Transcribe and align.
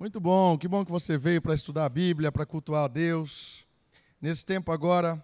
Muito 0.00 0.20
bom, 0.20 0.56
que 0.56 0.68
bom 0.68 0.84
que 0.84 0.92
você 0.92 1.18
veio 1.18 1.42
para 1.42 1.54
estudar 1.54 1.84
a 1.84 1.88
Bíblia, 1.88 2.30
para 2.30 2.46
cultuar 2.46 2.84
a 2.84 2.88
Deus. 2.88 3.66
Nesse 4.20 4.46
tempo 4.46 4.70
agora, 4.70 5.20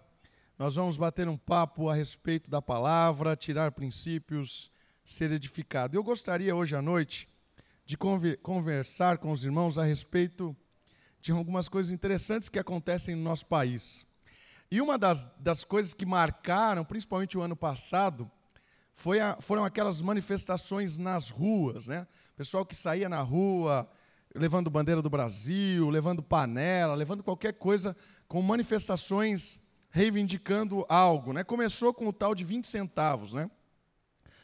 nós 0.58 0.75
vamos 0.75 0.97
bater 0.97 1.29
um 1.29 1.37
papo 1.37 1.89
a 1.89 1.94
respeito 1.94 2.50
da 2.50 2.60
palavra, 2.60 3.37
tirar 3.37 3.71
princípios, 3.71 4.73
ser 5.05 5.31
edificado. 5.31 5.97
Eu 5.97 6.02
gostaria 6.02 6.57
hoje 6.57 6.75
à 6.75 6.83
noite 6.83 7.29
de 7.87 7.97
conversar 7.97 9.18
com 9.18 9.30
os 9.30 9.45
irmãos 9.45 9.79
a 9.79 9.84
respeito 9.84 10.57
de 11.20 11.30
algumas 11.30 11.68
coisas 11.68 11.93
interessantes 11.93 12.48
que 12.48 12.59
acontecem 12.59 13.14
no 13.14 13.22
nosso 13.22 13.46
país. 13.46 14.04
E 14.68 14.80
uma 14.80 14.98
das, 14.98 15.30
das 15.38 15.62
coisas 15.62 15.95
que 15.95 16.04
marcaram, 16.04 16.84
principalmente 16.84 17.38
o 17.38 17.43
ano 17.43 17.54
passado, 17.54 18.29
a, 19.22 19.41
foram 19.41 19.64
aquelas 19.64 20.02
manifestações 20.02 20.98
nas 20.98 21.30
ruas, 21.30 21.86
né? 21.86 22.09
Pessoal 22.36 22.66
que 22.66 22.75
saía 22.75 23.09
na 23.09 23.22
rua, 23.22 23.88
levando 24.35 24.69
bandeira 24.71 25.01
do 25.01 25.09
Brasil, 25.09 25.88
levando 25.88 26.23
panela, 26.23 26.95
levando 26.95 27.23
qualquer 27.23 27.55
coisa 27.55 27.97
com 28.27 28.43
manifestações 28.43 29.60
reivindicando 29.91 30.84
algo. 30.88 31.33
Né? 31.33 31.45
Começou 31.45 31.95
com 31.95 32.09
o 32.09 32.12
tal 32.12 32.34
de 32.34 32.43
20 32.43 32.66
centavos, 32.66 33.33
né? 33.33 33.48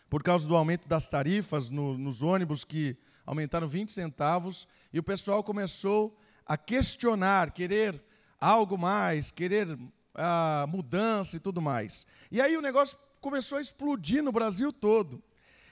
por 0.08 0.22
causa 0.22 0.46
do 0.46 0.56
aumento 0.56 0.88
das 0.88 1.08
tarifas 1.08 1.70
no, 1.70 1.96
nos 1.96 2.22
ônibus, 2.22 2.64
que 2.64 2.96
aumentaram 3.24 3.68
20 3.68 3.92
centavos, 3.92 4.66
e 4.92 4.98
o 4.98 5.02
pessoal 5.02 5.42
começou 5.42 6.18
a 6.44 6.56
questionar, 6.56 7.52
querer 7.52 8.02
algo 8.40 8.76
mais, 8.76 9.30
querer 9.30 9.78
ah, 10.14 10.66
mudança 10.68 11.36
e 11.36 11.40
tudo 11.40 11.62
mais. 11.62 12.06
E 12.30 12.40
aí 12.40 12.56
o 12.56 12.62
negócio 12.62 12.98
começou 13.20 13.58
a 13.58 13.60
explodir 13.60 14.22
no 14.22 14.32
Brasil 14.32 14.72
todo. 14.72 15.22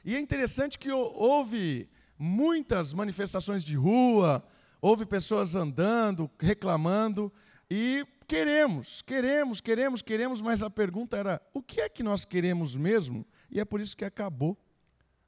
E 0.04 0.14
é 0.14 0.20
interessante 0.20 0.78
que 0.78 0.90
houve 0.90 1.88
muitas 2.18 2.92
manifestações 2.92 3.62
de 3.62 3.76
rua, 3.76 4.44
houve 4.80 5.06
pessoas 5.06 5.54
andando, 5.54 6.30
reclamando, 6.38 7.32
e 7.70 8.06
queremos, 8.26 9.02
queremos, 9.02 9.60
queremos, 9.60 10.02
queremos, 10.02 10.40
mas 10.40 10.62
a 10.62 10.70
pergunta 10.70 11.16
era: 11.16 11.40
o 11.52 11.62
que 11.62 11.80
é 11.80 11.88
que 11.88 12.02
nós 12.02 12.24
queremos 12.24 12.76
mesmo? 12.76 13.26
E 13.50 13.60
é 13.60 13.64
por 13.64 13.80
isso 13.80 13.96
que 13.96 14.04
acabou. 14.04 14.56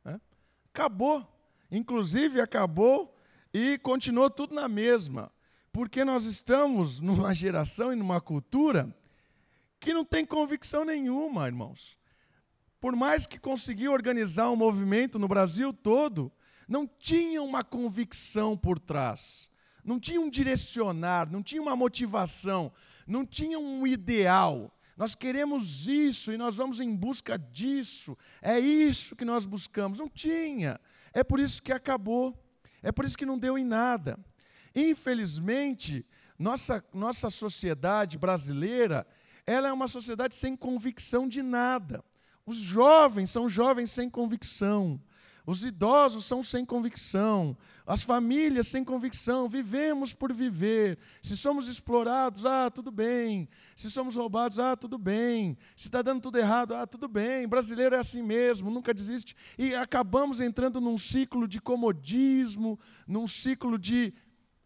Né? 0.05 0.21
Acabou. 0.73 1.27
Inclusive, 1.71 2.41
acabou 2.41 3.15
e 3.53 3.79
continuou 3.79 4.29
tudo 4.29 4.55
na 4.55 4.69
mesma. 4.69 5.31
Porque 5.73 6.05
nós 6.05 6.25
estamos 6.25 7.01
numa 7.01 7.33
geração 7.33 7.93
e 7.93 7.97
numa 7.97 8.21
cultura 8.21 8.93
que 9.79 9.95
não 9.95 10.05
tem 10.05 10.27
convicção 10.27 10.85
nenhuma, 10.85 11.47
irmãos. 11.47 11.99
Por 12.81 12.97
mais 12.97 13.27
que 13.27 13.39
conseguiu 13.39 13.93
organizar 13.93 14.51
um 14.51 14.57
movimento 14.57 15.19
no 15.19 15.29
Brasil 15.29 15.73
todo, 15.73 16.33
não 16.71 16.87
tinha 16.87 17.43
uma 17.43 17.65
convicção 17.65 18.57
por 18.57 18.79
trás, 18.79 19.51
não 19.85 19.99
tinha 19.99 20.21
um 20.21 20.31
direcionar, 20.31 21.29
não 21.29 21.43
tinha 21.43 21.61
uma 21.61 21.75
motivação, 21.75 22.73
não 23.05 23.27
tinha 23.27 23.59
um 23.59 23.85
ideal. 23.85 24.73
Nós 24.97 25.17
queremos 25.17 25.89
isso 25.89 26.33
e 26.33 26.37
nós 26.37 26.57
vamos 26.57 26.79
em 26.79 26.95
busca 26.95 27.37
disso, 27.37 28.17
é 28.41 28.61
isso 28.61 29.17
que 29.17 29.25
nós 29.25 29.47
buscamos. 29.47 29.99
Não 29.99 30.09
tinha. 30.09 30.79
É 31.13 31.25
por 31.25 31.41
isso 31.41 31.61
que 31.61 31.73
acabou, 31.73 32.41
é 32.81 32.93
por 32.93 33.05
isso 33.05 33.19
que 33.19 33.27
não 33.27 33.37
deu 33.37 33.59
em 33.59 33.65
nada. 33.65 34.17
Infelizmente, 34.73 36.07
nossa, 36.39 36.85
nossa 36.95 37.31
sociedade 37.31 38.17
brasileira, 38.17 39.05
ela 39.45 39.67
é 39.67 39.73
uma 39.73 39.89
sociedade 39.89 40.37
sem 40.37 40.55
convicção 40.55 41.27
de 41.27 41.43
nada. 41.43 42.05
Os 42.47 42.59
jovens 42.59 43.31
são 43.31 43.49
jovens 43.49 43.91
sem 43.91 44.09
convicção. 44.09 45.01
Os 45.51 45.65
idosos 45.65 46.27
são 46.27 46.45
sem 46.45 46.65
convicção, 46.65 47.59
as 47.85 48.05
famílias 48.05 48.69
sem 48.69 48.85
convicção, 48.85 49.49
vivemos 49.49 50.15
por 50.15 50.33
viver. 50.33 50.97
Se 51.21 51.37
somos 51.37 51.67
explorados, 51.67 52.47
ah, 52.47 52.71
tudo 52.71 52.93
bem. 52.93 53.49
Se 53.75 53.91
somos 53.91 54.15
roubados, 54.15 54.61
ah, 54.61 54.77
tudo 54.77 54.97
bem. 54.97 55.59
Se 55.75 55.89
está 55.89 56.03
dando 56.03 56.23
tudo 56.23 56.39
errado, 56.39 56.73
ah, 56.77 56.87
tudo 56.87 57.09
bem. 57.09 57.49
Brasileiro 57.49 57.97
é 57.97 57.99
assim 57.99 58.23
mesmo, 58.23 58.71
nunca 58.71 58.95
desiste. 58.95 59.35
E 59.59 59.75
acabamos 59.75 60.41
entrando 60.41 60.81
num 60.81 60.97
ciclo 60.97 61.49
de 61.49 61.61
comodismo, 61.61 62.79
num 63.05 63.27
ciclo 63.27 63.77
de, 63.77 64.15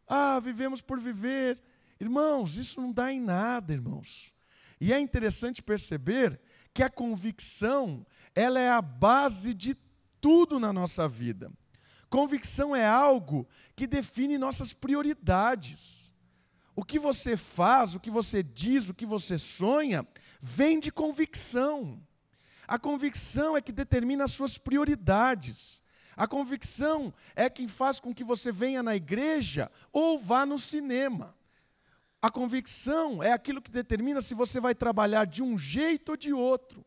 ah, 0.06 0.38
vivemos 0.38 0.82
por 0.82 1.00
viver. 1.00 1.62
Irmãos, 1.98 2.58
isso 2.58 2.78
não 2.78 2.92
dá 2.92 3.10
em 3.10 3.22
nada, 3.22 3.72
irmãos. 3.72 4.34
E 4.78 4.92
é 4.92 5.00
interessante 5.00 5.62
perceber 5.62 6.38
que 6.74 6.82
a 6.82 6.90
convicção, 6.90 8.04
ela 8.34 8.60
é 8.60 8.68
a 8.68 8.82
base 8.82 9.54
de 9.54 9.74
tudo 10.24 10.58
na 10.58 10.72
nossa 10.72 11.06
vida. 11.06 11.52
Convicção 12.08 12.74
é 12.74 12.86
algo 12.86 13.46
que 13.76 13.86
define 13.86 14.38
nossas 14.38 14.72
prioridades. 14.72 16.14
O 16.74 16.82
que 16.82 16.98
você 16.98 17.36
faz, 17.36 17.94
o 17.94 18.00
que 18.00 18.10
você 18.10 18.42
diz, 18.42 18.88
o 18.88 18.94
que 18.94 19.04
você 19.04 19.36
sonha, 19.36 20.08
vem 20.40 20.80
de 20.80 20.90
convicção. 20.90 22.02
A 22.66 22.78
convicção 22.78 23.54
é 23.54 23.60
que 23.60 23.70
determina 23.70 24.24
as 24.24 24.32
suas 24.32 24.56
prioridades. 24.56 25.82
A 26.16 26.26
convicção 26.26 27.12
é 27.36 27.50
quem 27.50 27.68
faz 27.68 28.00
com 28.00 28.14
que 28.14 28.24
você 28.24 28.50
venha 28.50 28.82
na 28.82 28.96
igreja 28.96 29.70
ou 29.92 30.18
vá 30.18 30.46
no 30.46 30.58
cinema. 30.58 31.36
A 32.22 32.30
convicção 32.30 33.22
é 33.22 33.30
aquilo 33.30 33.60
que 33.60 33.70
determina 33.70 34.22
se 34.22 34.34
você 34.34 34.58
vai 34.58 34.74
trabalhar 34.74 35.26
de 35.26 35.42
um 35.42 35.58
jeito 35.58 36.12
ou 36.12 36.16
de 36.16 36.32
outro. 36.32 36.82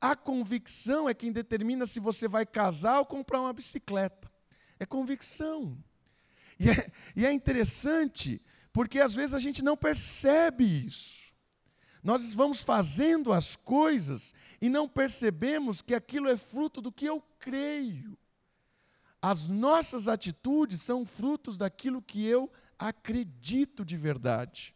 A 0.00 0.14
convicção 0.14 1.08
é 1.08 1.14
quem 1.14 1.32
determina 1.32 1.86
se 1.86 1.98
você 2.00 2.28
vai 2.28 2.44
casar 2.44 2.98
ou 2.98 3.06
comprar 3.06 3.40
uma 3.40 3.52
bicicleta. 3.52 4.30
É 4.78 4.84
convicção. 4.84 5.76
E 6.58 6.70
é, 6.70 6.90
e 7.14 7.26
é 7.26 7.32
interessante, 7.32 8.40
porque 8.72 9.00
às 9.00 9.14
vezes 9.14 9.34
a 9.34 9.38
gente 9.38 9.62
não 9.62 9.76
percebe 9.76 10.64
isso. 10.86 11.26
Nós 12.02 12.32
vamos 12.34 12.62
fazendo 12.62 13.32
as 13.32 13.56
coisas 13.56 14.32
e 14.60 14.68
não 14.68 14.88
percebemos 14.88 15.82
que 15.82 15.94
aquilo 15.94 16.28
é 16.28 16.36
fruto 16.36 16.80
do 16.80 16.92
que 16.92 17.04
eu 17.04 17.20
creio. 17.38 18.16
As 19.20 19.48
nossas 19.48 20.06
atitudes 20.06 20.82
são 20.82 21.04
frutos 21.04 21.56
daquilo 21.56 22.00
que 22.00 22.24
eu 22.24 22.48
acredito 22.78 23.84
de 23.84 23.96
verdade. 23.96 24.75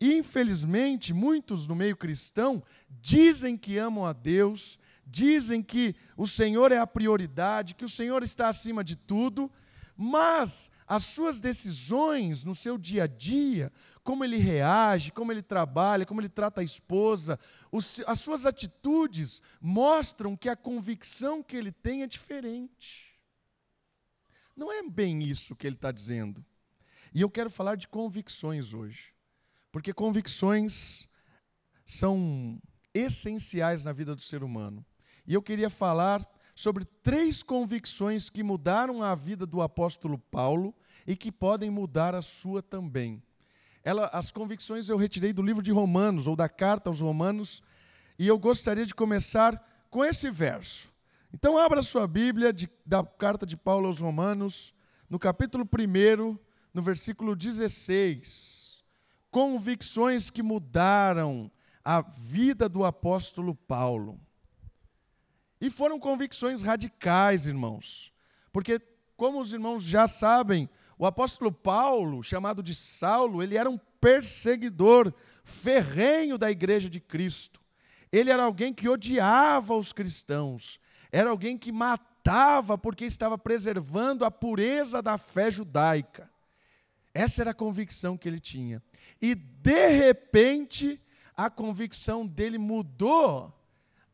Infelizmente, 0.00 1.14
muitos 1.14 1.66
no 1.66 1.74
meio 1.74 1.96
cristão 1.96 2.62
dizem 3.00 3.56
que 3.56 3.78
amam 3.78 4.04
a 4.04 4.12
Deus, 4.12 4.78
dizem 5.06 5.62
que 5.62 5.94
o 6.16 6.26
Senhor 6.26 6.70
é 6.70 6.78
a 6.78 6.86
prioridade, 6.86 7.74
que 7.74 7.84
o 7.84 7.88
Senhor 7.88 8.22
está 8.22 8.48
acima 8.48 8.84
de 8.84 8.94
tudo, 8.94 9.50
mas 9.96 10.70
as 10.86 11.06
suas 11.06 11.40
decisões 11.40 12.44
no 12.44 12.54
seu 12.54 12.76
dia 12.76 13.04
a 13.04 13.06
dia, 13.06 13.72
como 14.04 14.22
ele 14.22 14.36
reage, 14.36 15.10
como 15.10 15.32
ele 15.32 15.42
trabalha, 15.42 16.04
como 16.04 16.20
ele 16.20 16.28
trata 16.28 16.60
a 16.60 16.64
esposa, 16.64 17.38
os, 17.72 18.02
as 18.06 18.20
suas 18.20 18.44
atitudes 18.44 19.40
mostram 19.60 20.36
que 20.36 20.50
a 20.50 20.56
convicção 20.56 21.42
que 21.42 21.56
ele 21.56 21.72
tem 21.72 22.02
é 22.02 22.06
diferente. 22.06 23.18
Não 24.54 24.70
é 24.70 24.82
bem 24.82 25.22
isso 25.22 25.56
que 25.56 25.66
ele 25.66 25.76
está 25.76 25.90
dizendo. 25.90 26.44
E 27.14 27.22
eu 27.22 27.30
quero 27.30 27.48
falar 27.48 27.76
de 27.76 27.88
convicções 27.88 28.74
hoje. 28.74 29.15
Porque 29.70 29.92
convicções 29.92 31.08
são 31.84 32.60
essenciais 32.92 33.84
na 33.84 33.92
vida 33.92 34.14
do 34.14 34.22
ser 34.22 34.42
humano. 34.42 34.84
E 35.26 35.34
eu 35.34 35.42
queria 35.42 35.70
falar 35.70 36.26
sobre 36.54 36.84
três 36.84 37.42
convicções 37.42 38.30
que 38.30 38.42
mudaram 38.42 39.02
a 39.02 39.14
vida 39.14 39.44
do 39.44 39.60
apóstolo 39.60 40.18
Paulo 40.18 40.74
e 41.06 41.14
que 41.14 41.30
podem 41.30 41.70
mudar 41.70 42.14
a 42.14 42.22
sua 42.22 42.62
também. 42.62 43.22
Ela, 43.84 44.06
as 44.12 44.32
convicções 44.32 44.88
eu 44.88 44.96
retirei 44.96 45.32
do 45.32 45.42
livro 45.42 45.62
de 45.62 45.70
Romanos, 45.70 46.26
ou 46.26 46.34
da 46.34 46.48
carta 46.48 46.90
aos 46.90 47.00
Romanos, 47.00 47.62
e 48.18 48.26
eu 48.26 48.38
gostaria 48.38 48.86
de 48.86 48.94
começar 48.94 49.62
com 49.90 50.04
esse 50.04 50.30
verso. 50.30 50.90
Então, 51.32 51.58
abra 51.58 51.82
sua 51.82 52.06
Bíblia 52.06 52.52
de, 52.52 52.68
da 52.84 53.04
carta 53.04 53.44
de 53.44 53.56
Paulo 53.56 53.86
aos 53.86 54.00
Romanos, 54.00 54.74
no 55.08 55.18
capítulo 55.18 55.64
1, 55.64 56.38
no 56.72 56.82
versículo 56.82 57.36
16 57.36 58.65
convicções 59.36 60.30
que 60.30 60.42
mudaram 60.42 61.50
a 61.84 62.00
vida 62.00 62.70
do 62.70 62.86
apóstolo 62.86 63.54
Paulo. 63.54 64.18
E 65.60 65.68
foram 65.68 66.00
convicções 66.00 66.62
radicais, 66.62 67.46
irmãos. 67.46 68.10
Porque, 68.50 68.80
como 69.14 69.38
os 69.38 69.52
irmãos 69.52 69.84
já 69.84 70.08
sabem, 70.08 70.70
o 70.98 71.04
apóstolo 71.04 71.52
Paulo, 71.52 72.22
chamado 72.22 72.62
de 72.62 72.74
Saulo, 72.74 73.42
ele 73.42 73.58
era 73.58 73.68
um 73.68 73.76
perseguidor 74.00 75.12
ferrenho 75.44 76.38
da 76.38 76.50
igreja 76.50 76.88
de 76.88 76.98
Cristo. 76.98 77.60
Ele 78.10 78.30
era 78.30 78.42
alguém 78.42 78.72
que 78.72 78.88
odiava 78.88 79.76
os 79.76 79.92
cristãos, 79.92 80.80
era 81.12 81.28
alguém 81.28 81.58
que 81.58 81.70
matava 81.70 82.78
porque 82.78 83.04
estava 83.04 83.36
preservando 83.36 84.24
a 84.24 84.30
pureza 84.30 85.02
da 85.02 85.18
fé 85.18 85.50
judaica. 85.50 86.34
Essa 87.16 87.42
era 87.42 87.52
a 87.52 87.54
convicção 87.54 88.16
que 88.16 88.28
ele 88.28 88.38
tinha. 88.38 88.82
E 89.22 89.34
de 89.34 89.88
repente, 89.88 91.00
a 91.34 91.48
convicção 91.48 92.26
dele 92.26 92.58
mudou 92.58 93.52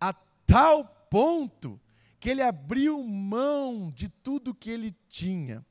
a 0.00 0.12
tal 0.46 0.84
ponto 1.10 1.80
que 2.20 2.30
ele 2.30 2.40
abriu 2.40 3.02
mão 3.02 3.90
de 3.90 4.08
tudo 4.08 4.54
que 4.54 4.70
ele 4.70 4.94
tinha. 5.08 5.66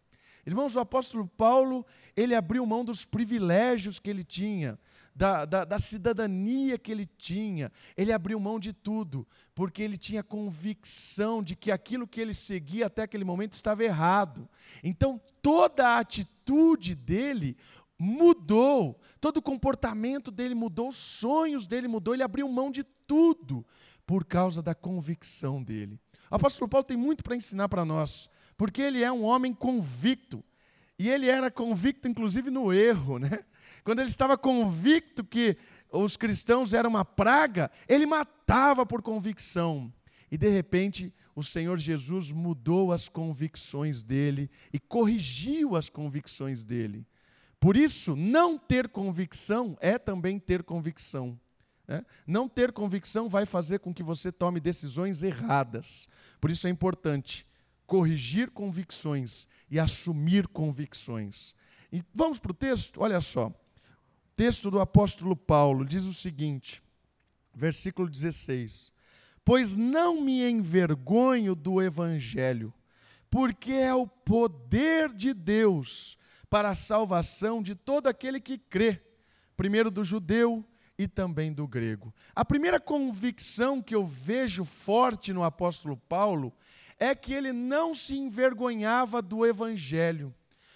Irmãos, 0.45 0.75
o 0.75 0.81
apóstolo 0.81 1.25
Paulo, 1.25 1.86
ele 2.18 2.36
abriu 2.36 2.66
mão 2.66 2.83
dos 2.83 3.06
privilégios 3.06 4.00
que 4.00 4.10
ele 4.10 4.25
tinha, 4.25 4.77
da, 5.13 5.46
da, 5.46 5.66
da, 5.66 5.80
cidadania 5.80 6.78
que 6.78 6.92
ele 6.92 7.06
tinha, 7.06 7.72
ele 7.98 8.13
abriu 8.13 8.40
mão 8.40 8.60
de 8.60 8.74
tudo, 8.74 9.28
porque 9.54 9.84
ele 9.84 9.98
tinha 9.98 10.24
convicção 10.24 11.44
de 11.44 11.56
que 11.56 11.72
aquilo 11.72 12.08
que 12.08 12.22
ele 12.22 12.34
seguia 12.34 12.88
até 12.88 13.04
aquele 13.04 13.24
momento 13.24 13.54
estava 13.54 13.84
errado. 13.84 14.50
Então, 14.84 15.22
toda 15.42 15.88
a 15.88 16.00
atitude 16.00 16.96
dele 16.96 17.58
mudou, 18.00 19.00
todo 19.19 19.38
o 19.38 19.42
comportamento 19.42 20.31
dele 20.31 20.56
mudou, 20.56 20.90
os 20.90 20.96
sonhos 20.96 21.68
dele 21.68 21.88
mudou, 21.88 22.13
ele 22.13 22.24
abriu 22.24 22.50
mão 22.50 22.72
de 22.72 22.84
tudo 22.84 23.66
por 24.06 24.25
causa 24.25 24.62
da 24.62 24.74
convicção 24.74 25.62
dele. 25.62 26.00
O 26.31 26.36
apóstolo 26.36 26.68
Paulo 26.68 26.84
tem 26.84 26.98
muito 26.98 27.24
para 27.24 27.36
ensinar 27.36 27.69
para 27.69 27.86
nós, 27.86 28.30
porque 28.58 28.81
ele 28.81 29.04
é 29.04 29.12
um 29.12 29.24
homem 29.24 29.54
convicto. 29.54 30.44
E 31.01 31.09
ele 31.09 31.27
era 31.27 31.50
convicto, 31.50 32.07
inclusive, 32.07 32.51
no 32.51 32.71
erro, 32.71 33.18
né? 33.18 33.44
Quando 33.83 34.01
ele 34.01 34.09
estava 34.09 34.38
convicto 34.38 35.24
que 35.24 35.57
os 35.92 36.15
cristãos 36.15 36.75
eram 36.75 36.92
uma 36.92 37.03
praga, 37.03 37.71
ele 37.88 38.06
matava 38.06 38.86
por 38.86 39.01
convicção. 39.01 39.92
E 40.30 40.38
de 40.38 40.48
repente, 40.48 41.12
o 41.36 41.42
Senhor 41.44 41.80
Jesus 41.80 42.31
mudou 42.31 42.94
as 42.94 43.09
convicções 43.09 44.03
dele 44.03 44.48
e 44.71 44.77
corrigiu 44.77 45.75
as 45.75 45.89
convicções 45.89 46.63
dele. 46.63 47.03
Por 47.59 47.75
isso, 47.75 48.15
não 48.15 48.56
ter 48.56 48.88
convicção 48.88 49.75
é 49.81 49.98
também 49.98 50.38
ter 50.38 50.62
convicção. 50.62 51.36
Né? 51.88 52.06
Não 52.27 52.48
ter 52.48 52.71
convicção 52.71 53.27
vai 53.27 53.48
fazer 53.48 53.80
com 53.80 53.92
que 53.92 54.03
você 54.03 54.31
tome 54.31 54.59
decisões 54.59 55.24
erradas. 55.24 56.07
Por 56.39 56.51
isso 56.51 56.68
é 56.68 56.69
importante 56.69 57.44
corrigir 57.92 58.50
convicções 58.52 59.50
e 59.70 59.78
assumir 59.78 60.48
convicções. 60.48 61.54
E 61.92 62.02
vamos 62.16 62.40
para 62.40 62.52
o 62.52 62.54
texto? 62.54 63.02
Olha 63.02 63.20
só. 63.20 63.48
O 63.48 63.54
texto 64.34 64.72
do 64.72 64.80
apóstolo 64.80 65.36
Paulo 65.36 65.84
diz 65.84 66.06
o 66.06 66.14
seguinte, 66.14 66.82
versículo 67.54 68.08
16: 68.08 68.94
Pois 69.44 69.76
não 69.76 70.22
me 70.22 70.50
envergonho 70.50 71.54
do 71.54 71.82
evangelho, 71.82 72.74
porque 73.30 73.74
é 73.74 73.94
o 73.94 74.08
poder 74.08 75.12
de 75.12 75.34
Deus 75.34 76.18
para 76.50 76.70
a 76.70 76.76
salvação 76.76 77.62
de 77.62 77.76
todo 77.76 78.08
aquele 78.08 78.40
que 78.40 78.58
crê, 78.58 79.02
primeiro 79.58 79.92
do 79.92 80.02
judeu 80.02 80.66
e 80.98 81.10
também 81.10 81.52
do 81.52 81.68
grego. 81.68 82.14
A 82.34 82.46
primeira 82.46 82.80
convicção 82.80 83.82
que 83.82 83.94
eu 83.94 84.06
vejo 84.06 84.64
forte 84.64 85.34
no 85.34 85.44
apóstolo 85.44 85.98
Paulo 85.98 86.54
é 87.01 87.15
que 87.15 87.33
ele 87.33 87.51
não 87.51 87.95
se 87.95 88.15
envergonhava 88.15 89.24
do 89.24 89.44
evangelho. 89.44 90.31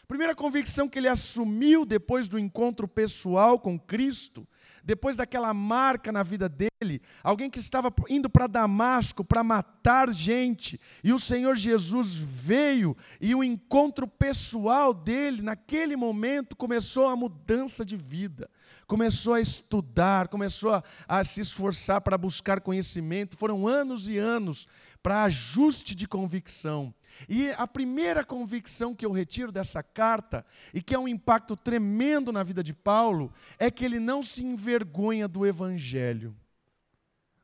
Primeira 0.07 0.35
convicção 0.35 0.87
que 0.87 0.99
ele 0.99 1.07
assumiu 1.07 1.85
depois 1.85 2.27
do 2.27 2.37
encontro 2.37 2.87
pessoal 2.87 3.59
com 3.59 3.79
Cristo, 3.79 4.47
depois 4.83 5.17
daquela 5.17 5.51
marca 5.51 6.11
na 6.11 6.21
vida 6.21 6.47
dele, 6.47 7.01
alguém 7.23 7.49
que 7.49 7.57
estava 7.57 7.91
indo 8.07 8.29
para 8.29 8.45
Damasco 8.45 9.23
para 9.23 9.43
matar 9.43 10.11
gente, 10.11 10.79
e 11.03 11.11
o 11.11 11.19
Senhor 11.19 11.55
Jesus 11.55 12.13
veio 12.13 12.95
e 13.19 13.33
o 13.33 13.43
encontro 13.43 14.07
pessoal 14.07 14.93
dele, 14.93 15.41
naquele 15.41 15.95
momento, 15.95 16.55
começou 16.55 17.07
a 17.07 17.15
mudança 17.15 17.83
de 17.83 17.97
vida, 17.97 18.47
começou 18.85 19.33
a 19.33 19.41
estudar, 19.41 20.27
começou 20.27 20.71
a, 20.71 20.83
a 21.07 21.23
se 21.23 21.41
esforçar 21.41 22.01
para 22.01 22.17
buscar 22.17 22.61
conhecimento. 22.61 23.37
Foram 23.37 23.67
anos 23.67 24.07
e 24.07 24.19
anos 24.19 24.67
para 25.05 25.25
ajuste 25.25 25.93
de 25.93 26.07
convicção. 26.07 26.91
E 27.29 27.51
a 27.51 27.67
primeira 27.67 28.23
convicção 28.25 28.95
que 28.95 29.05
eu 29.05 29.11
retiro 29.11 29.51
dessa 29.51 29.83
carta, 29.83 30.43
e 30.73 30.81
que 30.81 30.95
é 30.95 30.99
um 30.99 31.07
impacto 31.07 31.55
tremendo 31.55 32.31
na 32.31 32.41
vida 32.41 32.63
de 32.63 32.73
Paulo, 32.73 33.31
é 33.59 33.69
que 33.69 33.85
ele 33.85 33.99
não 33.99 34.23
se 34.23 34.43
envergonha 34.43 35.27
do 35.27 35.45
Evangelho. 35.45 36.35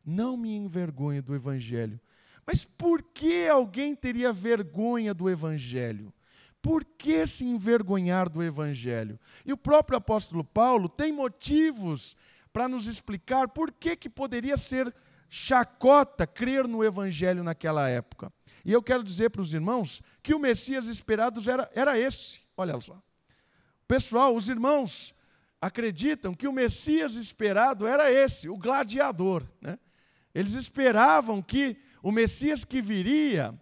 Não 0.03 0.35
me 0.35 0.55
envergonha 0.55 1.21
do 1.21 1.35
Evangelho. 1.35 2.01
Mas 2.47 2.65
por 2.65 3.03
que 3.03 3.47
alguém 3.47 3.95
teria 3.95 4.33
vergonha 4.33 5.13
do 5.13 5.29
Evangelho? 5.29 6.11
Por 6.63 6.83
que 6.83 7.27
se 7.27 7.45
envergonhar 7.45 8.27
do 8.27 8.41
Evangelho? 8.41 9.19
E 9.45 9.53
o 9.53 9.57
próprio 9.57 9.99
apóstolo 9.99 10.43
Paulo 10.43 10.89
tem 10.89 11.11
motivos 11.11 12.15
para 12.51 12.67
nos 12.67 12.87
explicar 12.87 13.49
por 13.49 13.71
que, 13.71 13.95
que 13.95 14.09
poderia 14.09 14.57
ser 14.57 14.91
chacota 15.33 16.27
crer 16.27 16.67
no 16.67 16.83
Evangelho 16.83 17.41
naquela 17.41 17.87
época. 17.87 18.31
E 18.65 18.73
eu 18.73 18.83
quero 18.83 19.01
dizer 19.01 19.29
para 19.29 19.41
os 19.41 19.53
irmãos 19.53 20.01
que 20.21 20.35
o 20.35 20.39
Messias 20.39 20.87
esperado 20.87 21.39
era, 21.49 21.71
era 21.73 21.97
esse. 21.97 22.41
Olha 22.57 22.79
só. 22.81 23.01
Pessoal, 23.87 24.35
os 24.35 24.49
irmãos 24.49 25.15
acreditam 25.61 26.33
que 26.33 26.49
o 26.49 26.51
Messias 26.51 27.15
esperado 27.15 27.87
era 27.87 28.11
esse, 28.11 28.49
o 28.49 28.57
gladiador. 28.57 29.47
Né? 29.61 29.79
Eles 30.35 30.53
esperavam 30.53 31.41
que 31.41 31.77
o 32.03 32.11
Messias 32.11 32.65
que 32.65 32.81
viria 32.81 33.57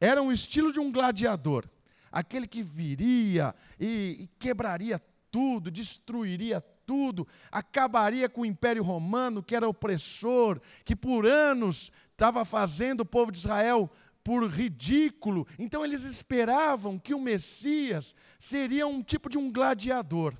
era 0.00 0.22
um 0.22 0.32
estilo 0.32 0.72
de 0.72 0.80
um 0.80 0.90
gladiador. 0.90 1.68
Aquele 2.10 2.46
que 2.46 2.62
viria 2.62 3.54
e, 3.78 4.16
e 4.20 4.26
quebraria 4.38 4.98
tudo, 5.30 5.70
destruiria 5.70 6.62
tudo, 6.86 7.26
acabaria 7.50 8.28
com 8.28 8.42
o 8.42 8.46
Império 8.46 8.82
Romano, 8.82 9.42
que 9.42 9.56
era 9.56 9.68
opressor, 9.68 10.60
que 10.84 10.96
por 10.96 11.26
anos 11.26 11.90
estava 12.12 12.44
fazendo 12.44 13.00
o 13.00 13.06
povo 13.06 13.32
de 13.32 13.38
Israel 13.38 13.90
por 14.22 14.48
ridículo. 14.48 15.46
Então 15.58 15.84
eles 15.84 16.04
esperavam 16.04 16.98
que 16.98 17.14
o 17.14 17.20
Messias 17.20 18.14
seria 18.38 18.86
um 18.86 19.02
tipo 19.02 19.28
de 19.28 19.38
um 19.38 19.50
gladiador, 19.50 20.36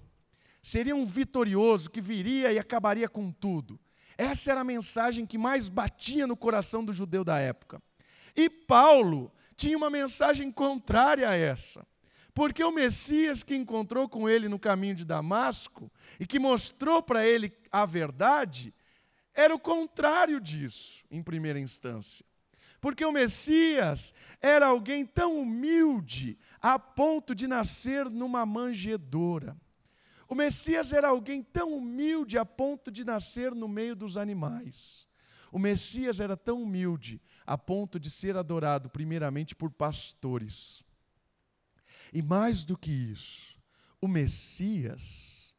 seria 0.62 0.94
um 0.94 1.04
vitorioso 1.04 1.90
que 1.90 2.00
viria 2.00 2.52
e 2.52 2.58
acabaria 2.58 3.08
com 3.08 3.32
tudo. 3.32 3.78
Essa 4.16 4.52
era 4.52 4.60
a 4.60 4.64
mensagem 4.64 5.26
que 5.26 5.38
mais 5.38 5.68
batia 5.68 6.26
no 6.26 6.36
coração 6.36 6.84
do 6.84 6.92
judeu 6.92 7.24
da 7.24 7.38
época. 7.38 7.82
E 8.36 8.48
Paulo 8.48 9.32
tinha 9.56 9.76
uma 9.76 9.90
mensagem 9.90 10.50
contrária 10.50 11.28
a 11.28 11.34
essa. 11.34 11.86
Porque 12.34 12.64
o 12.64 12.72
Messias 12.72 13.42
que 13.42 13.54
encontrou 13.54 14.08
com 14.08 14.28
ele 14.28 14.48
no 14.48 14.58
caminho 14.58 14.94
de 14.94 15.04
Damasco 15.04 15.90
e 16.18 16.26
que 16.26 16.38
mostrou 16.38 17.02
para 17.02 17.26
ele 17.26 17.52
a 17.70 17.84
verdade, 17.84 18.74
era 19.34 19.54
o 19.54 19.58
contrário 19.58 20.40
disso, 20.40 21.04
em 21.10 21.22
primeira 21.22 21.58
instância. 21.58 22.24
Porque 22.80 23.04
o 23.04 23.12
Messias 23.12 24.12
era 24.40 24.66
alguém 24.66 25.06
tão 25.06 25.38
humilde 25.38 26.36
a 26.60 26.78
ponto 26.78 27.34
de 27.34 27.46
nascer 27.46 28.10
numa 28.10 28.44
manjedoura. 28.44 29.56
O 30.28 30.34
Messias 30.34 30.92
era 30.92 31.08
alguém 31.08 31.42
tão 31.42 31.74
humilde 31.76 32.38
a 32.38 32.44
ponto 32.44 32.90
de 32.90 33.04
nascer 33.04 33.54
no 33.54 33.68
meio 33.68 33.94
dos 33.94 34.16
animais. 34.16 35.06
O 35.52 35.58
Messias 35.58 36.18
era 36.18 36.36
tão 36.36 36.62
humilde 36.62 37.20
a 37.46 37.58
ponto 37.58 38.00
de 38.00 38.10
ser 38.10 38.36
adorado 38.36 38.88
primeiramente 38.88 39.54
por 39.54 39.70
pastores. 39.70 40.82
E 42.12 42.20
mais 42.20 42.64
do 42.64 42.76
que 42.76 42.90
isso, 42.90 43.56
o 44.00 44.06
Messias, 44.06 45.54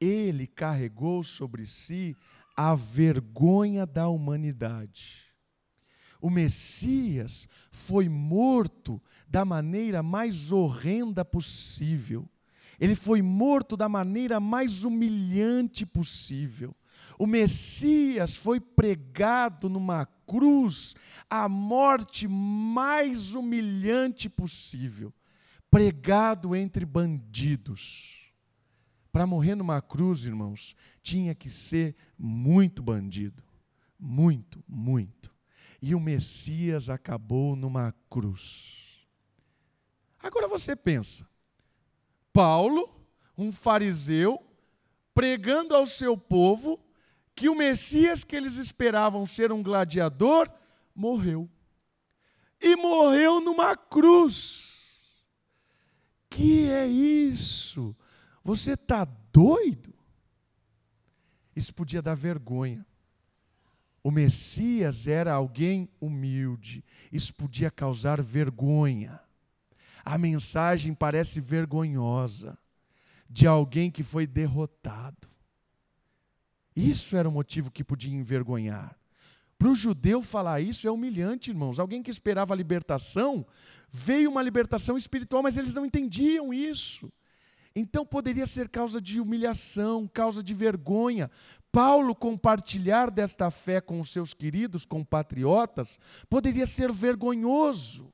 ele 0.00 0.46
carregou 0.46 1.22
sobre 1.22 1.66
si 1.66 2.16
a 2.56 2.74
vergonha 2.74 3.84
da 3.86 4.08
humanidade. 4.08 5.30
O 6.20 6.30
Messias 6.30 7.48
foi 7.70 8.08
morto 8.08 9.02
da 9.28 9.44
maneira 9.44 10.02
mais 10.02 10.52
horrenda 10.52 11.24
possível. 11.24 12.28
Ele 12.78 12.94
foi 12.94 13.20
morto 13.22 13.76
da 13.76 13.88
maneira 13.88 14.40
mais 14.40 14.84
humilhante 14.84 15.84
possível. 15.84 16.74
O 17.18 17.26
Messias 17.26 18.34
foi 18.34 18.60
pregado 18.60 19.68
numa 19.68 20.06
cruz, 20.26 20.94
a 21.28 21.48
morte 21.48 22.26
mais 22.26 23.34
humilhante 23.34 24.28
possível, 24.28 25.12
pregado 25.70 26.54
entre 26.54 26.84
bandidos. 26.84 28.32
Para 29.12 29.26
morrer 29.26 29.54
numa 29.54 29.80
cruz, 29.80 30.24
irmãos, 30.24 30.74
tinha 31.02 31.34
que 31.34 31.50
ser 31.50 31.96
muito 32.18 32.82
bandido. 32.82 33.42
Muito, 33.98 34.62
muito 34.66 35.30
e 35.82 35.94
o 35.94 36.00
Messias 36.00 36.90
acabou 36.90 37.56
numa 37.56 37.94
cruz. 38.10 39.06
Agora 40.18 40.46
você 40.46 40.76
pensa, 40.76 41.26
Paulo, 42.32 42.88
um 43.36 43.50
fariseu, 43.50 44.44
pregando 45.14 45.74
ao 45.74 45.86
seu 45.86 46.16
povo 46.16 46.78
que 47.34 47.48
o 47.48 47.54
Messias 47.54 48.22
que 48.22 48.36
eles 48.36 48.56
esperavam 48.56 49.24
ser 49.24 49.50
um 49.50 49.62
gladiador 49.62 50.50
morreu. 50.94 51.48
E 52.60 52.76
morreu 52.76 53.40
numa 53.40 53.74
cruz. 53.74 54.69
Que 56.30 56.70
é 56.70 56.86
isso? 56.86 57.94
Você 58.42 58.72
está 58.72 59.04
doido? 59.04 59.92
Isso 61.54 61.74
podia 61.74 62.00
dar 62.00 62.14
vergonha. 62.14 62.86
O 64.02 64.10
Messias 64.10 65.06
era 65.06 65.32
alguém 65.34 65.88
humilde. 66.00 66.82
Isso 67.12 67.34
podia 67.34 67.70
causar 67.70 68.22
vergonha. 68.22 69.20
A 70.04 70.16
mensagem 70.16 70.94
parece 70.94 71.40
vergonhosa 71.40 72.56
de 73.28 73.46
alguém 73.46 73.90
que 73.90 74.02
foi 74.02 74.26
derrotado. 74.26 75.28
Isso 76.74 77.16
era 77.16 77.28
o 77.28 77.32
motivo 77.32 77.70
que 77.70 77.84
podia 77.84 78.14
envergonhar. 78.14 78.99
Para 79.60 79.68
o 79.68 79.74
judeu 79.74 80.22
falar 80.22 80.62
isso 80.62 80.88
é 80.88 80.90
humilhante, 80.90 81.50
irmãos. 81.50 81.78
Alguém 81.78 82.02
que 82.02 82.10
esperava 82.10 82.54
a 82.54 82.56
libertação, 82.56 83.46
veio 83.90 84.30
uma 84.30 84.42
libertação 84.42 84.96
espiritual, 84.96 85.42
mas 85.42 85.58
eles 85.58 85.74
não 85.74 85.84
entendiam 85.84 86.50
isso. 86.50 87.12
Então 87.76 88.06
poderia 88.06 88.46
ser 88.46 88.70
causa 88.70 89.02
de 89.02 89.20
humilhação, 89.20 90.08
causa 90.08 90.42
de 90.42 90.54
vergonha. 90.54 91.30
Paulo 91.70 92.14
compartilhar 92.14 93.10
desta 93.10 93.50
fé 93.50 93.82
com 93.82 94.00
os 94.00 94.08
seus 94.08 94.32
queridos 94.32 94.86
compatriotas 94.86 96.00
poderia 96.30 96.66
ser 96.66 96.90
vergonhoso. 96.90 98.10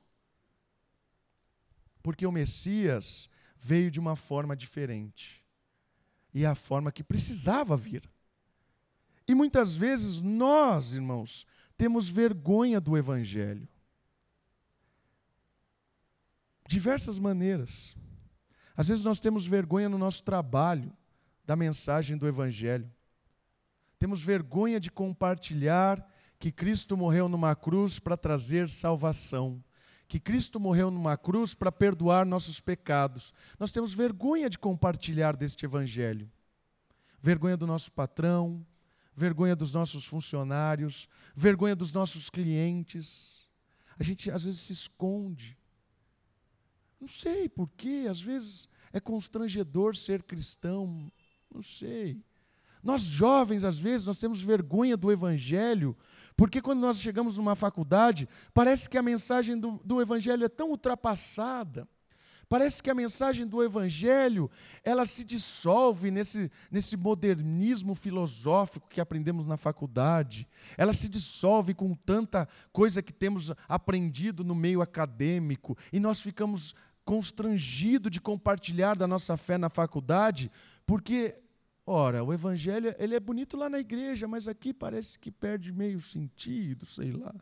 Porque 2.03 2.27
o 2.27 2.31
Messias 2.31 3.29
veio 3.55 3.89
de 3.89 4.01
uma 4.01 4.17
forma 4.17 4.53
diferente. 4.53 5.41
E 6.33 6.45
a 6.45 6.55
forma 6.55 6.91
que 6.91 7.05
precisava 7.05 7.77
vir. 7.77 8.03
E 9.27 9.35
muitas 9.35 9.75
vezes 9.75 10.21
nós, 10.21 10.93
irmãos, 10.93 11.45
temos 11.77 12.07
vergonha 12.07 12.79
do 12.79 12.97
Evangelho. 12.97 13.67
Diversas 16.67 17.19
maneiras. 17.19 17.95
Às 18.75 18.87
vezes 18.87 19.03
nós 19.03 19.19
temos 19.19 19.45
vergonha 19.45 19.89
no 19.89 19.97
nosso 19.97 20.23
trabalho 20.23 20.95
da 21.45 21.55
mensagem 21.55 22.17
do 22.17 22.27
Evangelho. 22.27 22.89
Temos 23.99 24.21
vergonha 24.21 24.79
de 24.79 24.91
compartilhar 24.91 26.05
que 26.39 26.51
Cristo 26.51 26.95
morreu 26.95 27.27
numa 27.27 27.55
cruz 27.55 27.99
para 27.99 28.15
trazer 28.15 28.69
salvação 28.69 29.63
que 30.07 30.19
Cristo 30.19 30.59
morreu 30.59 30.89
numa 30.89 31.17
cruz 31.17 31.53
para 31.53 31.71
perdoar 31.71 32.25
nossos 32.25 32.59
pecados. 32.59 33.33
Nós 33.59 33.71
temos 33.71 33.93
vergonha 33.93 34.49
de 34.49 34.57
compartilhar 34.57 35.35
deste 35.35 35.65
evangelho. 35.65 36.31
Vergonha 37.19 37.57
do 37.57 37.67
nosso 37.67 37.91
patrão, 37.91 38.65
vergonha 39.17 39.55
dos 39.55 39.73
nossos 39.73 40.05
funcionários, 40.05 41.09
vergonha 41.35 41.75
dos 41.75 41.91
nossos 41.91 42.29
clientes. 42.29 43.49
A 43.97 44.03
gente 44.03 44.29
às 44.29 44.43
vezes 44.43 44.61
se 44.61 44.73
esconde. 44.73 45.57
Não 47.01 47.07
sei 47.07 47.49
por 47.49 47.67
quê, 47.75 48.05
às 48.07 48.21
vezes 48.21 48.69
é 48.93 48.99
constrangedor 48.99 49.95
ser 49.95 50.21
cristão, 50.21 51.11
não 51.51 51.63
sei. 51.63 52.23
Nós 52.83 53.01
jovens, 53.01 53.63
às 53.63 53.77
vezes, 53.79 54.05
nós 54.05 54.19
temos 54.19 54.39
vergonha 54.39 54.95
do 54.95 55.11
Evangelho, 55.11 55.97
porque 56.37 56.61
quando 56.61 56.79
nós 56.79 57.01
chegamos 57.01 57.37
numa 57.37 57.55
faculdade, 57.55 58.29
parece 58.53 58.87
que 58.87 58.97
a 58.97 59.03
mensagem 59.03 59.59
do, 59.59 59.81
do 59.83 59.99
Evangelho 59.99 60.45
é 60.45 60.49
tão 60.49 60.69
ultrapassada. 60.69 61.87
Parece 62.49 62.81
que 62.81 62.89
a 62.89 62.95
mensagem 62.95 63.45
do 63.45 63.61
Evangelho 63.61 64.49
ela 64.83 65.05
se 65.05 65.23
dissolve 65.23 66.09
nesse, 66.09 66.49
nesse 66.71 66.95
modernismo 66.95 67.93
filosófico 67.93 68.87
que 68.87 69.01
aprendemos 69.01 69.45
na 69.45 69.57
faculdade. 69.57 70.47
Ela 70.77 70.93
se 70.93 71.09
dissolve 71.09 71.73
com 71.73 71.93
tanta 71.93 72.47
coisa 72.71 73.01
que 73.01 73.11
temos 73.11 73.51
aprendido 73.67 74.43
no 74.45 74.55
meio 74.55 74.81
acadêmico 74.81 75.77
e 75.91 75.99
nós 75.99 76.21
ficamos 76.21 76.73
constrangidos 77.03 78.11
de 78.11 78.21
compartilhar 78.21 78.95
da 78.95 79.07
nossa 79.07 79.35
fé 79.35 79.57
na 79.57 79.69
faculdade, 79.69 80.51
porque 80.85 81.35
Ora, 81.89 82.21
o 82.21 82.33
evangelho, 82.33 82.93
ele 82.99 83.15
é 83.15 83.19
bonito 83.19 83.55
lá 83.55 83.69
na 83.69 83.79
igreja, 83.79 84.27
mas 84.27 84.45
aqui 84.45 84.73
parece 84.73 85.17
que 85.17 85.31
perde 85.31 85.71
meio 85.71 86.01
sentido, 86.01 86.85
sei 86.85 87.13
lá. 87.13 87.33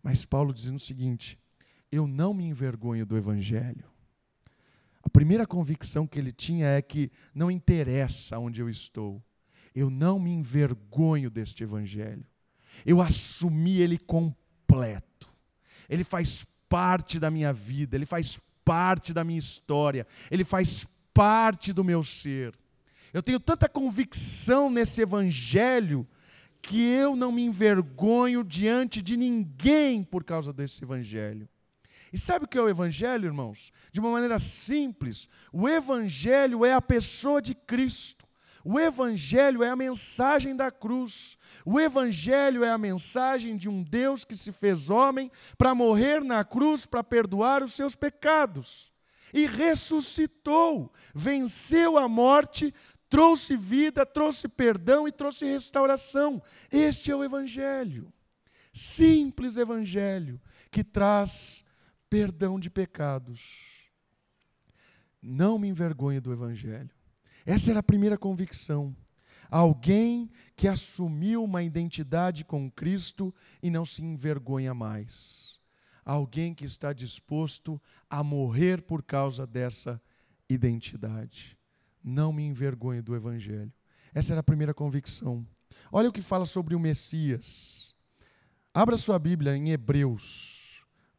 Mas 0.00 0.24
Paulo 0.24 0.54
dizendo 0.54 0.76
o 0.76 0.80
seguinte: 0.80 1.36
eu 1.90 2.06
não 2.06 2.34
me 2.34 2.44
envergonho 2.44 3.06
do 3.06 3.16
evangelho. 3.16 3.84
A 5.02 5.08
primeira 5.08 5.46
convicção 5.46 6.06
que 6.06 6.18
ele 6.18 6.32
tinha 6.32 6.66
é 6.66 6.82
que 6.82 7.10
não 7.34 7.50
interessa 7.50 8.38
onde 8.38 8.60
eu 8.60 8.68
estou. 8.68 9.22
Eu 9.74 9.88
não 9.88 10.18
me 10.18 10.30
envergonho 10.30 11.30
deste 11.30 11.62
evangelho. 11.62 12.24
Eu 12.84 13.00
assumi 13.00 13.80
ele 13.80 13.98
completo. 13.98 15.28
Ele 15.88 16.02
faz 16.02 16.44
parte 16.68 17.20
da 17.20 17.30
minha 17.30 17.52
vida, 17.52 17.96
ele 17.96 18.06
faz 18.06 18.40
parte 18.64 19.12
da 19.12 19.22
minha 19.22 19.38
história, 19.38 20.04
ele 20.28 20.42
faz 20.42 20.86
parte 21.14 21.72
do 21.72 21.84
meu 21.84 22.02
ser. 22.02 22.52
Eu 23.12 23.22
tenho 23.22 23.38
tanta 23.38 23.68
convicção 23.68 24.68
nesse 24.68 25.00
evangelho 25.00 26.06
que 26.60 26.82
eu 26.82 27.14
não 27.14 27.30
me 27.30 27.42
envergonho 27.42 28.42
diante 28.42 29.00
de 29.00 29.16
ninguém 29.16 30.02
por 30.02 30.24
causa 30.24 30.52
desse 30.52 30.82
evangelho. 30.82 31.48
E 32.12 32.18
sabe 32.18 32.44
o 32.44 32.48
que 32.48 32.56
é 32.56 32.62
o 32.62 32.68
evangelho, 32.68 33.26
irmãos? 33.26 33.72
De 33.92 34.00
uma 34.00 34.10
maneira 34.10 34.38
simples, 34.38 35.28
o 35.52 35.68
evangelho 35.68 36.64
é 36.64 36.72
a 36.72 36.80
pessoa 36.80 37.42
de 37.42 37.54
Cristo. 37.54 38.26
O 38.68 38.80
Evangelho 38.80 39.62
é 39.62 39.68
a 39.68 39.76
mensagem 39.76 40.56
da 40.56 40.72
cruz. 40.72 41.38
O 41.64 41.78
Evangelho 41.78 42.64
é 42.64 42.70
a 42.72 42.76
mensagem 42.76 43.56
de 43.56 43.68
um 43.68 43.80
Deus 43.80 44.24
que 44.24 44.34
se 44.34 44.50
fez 44.50 44.90
homem 44.90 45.30
para 45.56 45.72
morrer 45.72 46.20
na 46.24 46.44
cruz 46.44 46.84
para 46.84 47.04
perdoar 47.04 47.62
os 47.62 47.74
seus 47.74 47.94
pecados 47.94 48.90
e 49.32 49.46
ressuscitou, 49.46 50.92
venceu 51.14 51.96
a 51.96 52.08
morte, 52.08 52.74
trouxe 53.08 53.56
vida, 53.56 54.04
trouxe 54.04 54.48
perdão 54.48 55.06
e 55.06 55.12
trouxe 55.12 55.44
restauração. 55.44 56.42
Este 56.68 57.12
é 57.12 57.14
o 57.14 57.22
Evangelho. 57.22 58.12
Simples 58.72 59.56
Evangelho 59.56 60.40
que 60.72 60.82
traz 60.82 61.64
perdão 62.16 62.58
de 62.58 62.70
pecados. 62.70 63.90
Não 65.20 65.58
me 65.58 65.68
envergonhe 65.68 66.18
do 66.18 66.32
Evangelho. 66.32 66.90
Essa 67.44 67.72
era 67.72 67.80
a 67.80 67.82
primeira 67.82 68.16
convicção. 68.16 68.96
Alguém 69.50 70.30
que 70.56 70.66
assumiu 70.66 71.44
uma 71.44 71.62
identidade 71.62 72.42
com 72.42 72.70
Cristo 72.70 73.34
e 73.62 73.70
não 73.70 73.84
se 73.84 74.02
envergonha 74.02 74.72
mais 74.72 75.60
alguém 76.06 76.54
que 76.54 76.64
está 76.64 76.92
disposto 76.92 77.82
a 78.08 78.22
morrer 78.22 78.80
por 78.80 79.02
causa 79.02 79.44
dessa 79.44 80.00
identidade. 80.48 81.58
Não 82.02 82.32
me 82.32 82.44
envergonhe 82.44 83.02
do 83.02 83.16
Evangelho. 83.16 83.72
Essa 84.14 84.32
era 84.32 84.40
a 84.40 84.44
primeira 84.44 84.72
convicção. 84.72 85.44
Olha 85.90 86.08
o 86.08 86.12
que 86.12 86.22
fala 86.22 86.46
sobre 86.46 86.76
o 86.76 86.80
Messias. 86.80 87.92
Abra 88.72 88.96
sua 88.96 89.18
Bíblia 89.18 89.56
em 89.56 89.70
Hebreus. 89.70 90.55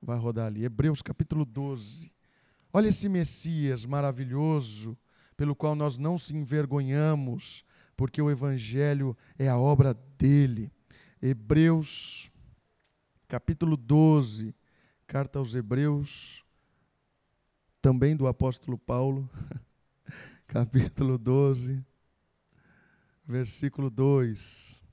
Vai 0.02 0.18
rodar 0.18 0.48
ali. 0.48 0.64
Hebreus 0.64 1.02
capítulo 1.02 1.46
12. 1.46 2.12
Olha 2.72 2.88
esse 2.88 3.10
Messias 3.10 3.86
maravilhoso, 3.86 4.98
pelo 5.36 5.56
qual 5.56 5.76
nós 5.76 5.98
não 5.98 6.18
se 6.18 6.36
envergonhamos, 6.36 7.64
porque 7.96 8.22
o 8.22 8.30
Evangelho 8.30 9.18
é 9.38 9.48
a 9.48 9.58
obra 9.58 9.94
dele. 10.18 10.72
Hebreus 11.22 12.32
capítulo 13.28 13.76
12, 13.76 14.56
Carta 15.06 15.40
aos 15.40 15.56
Hebreus, 15.56 16.44
também 17.82 18.16
do 18.16 18.28
apóstolo 18.28 18.78
Paulo, 18.78 19.30
capítulo 20.48 21.18
12, 21.18 21.84
versículo 23.26 23.90
2. 23.90 24.84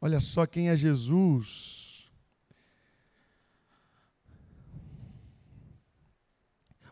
Olha 0.00 0.18
só 0.18 0.46
quem 0.46 0.70
é 0.70 0.76
Jesus. 0.76 2.10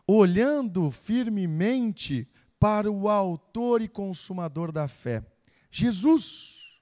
Olhando 0.05 0.91
firmemente 0.91 2.27
para 2.59 2.91
o 2.91 3.09
Autor 3.09 3.81
e 3.81 3.87
Consumador 3.87 4.71
da 4.71 4.87
fé, 4.87 5.23
Jesus, 5.71 6.81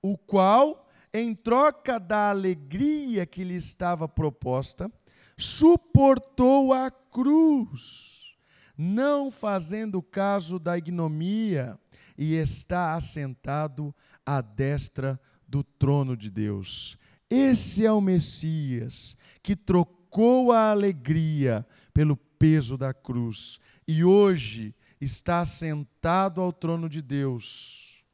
o 0.00 0.16
qual 0.16 0.88
em 1.12 1.34
troca 1.34 1.98
da 1.98 2.30
alegria 2.30 3.26
que 3.26 3.42
lhe 3.42 3.54
estava 3.54 4.06
proposta, 4.06 4.90
suportou 5.36 6.72
a 6.72 6.90
cruz, 6.90 8.36
não 8.76 9.30
fazendo 9.30 10.02
caso 10.02 10.58
da 10.58 10.76
ignomia, 10.76 11.78
e 12.16 12.34
está 12.34 12.94
assentado 12.94 13.94
à 14.26 14.40
destra 14.40 15.20
do 15.48 15.64
trono 15.64 16.16
de 16.16 16.30
Deus. 16.30 16.98
Esse 17.30 17.84
é 17.84 17.92
o 17.92 18.00
Messias 18.00 19.16
que 19.42 19.56
trocou 19.56 20.52
a 20.52 20.70
alegria 20.70 21.66
pelo 21.92 22.16
peso 22.16 22.76
da 22.76 22.92
cruz 22.92 23.58
e 23.86 24.04
hoje 24.04 24.74
está 25.00 25.44
sentado 25.44 26.40
ao 26.40 26.52
trono 26.52 26.88
de 26.88 27.00
Deus. 27.00 28.04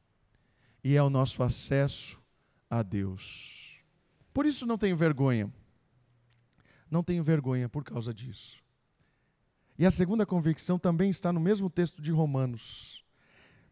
E 0.83 0.97
é 0.97 1.03
o 1.03 1.11
nosso 1.11 1.43
acesso 1.43 2.21
a 2.71 2.83
Deus. 2.83 3.83
Por 4.33 4.47
isso 4.47 4.67
não 4.67 4.79
tenho 4.79 4.97
vergonha. 4.97 5.53
Não 6.91 7.03
tenho 7.03 7.23
vergonha 7.23 7.69
por 7.69 7.83
causa 7.83 8.13
disso. 8.13 8.63
E 9.79 9.85
a 9.85 9.91
segunda 9.91 10.25
convicção 10.25 10.79
também 10.79 11.11
está 11.11 11.33
no 11.33 11.41
mesmo 11.41 11.69
texto 11.69 12.01
de 12.01 12.13
Romanos. 12.13 13.04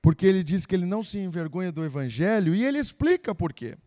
Porque 0.02 0.26
ele 0.26 0.42
diz 0.42 0.66
que 0.66 0.74
ele 0.74 0.84
não 0.84 1.02
se 1.02 1.18
envergonha 1.18 1.70
do 1.70 1.84
evangelho 1.84 2.54
e 2.56 2.64
ele 2.64 2.78
explica 2.78 3.32
por 3.32 3.52
quê. 3.52 3.78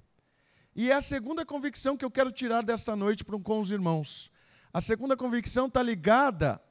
E 0.73 0.89
é 0.89 0.93
a 0.93 1.01
segunda 1.01 1.45
convicção 1.45 1.95
que 1.95 2.03
eu 2.03 2.09
quero 2.09 2.31
tirar 2.31 2.63
desta 2.63 2.95
noite 2.95 3.23
com 3.23 3.59
os 3.59 3.69
irmãos. 3.69 4.31
A 4.73 4.81
segunda 4.81 5.15
convicção 5.15 5.67
está 5.67 5.81
ligada 5.81 6.61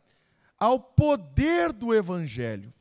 ao 0.58 0.78
poder 0.78 1.72
do 1.72 1.94
Evangelho. 1.94 2.72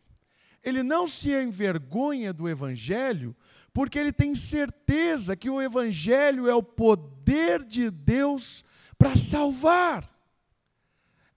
Ele 0.61 0.83
não 0.83 1.07
se 1.07 1.31
envergonha 1.31 2.33
do 2.33 2.47
Evangelho, 2.47 3.35
porque 3.73 3.97
ele 3.97 4.11
tem 4.11 4.35
certeza 4.35 5.35
que 5.35 5.49
o 5.49 5.61
Evangelho 5.61 6.49
é 6.49 6.55
o 6.55 6.63
poder 6.63 7.63
de 7.63 7.89
Deus 7.89 8.65
para 8.97 9.15
salvar. 9.15 10.09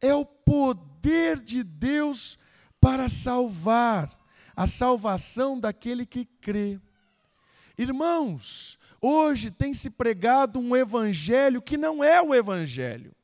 É 0.00 0.14
o 0.14 0.24
poder 0.24 1.38
de 1.38 1.62
Deus 1.62 2.38
para 2.80 3.08
salvar 3.08 4.16
a 4.56 4.66
salvação 4.66 5.60
daquele 5.60 6.06
que 6.06 6.24
crê. 6.24 6.80
Irmãos, 7.76 8.78
hoje 9.00 9.50
tem 9.50 9.74
se 9.74 9.90
pregado 9.90 10.58
um 10.58 10.74
evangelho 10.74 11.60
que 11.60 11.76
não 11.76 12.02
é 12.02 12.22
o 12.22 12.34
evangelho. 12.34 13.14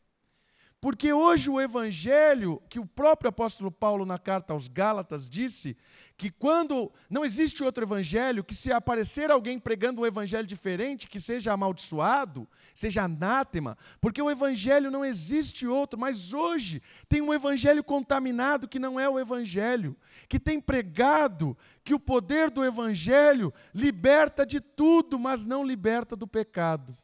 Porque 0.83 1.13
hoje 1.13 1.49
o 1.49 1.61
evangelho, 1.61 2.61
que 2.69 2.81
o 2.81 2.85
próprio 2.85 3.29
apóstolo 3.29 3.71
Paulo 3.71 4.05
na 4.05 4.19
carta 4.19 4.53
aos 4.53 4.67
Gálatas 4.67 5.31
disse, 5.31 5.77
que 6.17 6.29
quando 6.29 6.93
não 7.09 7.25
existe 7.25 7.63
outro 7.63 7.85
evangelho, 7.85 8.43
que 8.43 8.53
se 8.53 8.73
aparecer 8.73 9.31
alguém 9.31 9.61
pregando 9.61 10.01
um 10.01 10.07
evangelho 10.07 10.45
diferente, 10.45 11.07
que 11.07 11.21
seja 11.21 11.53
amaldiçoado, 11.53 12.49
seja 12.75 13.05
anátema, 13.05 13.79
porque 14.01 14.21
o 14.21 14.29
evangelho 14.29 14.91
não 14.91 15.05
existe 15.05 15.69
outro, 15.69 15.97
mas 15.97 16.35
hoje 16.35 16.83
tem 17.09 17.23
um 17.23 17.33
evangelho 17.33 17.85
contaminado 17.85 18.67
que 18.67 18.81
não 18.81 18.99
é 18.99 19.09
o 19.09 19.21
evangelho, 19.21 19.97
que 20.29 20.41
tem 20.41 20.61
pregado 20.61 21.57
que 21.85 21.95
o 21.95 22.01
poder 22.01 22.51
do 22.51 22.65
evangelho 22.65 23.55
liberta 23.73 24.45
de 24.45 24.59
tudo, 24.59 25.17
mas 25.17 25.47
não 25.47 25.65
liberta 25.65 26.17
do 26.17 26.27
pecado. 26.27 26.99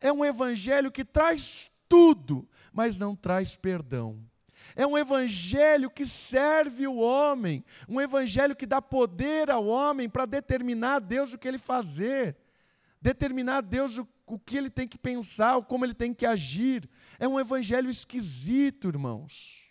É 0.00 0.10
um 0.10 0.24
evangelho 0.24 0.90
que 0.90 1.04
traz 1.04 1.70
tudo, 1.88 2.48
mas 2.72 2.98
não 2.98 3.16
traz 3.16 3.56
perdão. 3.56 4.22
É 4.76 4.86
um 4.86 4.96
evangelho 4.96 5.90
que 5.90 6.06
serve 6.06 6.86
o 6.86 6.96
homem, 6.96 7.64
um 7.88 8.00
evangelho 8.00 8.54
que 8.54 8.66
dá 8.66 8.80
poder 8.80 9.50
ao 9.50 9.66
homem 9.66 10.08
para 10.08 10.26
determinar 10.26 10.96
a 10.96 10.98
Deus 10.98 11.32
o 11.32 11.38
que 11.38 11.48
ele 11.48 11.58
fazer, 11.58 12.36
determinar 13.00 13.58
a 13.58 13.60
Deus 13.60 13.98
o, 13.98 14.08
o 14.26 14.38
que 14.38 14.56
ele 14.56 14.70
tem 14.70 14.86
que 14.86 14.98
pensar, 14.98 15.60
como 15.62 15.84
ele 15.84 15.94
tem 15.94 16.12
que 16.12 16.26
agir. 16.26 16.88
É 17.18 17.26
um 17.26 17.40
evangelho 17.40 17.88
esquisito, 17.88 18.88
irmãos. 18.88 19.64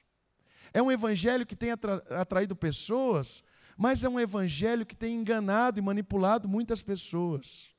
É 0.73 0.81
um 0.81 0.91
evangelho 0.91 1.45
que 1.45 1.55
tem 1.55 1.71
atra, 1.71 2.03
atraído 2.09 2.55
pessoas, 2.55 3.43
mas 3.77 4.03
é 4.03 4.09
um 4.09 4.19
evangelho 4.19 4.85
que 4.85 4.95
tem 4.95 5.15
enganado 5.15 5.79
e 5.79 5.81
manipulado 5.81 6.49
muitas 6.49 6.81
pessoas. 6.81 7.69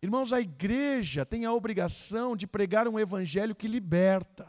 Irmãos, 0.00 0.32
a 0.32 0.40
igreja 0.40 1.26
tem 1.26 1.44
a 1.44 1.52
obrigação 1.52 2.36
de 2.36 2.46
pregar 2.46 2.86
um 2.86 2.98
evangelho 2.98 3.54
que 3.54 3.66
liberta, 3.66 4.46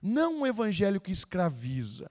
não 0.00 0.40
um 0.40 0.46
evangelho 0.46 1.00
que 1.00 1.10
escraviza. 1.10 2.10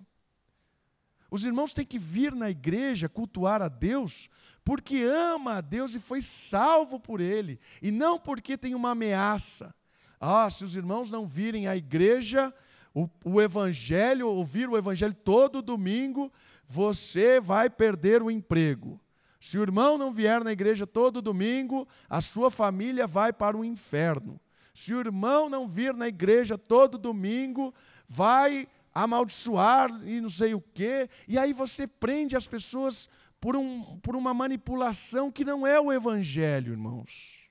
Os 1.32 1.46
irmãos 1.46 1.74
têm 1.74 1.86
que 1.86 2.00
vir 2.00 2.34
na 2.34 2.50
igreja 2.50 3.08
cultuar 3.08 3.62
a 3.62 3.68
Deus 3.68 4.30
porque 4.64 5.04
ama 5.04 5.56
a 5.56 5.62
Deus 5.62 5.96
e 5.96 6.00
foi 6.00 6.22
salvo 6.22 7.00
por 7.00 7.22
Ele, 7.22 7.60
e 7.82 7.92
não 7.92 8.20
porque 8.20 8.58
tem 8.58 8.76
uma 8.76 8.92
ameaça. 8.92 9.74
Ah, 10.20 10.50
se 10.50 10.64
os 10.64 10.76
irmãos 10.76 11.10
não 11.10 11.26
virem 11.26 11.68
à 11.68 11.78
igreja, 11.78 12.54
o, 12.94 13.10
o 13.24 13.42
Evangelho, 13.42 14.28
ouvir 14.28 14.68
o 14.68 14.78
Evangelho 14.78 15.14
todo 15.14 15.62
domingo, 15.62 16.32
você 16.68 17.40
vai 17.40 17.70
perder 17.70 18.22
o 18.22 18.30
emprego. 18.30 19.00
Se 19.40 19.58
o 19.58 19.62
irmão 19.62 19.98
não 19.98 20.12
vier 20.12 20.44
na 20.44 20.52
igreja 20.52 20.86
todo 20.86 21.22
domingo, 21.22 21.88
a 22.10 22.22
sua 22.22 22.52
família 22.52 23.08
vai 23.08 23.32
para 23.32 23.56
o 23.56 23.64
inferno. 23.64 24.40
Se 24.74 24.94
o 24.94 25.00
irmão 25.00 25.50
não 25.50 25.68
vir 25.68 25.94
na 25.94 26.08
igreja 26.08 26.58
todo 26.58 26.98
domingo, 26.98 27.74
vai 28.08 28.68
amaldiçoar 28.94 29.90
e 30.06 30.20
não 30.20 30.30
sei 30.30 30.54
o 30.54 30.62
quê. 30.62 31.10
E 31.28 31.38
aí 31.38 31.54
você 31.54 31.88
prende 31.88 32.36
as 32.36 32.48
pessoas 32.48 33.08
por, 33.40 33.56
um, 33.56 33.98
por 34.00 34.16
uma 34.16 34.34
manipulação 34.34 35.32
que 35.32 35.46
não 35.46 35.66
é 35.66 35.80
o 35.80 35.92
evangelho, 35.92 36.74
irmãos. 36.74 37.50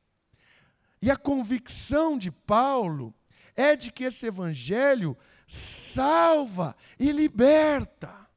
E 1.01 1.11
a 1.11 1.17
convicção 1.17 2.19
de 2.19 2.31
Paulo 2.31 3.15
é 3.57 3.75
de 3.75 3.91
que 3.91 4.05
esse 4.05 4.27
evangelho 4.27 5.17
salva 5.47 6.77
e 6.99 7.11
liberta. 7.11 8.28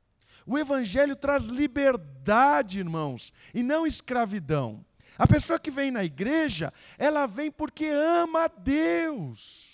O 0.45 0.57
Evangelho 0.57 1.15
traz 1.15 1.45
liberdade, 1.45 2.79
irmãos, 2.79 3.33
e 3.53 3.61
não 3.63 3.85
escravidão. 3.85 4.85
A 5.17 5.27
pessoa 5.27 5.59
que 5.59 5.69
vem 5.69 5.91
na 5.91 6.03
igreja, 6.03 6.73
ela 6.97 7.25
vem 7.25 7.51
porque 7.51 7.85
ama 7.87 8.45
a 8.45 8.47
Deus. 8.47 9.71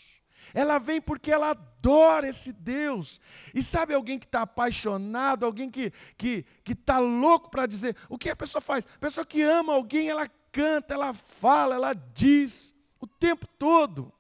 Ela 0.53 0.79
vem 0.79 0.99
porque 0.99 1.31
ela 1.31 1.51
adora 1.51 2.27
esse 2.27 2.51
Deus. 2.51 3.21
E 3.53 3.61
sabe 3.61 3.93
alguém 3.93 4.17
que 4.17 4.25
está 4.25 4.41
apaixonado, 4.41 5.45
alguém 5.45 5.69
que 5.69 5.85
está 5.85 5.97
que, 6.17 6.45
que 6.63 6.75
tá 6.75 6.99
louco 6.99 7.49
para 7.49 7.65
dizer, 7.65 7.95
o 8.09 8.17
que 8.17 8.29
a 8.29 8.35
pessoa 8.35 8.61
faz? 8.61 8.87
A 8.95 8.99
pessoa 8.99 9.25
que 9.25 9.41
ama 9.41 9.73
alguém, 9.73 10.09
ela 10.09 10.27
canta, 10.51 10.93
ela 10.93 11.13
fala, 11.13 11.75
ela 11.75 11.93
diz 11.93 12.73
o 12.99 13.05
tempo 13.05 13.45
todo. 13.53 14.11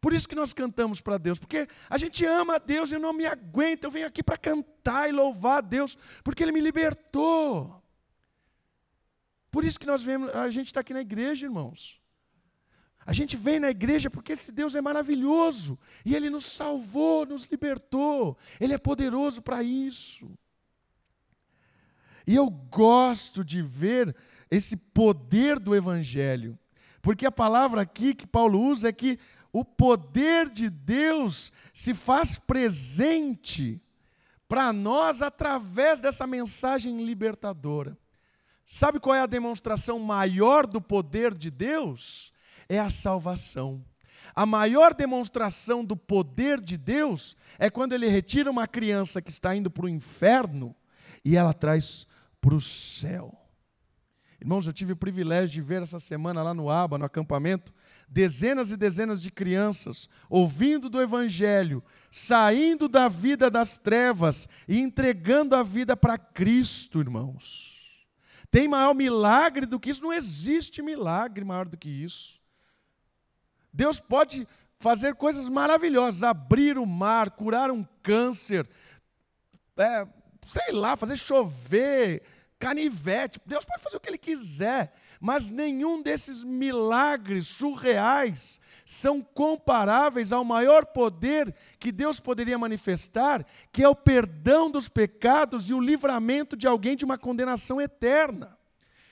Por 0.00 0.12
isso 0.12 0.28
que 0.28 0.34
nós 0.34 0.52
cantamos 0.52 1.00
para 1.00 1.18
Deus, 1.18 1.38
porque 1.38 1.66
a 1.90 1.98
gente 1.98 2.24
ama 2.24 2.56
a 2.56 2.58
Deus 2.58 2.92
e 2.92 2.98
não 2.98 3.12
me 3.12 3.26
aguento, 3.26 3.84
eu 3.84 3.90
venho 3.90 4.06
aqui 4.06 4.22
para 4.22 4.36
cantar 4.36 5.08
e 5.08 5.12
louvar 5.12 5.58
a 5.58 5.60
Deus, 5.60 5.96
porque 6.22 6.42
Ele 6.42 6.52
me 6.52 6.60
libertou. 6.60 7.82
Por 9.50 9.64
isso 9.64 9.80
que 9.80 9.86
nós 9.86 10.02
vemos, 10.02 10.34
a 10.34 10.50
gente 10.50 10.66
está 10.66 10.80
aqui 10.80 10.94
na 10.94 11.00
igreja, 11.00 11.46
irmãos. 11.46 12.00
A 13.04 13.12
gente 13.14 13.38
vem 13.38 13.58
na 13.58 13.70
igreja 13.70 14.10
porque 14.10 14.32
esse 14.32 14.52
Deus 14.52 14.74
é 14.74 14.82
maravilhoso 14.82 15.78
e 16.04 16.14
Ele 16.14 16.28
nos 16.28 16.44
salvou, 16.44 17.24
nos 17.24 17.46
libertou, 17.46 18.36
Ele 18.60 18.74
é 18.74 18.78
poderoso 18.78 19.40
para 19.40 19.62
isso. 19.62 20.30
E 22.26 22.36
eu 22.36 22.50
gosto 22.50 23.42
de 23.42 23.62
ver 23.62 24.14
esse 24.50 24.76
poder 24.76 25.58
do 25.58 25.74
Evangelho, 25.74 26.58
porque 27.00 27.24
a 27.24 27.32
palavra 27.32 27.80
aqui 27.80 28.14
que 28.14 28.26
Paulo 28.26 28.60
usa 28.60 28.90
é 28.90 28.92
que 28.92 29.18
o 29.58 29.64
poder 29.64 30.48
de 30.48 30.70
Deus 30.70 31.52
se 31.74 31.92
faz 31.92 32.38
presente 32.38 33.80
para 34.48 34.72
nós 34.72 35.20
através 35.20 36.00
dessa 36.00 36.26
mensagem 36.26 37.04
libertadora. 37.04 37.98
Sabe 38.64 39.00
qual 39.00 39.16
é 39.16 39.20
a 39.20 39.26
demonstração 39.26 39.98
maior 39.98 40.66
do 40.66 40.80
poder 40.80 41.34
de 41.34 41.50
Deus? 41.50 42.32
É 42.68 42.78
a 42.78 42.90
salvação. 42.90 43.84
A 44.34 44.46
maior 44.46 44.94
demonstração 44.94 45.84
do 45.84 45.96
poder 45.96 46.60
de 46.60 46.76
Deus 46.76 47.36
é 47.58 47.68
quando 47.70 47.94
ele 47.94 48.08
retira 48.08 48.50
uma 48.50 48.66
criança 48.66 49.20
que 49.20 49.30
está 49.30 49.56
indo 49.56 49.70
para 49.70 49.86
o 49.86 49.88
inferno 49.88 50.74
e 51.24 51.36
ela 51.36 51.52
traz 51.52 52.06
para 52.40 52.54
o 52.54 52.60
céu. 52.60 53.37
Irmãos, 54.40 54.66
eu 54.66 54.72
tive 54.72 54.92
o 54.92 54.96
privilégio 54.96 55.54
de 55.54 55.60
ver 55.60 55.82
essa 55.82 55.98
semana 55.98 56.42
lá 56.42 56.54
no 56.54 56.70
Aba, 56.70 56.96
no 56.96 57.04
acampamento, 57.04 57.72
dezenas 58.08 58.70
e 58.70 58.76
dezenas 58.76 59.20
de 59.20 59.32
crianças 59.32 60.08
ouvindo 60.30 60.88
do 60.88 61.00
Evangelho, 61.00 61.82
saindo 62.10 62.88
da 62.88 63.08
vida 63.08 63.50
das 63.50 63.78
trevas 63.78 64.48
e 64.68 64.78
entregando 64.78 65.56
a 65.56 65.62
vida 65.64 65.96
para 65.96 66.16
Cristo, 66.16 67.00
irmãos. 67.00 67.76
Tem 68.48 68.68
maior 68.68 68.94
milagre 68.94 69.66
do 69.66 69.78
que 69.80 69.90
isso? 69.90 70.02
Não 70.02 70.12
existe 70.12 70.82
milagre 70.82 71.44
maior 71.44 71.66
do 71.66 71.76
que 71.76 71.88
isso. 71.88 72.40
Deus 73.72 74.00
pode 74.00 74.46
fazer 74.78 75.16
coisas 75.16 75.48
maravilhosas, 75.48 76.22
abrir 76.22 76.78
o 76.78 76.86
mar, 76.86 77.32
curar 77.32 77.70
um 77.70 77.84
câncer, 78.02 78.68
é, 79.76 80.06
sei 80.42 80.72
lá, 80.72 80.96
fazer 80.96 81.16
chover 81.16 82.22
canivete. 82.58 83.40
Deus 83.46 83.64
pode 83.64 83.82
fazer 83.82 83.96
o 83.96 84.00
que 84.00 84.08
Ele 84.08 84.18
quiser, 84.18 84.92
mas 85.20 85.48
nenhum 85.48 86.02
desses 86.02 86.42
milagres 86.42 87.46
surreais 87.46 88.60
são 88.84 89.22
comparáveis 89.22 90.32
ao 90.32 90.44
maior 90.44 90.86
poder 90.86 91.54
que 91.78 91.92
Deus 91.92 92.18
poderia 92.20 92.58
manifestar, 92.58 93.46
que 93.72 93.82
é 93.82 93.88
o 93.88 93.94
perdão 93.94 94.70
dos 94.70 94.88
pecados 94.88 95.70
e 95.70 95.74
o 95.74 95.80
livramento 95.80 96.56
de 96.56 96.66
alguém 96.66 96.96
de 96.96 97.04
uma 97.04 97.16
condenação 97.16 97.80
eterna. 97.80 98.58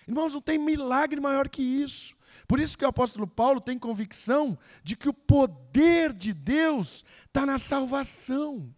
Irmãos, 0.07 0.35
não 0.35 0.41
tem 0.41 0.57
milagre 0.57 1.21
maior 1.21 1.49
que 1.49 1.63
isso. 1.63 2.17
Por 2.47 2.61
isso 2.61 2.79
que 2.79 2.85
o 2.85 2.89
apóstolo 2.89 3.27
Paulo 3.27 3.61
tem 3.61 3.79
convicção 3.79 4.57
de 4.83 4.97
que 4.97 5.09
o 5.09 5.15
poder 5.15 6.13
de 6.13 6.33
Deus 6.33 7.05
está 7.27 7.45
na 7.45 7.59
salvação. 7.59 8.73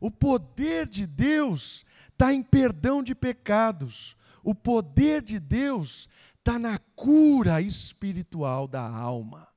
O 0.00 0.10
poder 0.10 0.88
de 0.88 1.06
Deus 1.06 1.84
está 2.14 2.32
em 2.32 2.42
perdão 2.42 3.02
de 3.02 3.14
pecados. 3.14 4.16
O 4.42 4.54
poder 4.54 5.20
de 5.20 5.38
Deus 5.38 6.08
está 6.38 6.58
na 6.58 6.78
cura 6.78 7.60
espiritual 7.60 8.66
da 8.66 8.82
alma. 8.82 9.48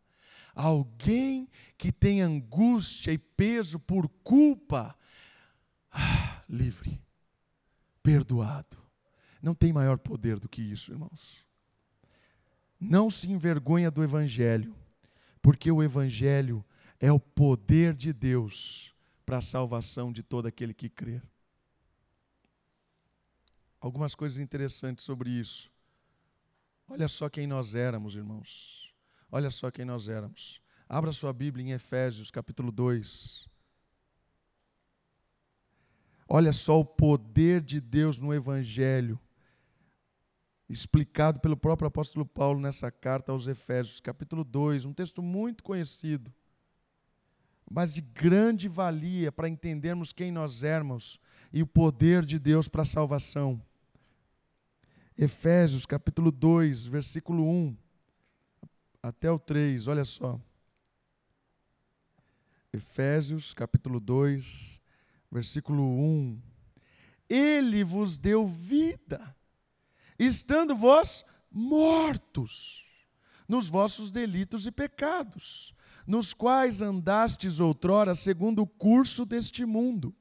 Alguém 0.54 1.48
que 1.78 1.92
tem 1.92 2.22
angústia 2.22 3.12
e 3.12 3.18
peso 3.18 3.80
por 3.80 4.10
culpa, 4.24 4.98
ah, 5.92 6.42
livre, 6.50 7.00
perdoado. 8.02 8.78
Não 9.42 9.54
tem 9.54 9.72
maior 9.72 10.00
poder 10.00 10.40
do 10.40 10.50
que 10.50 10.62
isso, 10.62 10.92
irmãos. 10.92 11.46
não 12.80 13.10
se 13.10 13.30
envergonha 13.30 13.90
do 13.90 14.04
Evangelho, 14.04 14.76
porque 15.42 15.72
o 15.72 15.82
Evangelho 15.82 16.64
é 17.00 17.12
o 17.12 17.20
poder 17.20 17.94
de 17.94 18.14
Deus 18.14 18.94
para 19.26 19.38
a 19.38 19.42
salvação 19.42 20.12
de 20.12 20.24
todo 20.24 20.48
aquele 20.48 20.74
que 20.74 20.90
crer. 20.90 21.24
Algumas 23.80 24.16
coisas 24.16 24.40
interessantes 24.40 25.06
sobre 25.06 25.30
isso. 25.30 25.72
Olha 26.88 27.08
só 27.08 27.30
quem 27.30 27.46
nós 27.46 27.76
éramos, 27.76 28.16
irmãos. 28.16 28.94
Olha 29.32 29.52
só 29.52 29.70
quem 29.70 29.86
nós 29.86 30.08
éramos. 30.08 30.62
Abra 30.88 31.12
sua 31.12 31.34
Bíblia 31.34 31.66
em 31.66 31.72
Efésios, 31.72 32.32
capítulo 32.32 32.72
2. 32.72 33.48
Olha 36.30 36.52
só 36.52 36.80
o 36.80 36.86
poder 36.86 37.62
de 37.62 37.80
Deus 37.80 38.20
no 38.20 38.34
Evangelho, 38.34 39.20
explicado 40.68 41.40
pelo 41.40 41.56
próprio 41.56 41.88
apóstolo 41.88 42.26
Paulo 42.26 42.60
nessa 42.60 42.92
carta 42.92 43.32
aos 43.32 43.48
Efésios, 43.48 44.02
capítulo 44.02 44.44
2, 44.44 44.86
um 44.86 44.94
texto 44.94 45.22
muito 45.22 45.64
conhecido, 45.64 46.34
mas 47.70 47.94
de 47.94 48.02
grande 48.02 48.68
valia 48.68 49.32
para 49.32 49.50
entendermos 49.50 50.14
quem 50.14 50.32
nós 50.32 50.64
éramos 50.64 51.20
e 51.52 51.62
o 51.62 51.68
poder 51.68 52.24
de 52.24 52.40
Deus 52.40 52.68
para 52.68 52.84
a 52.84 52.86
salvação. 52.86 53.62
Efésios, 55.18 55.86
capítulo 55.86 56.32
2, 56.32 56.86
versículo 56.86 57.44
1 57.44 57.76
até 59.04 59.30
o 59.30 59.38
3, 59.38 59.88
olha 59.88 60.06
só. 60.06 60.40
Efésios, 62.72 63.54
capítulo 63.54 64.00
2, 64.00 64.82
versículo 65.32 65.84
1. 65.84 66.42
Ele 67.30 67.84
vos 67.84 68.18
deu 68.18 68.46
vida, 68.46 69.36
estando 70.18 70.76
vós 70.76 71.26
mortos 71.52 72.87
nos 73.48 73.68
vossos 73.68 74.12
delitos 74.12 74.66
e 74.66 74.72
pecados, 74.72 75.74
nos 76.06 76.34
quais 76.34 76.82
andastes 76.82 77.60
outrora 77.60 78.16
segundo 78.16 78.62
o 78.62 78.68
curso 78.68 79.26
deste 79.26 79.66
mundo, 79.66 80.14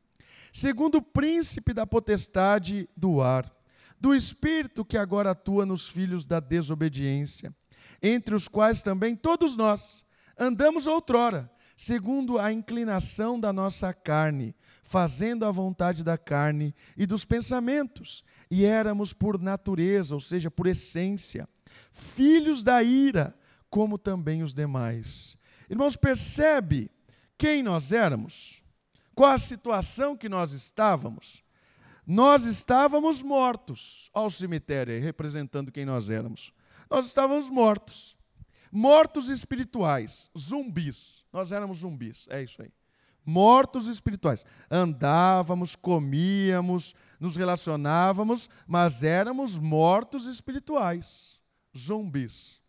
segundo 0.53 0.97
o 0.99 1.03
príncipe 1.03 1.73
da 1.73 1.87
potestade 1.87 2.89
do 2.97 3.21
ar, 3.21 3.51
do 4.01 4.15
espírito 4.15 4.85
que 4.85 4.97
agora 4.97 5.31
atua 5.31 5.67
nos 5.67 5.89
filhos 5.89 6.25
da 6.25 6.41
desobediência, 6.41 7.55
entre 8.03 8.35
os 8.35 8.47
quais 8.47 8.83
também 8.83 9.17
todos 9.17 9.57
nós 9.57 10.05
andamos 10.39 10.87
outrora, 10.87 11.51
segundo 11.77 12.39
a 12.39 12.51
inclinação 12.51 13.39
da 13.39 13.53
nossa 13.53 13.93
carne, 13.93 14.55
fazendo 14.83 15.45
a 15.45 15.51
vontade 15.51 16.03
da 16.03 16.17
carne 16.17 16.75
e 16.97 17.05
dos 17.07 17.25
pensamentos, 17.25 18.25
e 18.51 18.65
éramos 18.65 19.13
por 19.13 19.41
natureza, 19.41 20.15
ou 20.15 20.21
seja, 20.21 20.51
por 20.51 20.67
essência, 20.67 21.49
filhos 21.93 22.63
da 22.63 22.83
ira, 22.83 23.37
como 23.69 23.99
também 23.99 24.43
os 24.43 24.55
demais. 24.55 25.37
Irmãos, 25.69 25.97
percebe 25.97 26.91
quem 27.37 27.63
nós 27.63 27.93
éramos? 27.93 28.63
Qual 29.15 29.31
a 29.31 29.39
situação 29.39 30.17
que 30.17 30.29
nós 30.29 30.53
estávamos? 30.53 31.45
Nós 32.07 32.47
estávamos 32.47 33.23
mortos 33.23 34.09
ao 34.15 34.31
cemitério, 34.31 35.03
representando 35.03 35.73
quem 35.73 35.85
nós 35.85 36.09
éramos. 36.09 36.53
Nós 36.89 37.07
estávamos 37.07 37.51
mortos. 37.51 38.16
Mortos 38.71 39.29
espirituais, 39.29 40.31
zumbis. 40.37 41.25
Nós 41.33 41.53
éramos 41.53 41.79
zumbis, 41.79 42.27
é 42.31 42.43
isso 42.43 42.63
aí 42.63 42.71
mortos 43.27 43.89
espirituais. 43.89 44.47
Andávamos, 44.71 45.75
comíamos, 45.75 46.95
nos 47.19 47.37
relacionávamos, 47.37 48.49
mas 48.67 49.03
éramos 49.03 49.59
mortos 49.59 50.27
espirituais, 50.27 51.41
zumbis, 51.77 52.61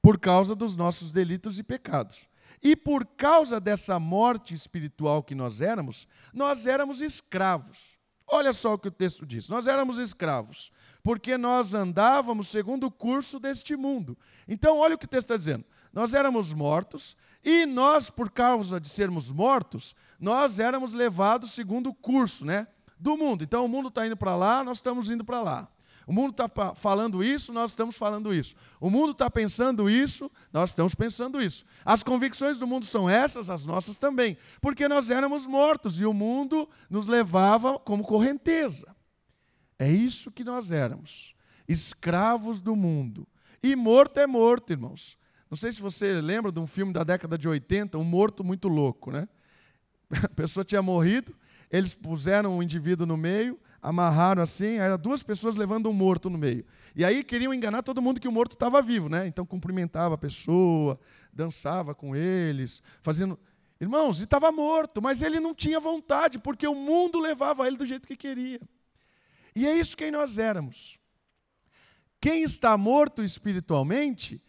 por 0.00 0.18
causa 0.18 0.54
dos 0.54 0.76
nossos 0.76 1.10
delitos 1.10 1.58
e 1.58 1.64
pecados. 1.64 2.28
E 2.62 2.74
por 2.74 3.04
causa 3.04 3.60
dessa 3.60 3.98
morte 3.98 4.54
espiritual 4.54 5.22
que 5.22 5.34
nós 5.34 5.60
éramos, 5.60 6.06
nós 6.32 6.66
éramos 6.66 7.02
escravos. 7.02 7.93
Olha 8.26 8.52
só 8.52 8.74
o 8.74 8.78
que 8.78 8.88
o 8.88 8.92
texto 8.92 9.26
diz: 9.26 9.48
nós 9.48 9.66
éramos 9.66 9.98
escravos, 9.98 10.72
porque 11.02 11.36
nós 11.36 11.74
andávamos 11.74 12.48
segundo 12.48 12.86
o 12.86 12.90
curso 12.90 13.38
deste 13.38 13.76
mundo. 13.76 14.16
Então, 14.48 14.78
olha 14.78 14.94
o 14.94 14.98
que 14.98 15.04
o 15.04 15.08
texto 15.08 15.26
está 15.26 15.36
dizendo: 15.36 15.64
nós 15.92 16.14
éramos 16.14 16.52
mortos, 16.52 17.16
e 17.44 17.66
nós, 17.66 18.08
por 18.10 18.30
causa 18.30 18.80
de 18.80 18.88
sermos 18.88 19.30
mortos, 19.30 19.94
nós 20.18 20.58
éramos 20.58 20.94
levados 20.94 21.52
segundo 21.52 21.90
o 21.90 21.94
curso 21.94 22.44
né, 22.44 22.66
do 22.98 23.16
mundo. 23.16 23.44
Então, 23.44 23.64
o 23.64 23.68
mundo 23.68 23.88
está 23.88 24.06
indo 24.06 24.16
para 24.16 24.34
lá, 24.34 24.64
nós 24.64 24.78
estamos 24.78 25.10
indo 25.10 25.24
para 25.24 25.42
lá. 25.42 25.68
O 26.06 26.12
mundo 26.12 26.30
está 26.30 26.74
falando 26.74 27.22
isso, 27.22 27.52
nós 27.52 27.70
estamos 27.70 27.96
falando 27.96 28.32
isso. 28.34 28.54
O 28.80 28.90
mundo 28.90 29.12
está 29.12 29.30
pensando 29.30 29.88
isso, 29.88 30.30
nós 30.52 30.70
estamos 30.70 30.94
pensando 30.94 31.40
isso. 31.40 31.64
As 31.84 32.02
convicções 32.02 32.58
do 32.58 32.66
mundo 32.66 32.84
são 32.84 33.08
essas, 33.08 33.48
as 33.48 33.64
nossas 33.64 33.98
também. 33.98 34.36
Porque 34.60 34.86
nós 34.86 35.10
éramos 35.10 35.46
mortos 35.46 36.00
e 36.00 36.04
o 36.04 36.12
mundo 36.12 36.68
nos 36.90 37.08
levava 37.08 37.78
como 37.78 38.04
correnteza. 38.04 38.94
É 39.78 39.90
isso 39.90 40.30
que 40.30 40.44
nós 40.44 40.70
éramos. 40.70 41.34
Escravos 41.66 42.60
do 42.60 42.76
mundo. 42.76 43.26
E 43.62 43.74
morto 43.74 44.18
é 44.18 44.26
morto, 44.26 44.72
irmãos. 44.72 45.16
Não 45.50 45.56
sei 45.56 45.72
se 45.72 45.80
você 45.80 46.20
lembra 46.20 46.50
de 46.50 46.60
um 46.60 46.66
filme 46.66 46.92
da 46.92 47.04
década 47.04 47.38
de 47.38 47.48
80, 47.48 47.96
Um 47.96 48.04
Morto 48.04 48.42
Muito 48.42 48.68
Louco, 48.68 49.10
né? 49.10 49.28
A 50.24 50.28
pessoa 50.28 50.64
tinha 50.64 50.82
morrido, 50.82 51.34
eles 51.70 51.94
puseram 51.94 52.52
o 52.52 52.58
um 52.58 52.62
indivíduo 52.62 53.06
no 53.06 53.16
meio, 53.16 53.58
amarraram 53.82 54.42
assim, 54.42 54.76
eram 54.78 54.96
duas 54.96 55.22
pessoas 55.22 55.56
levando 55.56 55.90
um 55.90 55.92
morto 55.92 56.30
no 56.30 56.38
meio. 56.38 56.64
E 56.94 57.04
aí 57.04 57.22
queriam 57.22 57.52
enganar 57.52 57.82
todo 57.82 58.00
mundo 58.00 58.20
que 58.20 58.28
o 58.28 58.32
morto 58.32 58.52
estava 58.52 58.80
vivo, 58.80 59.08
né? 59.08 59.26
Então 59.26 59.44
cumprimentava 59.44 60.14
a 60.14 60.18
pessoa, 60.18 60.98
dançava 61.32 61.94
com 61.94 62.14
eles, 62.16 62.82
fazendo. 63.02 63.38
Irmãos, 63.80 64.18
ele 64.18 64.24
estava 64.24 64.50
morto, 64.52 65.02
mas 65.02 65.20
ele 65.20 65.40
não 65.40 65.54
tinha 65.54 65.80
vontade, 65.80 66.38
porque 66.38 66.66
o 66.66 66.74
mundo 66.74 67.18
levava 67.18 67.66
ele 67.66 67.76
do 67.76 67.84
jeito 67.84 68.08
que 68.08 68.16
queria. 68.16 68.60
E 69.54 69.66
é 69.66 69.76
isso 69.76 69.96
quem 69.96 70.10
nós 70.10 70.38
éramos. 70.38 70.98
Quem 72.20 72.42
está 72.42 72.76
morto 72.78 73.22
espiritualmente 73.22 74.40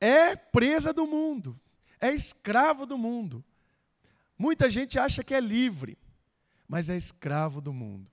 é 0.00 0.34
presa 0.34 0.92
do 0.92 1.06
mundo, 1.06 1.58
é 2.00 2.12
escravo 2.12 2.84
do 2.86 2.98
mundo. 2.98 3.44
Muita 4.38 4.68
gente 4.68 4.98
acha 4.98 5.22
que 5.22 5.34
é 5.34 5.40
livre, 5.40 5.96
mas 6.68 6.88
é 6.88 6.96
escravo 6.96 7.60
do 7.60 7.72
mundo. 7.72 8.10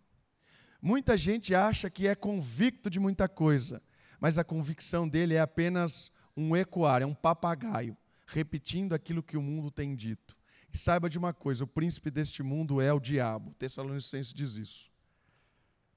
Muita 0.81 1.15
gente 1.15 1.53
acha 1.53 1.89
que 1.89 2.07
é 2.07 2.15
convicto 2.15 2.89
de 2.89 2.99
muita 2.99 3.27
coisa, 3.29 3.81
mas 4.19 4.37
a 4.37 4.43
convicção 4.43 5.07
dele 5.07 5.35
é 5.35 5.39
apenas 5.39 6.11
um 6.35 6.55
ecoar, 6.55 7.01
é 7.01 7.05
um 7.05 7.13
papagaio, 7.13 7.97
repetindo 8.25 8.93
aquilo 8.93 9.23
que 9.23 9.37
o 9.37 9.41
mundo 9.41 9.69
tem 9.69 9.95
dito. 9.95 10.35
E 10.73 10.77
saiba 10.77 11.09
de 11.09 11.17
uma 11.17 11.33
coisa: 11.33 11.63
o 11.63 11.67
príncipe 11.67 12.09
deste 12.09 12.41
mundo 12.41 12.81
é 12.81 12.91
o 12.93 12.99
diabo. 12.99 13.51
O 13.51 13.53
Tessalonicense 13.53 14.33
diz 14.33 14.55
isso. 14.55 14.89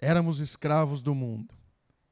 Éramos 0.01 0.41
escravos 0.41 1.01
do 1.01 1.15
mundo, 1.15 1.55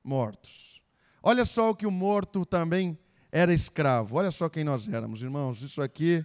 mortos. 0.03 0.81
Olha 1.23 1.45
só 1.45 1.71
o 1.71 1.75
que 1.75 1.87
o 1.87 1.91
morto 1.91 2.47
também 2.47 2.99
era 3.31 3.53
escravo. 3.53 4.17
Olha 4.17 4.31
só 4.31 4.49
quem 4.49 4.65
nós 4.65 4.89
éramos, 4.89 5.23
irmãos. 5.23 5.63
Isso 5.63 5.83
aqui 5.83 6.25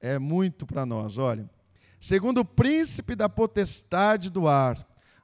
é 0.00 0.18
muito 0.18 0.66
para 0.66 0.86
nós. 0.86 1.18
Olha. 1.18 1.48
Segundo 2.00 2.38
o 2.38 2.44
príncipe 2.44 3.14
da 3.14 3.28
potestade 3.28 4.30
do 4.30 4.46
ar, 4.46 4.76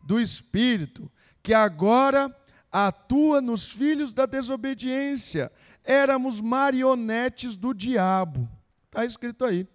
do 0.02 0.20
Espírito, 0.20 1.10
que 1.42 1.54
agora 1.54 2.34
atua 2.70 3.40
nos 3.40 3.70
filhos 3.70 4.12
da 4.12 4.24
desobediência. 4.24 5.52
Éramos 5.84 6.40
marionetes 6.40 7.56
do 7.56 7.74
diabo. 7.74 8.48
Está 8.86 9.04
escrito 9.04 9.44
aí. 9.44 9.68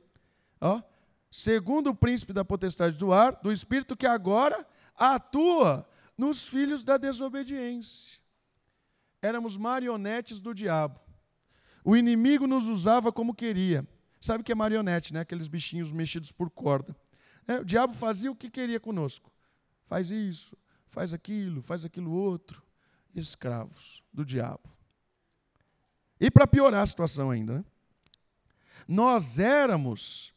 Ó, 0.60 0.82
segundo 1.30 1.92
o 1.92 1.96
príncipe 1.96 2.34
da 2.34 2.44
potestade 2.44 2.98
do 2.98 3.14
ar, 3.14 3.40
do 3.42 3.52
Espírito 3.52 3.96
que 3.96 4.08
agora 4.08 4.66
atua 4.96 5.88
nos 6.18 6.48
filhos 6.48 6.84
da 6.84 6.98
desobediência. 6.98 8.20
Éramos 9.22 9.56
marionetes 9.56 10.40
do 10.40 10.54
diabo. 10.54 11.00
O 11.84 11.96
inimigo 11.96 12.48
nos 12.48 12.68
usava 12.68 13.12
como 13.12 13.34
queria. 13.34 13.88
Sabe 14.20 14.44
que 14.44 14.52
é 14.52 14.56
marionete, 14.56 15.14
né? 15.14 15.22
Aqueles 15.22 15.48
bichinhos 15.48 15.92
mexidos 15.92 16.32
por 16.32 16.50
corda. 16.50 16.96
É, 17.48 17.60
o 17.60 17.66
diabo 17.66 17.94
fazia 17.94 18.32
o 18.32 18.36
que 18.36 18.50
queria 18.50 18.80
conosco. 18.80 19.32
Faz 19.86 20.12
isso, 20.12 20.58
faz 20.86 21.14
aquilo, 21.14 21.62
faz 21.62 21.86
aquilo 21.86 22.12
outro. 22.12 22.62
Escravos 23.16 24.04
do 24.14 24.24
diabo. 24.24 24.70
E 26.20 26.30
para 26.30 26.46
piorar 26.46 26.84
a 26.84 26.86
situação 26.86 27.32
ainda, 27.32 27.60
né? 27.60 27.66
nós 28.88 29.40
éramos 29.40 30.34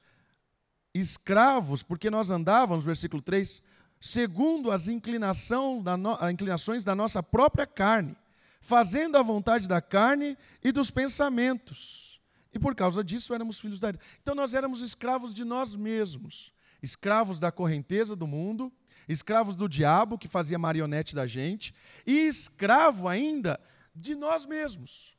escravos, 0.94 1.82
porque 1.82 2.10
nós 2.10 2.30
andávamos, 2.30 2.84
versículo 2.84 3.22
3, 3.22 3.62
segundo 4.00 4.70
as 4.70 4.88
inclinação 4.88 5.82
da 5.82 5.96
no, 5.96 6.18
inclinações 6.30 6.82
da 6.82 6.94
nossa 6.94 7.22
própria 7.22 7.66
carne, 7.66 8.16
fazendo 8.60 9.16
a 9.16 9.22
vontade 9.22 9.68
da 9.68 9.80
carne 9.80 10.36
e 10.64 10.72
dos 10.72 10.90
pensamentos. 10.90 12.09
E 12.52 12.58
por 12.58 12.74
causa 12.74 13.02
disso 13.04 13.34
éramos 13.34 13.60
filhos 13.60 13.78
da 13.78 13.90
ira. 13.90 13.98
Então 14.22 14.34
nós 14.34 14.54
éramos 14.54 14.80
escravos 14.80 15.32
de 15.32 15.44
nós 15.44 15.76
mesmos, 15.76 16.52
escravos 16.82 17.38
da 17.38 17.52
correnteza 17.52 18.16
do 18.16 18.26
mundo, 18.26 18.72
escravos 19.08 19.54
do 19.54 19.68
diabo, 19.68 20.18
que 20.18 20.28
fazia 20.28 20.58
marionete 20.58 21.14
da 21.14 21.26
gente, 21.26 21.74
e 22.06 22.26
escravo 22.26 23.08
ainda 23.08 23.60
de 23.94 24.14
nós 24.14 24.46
mesmos. 24.46 25.16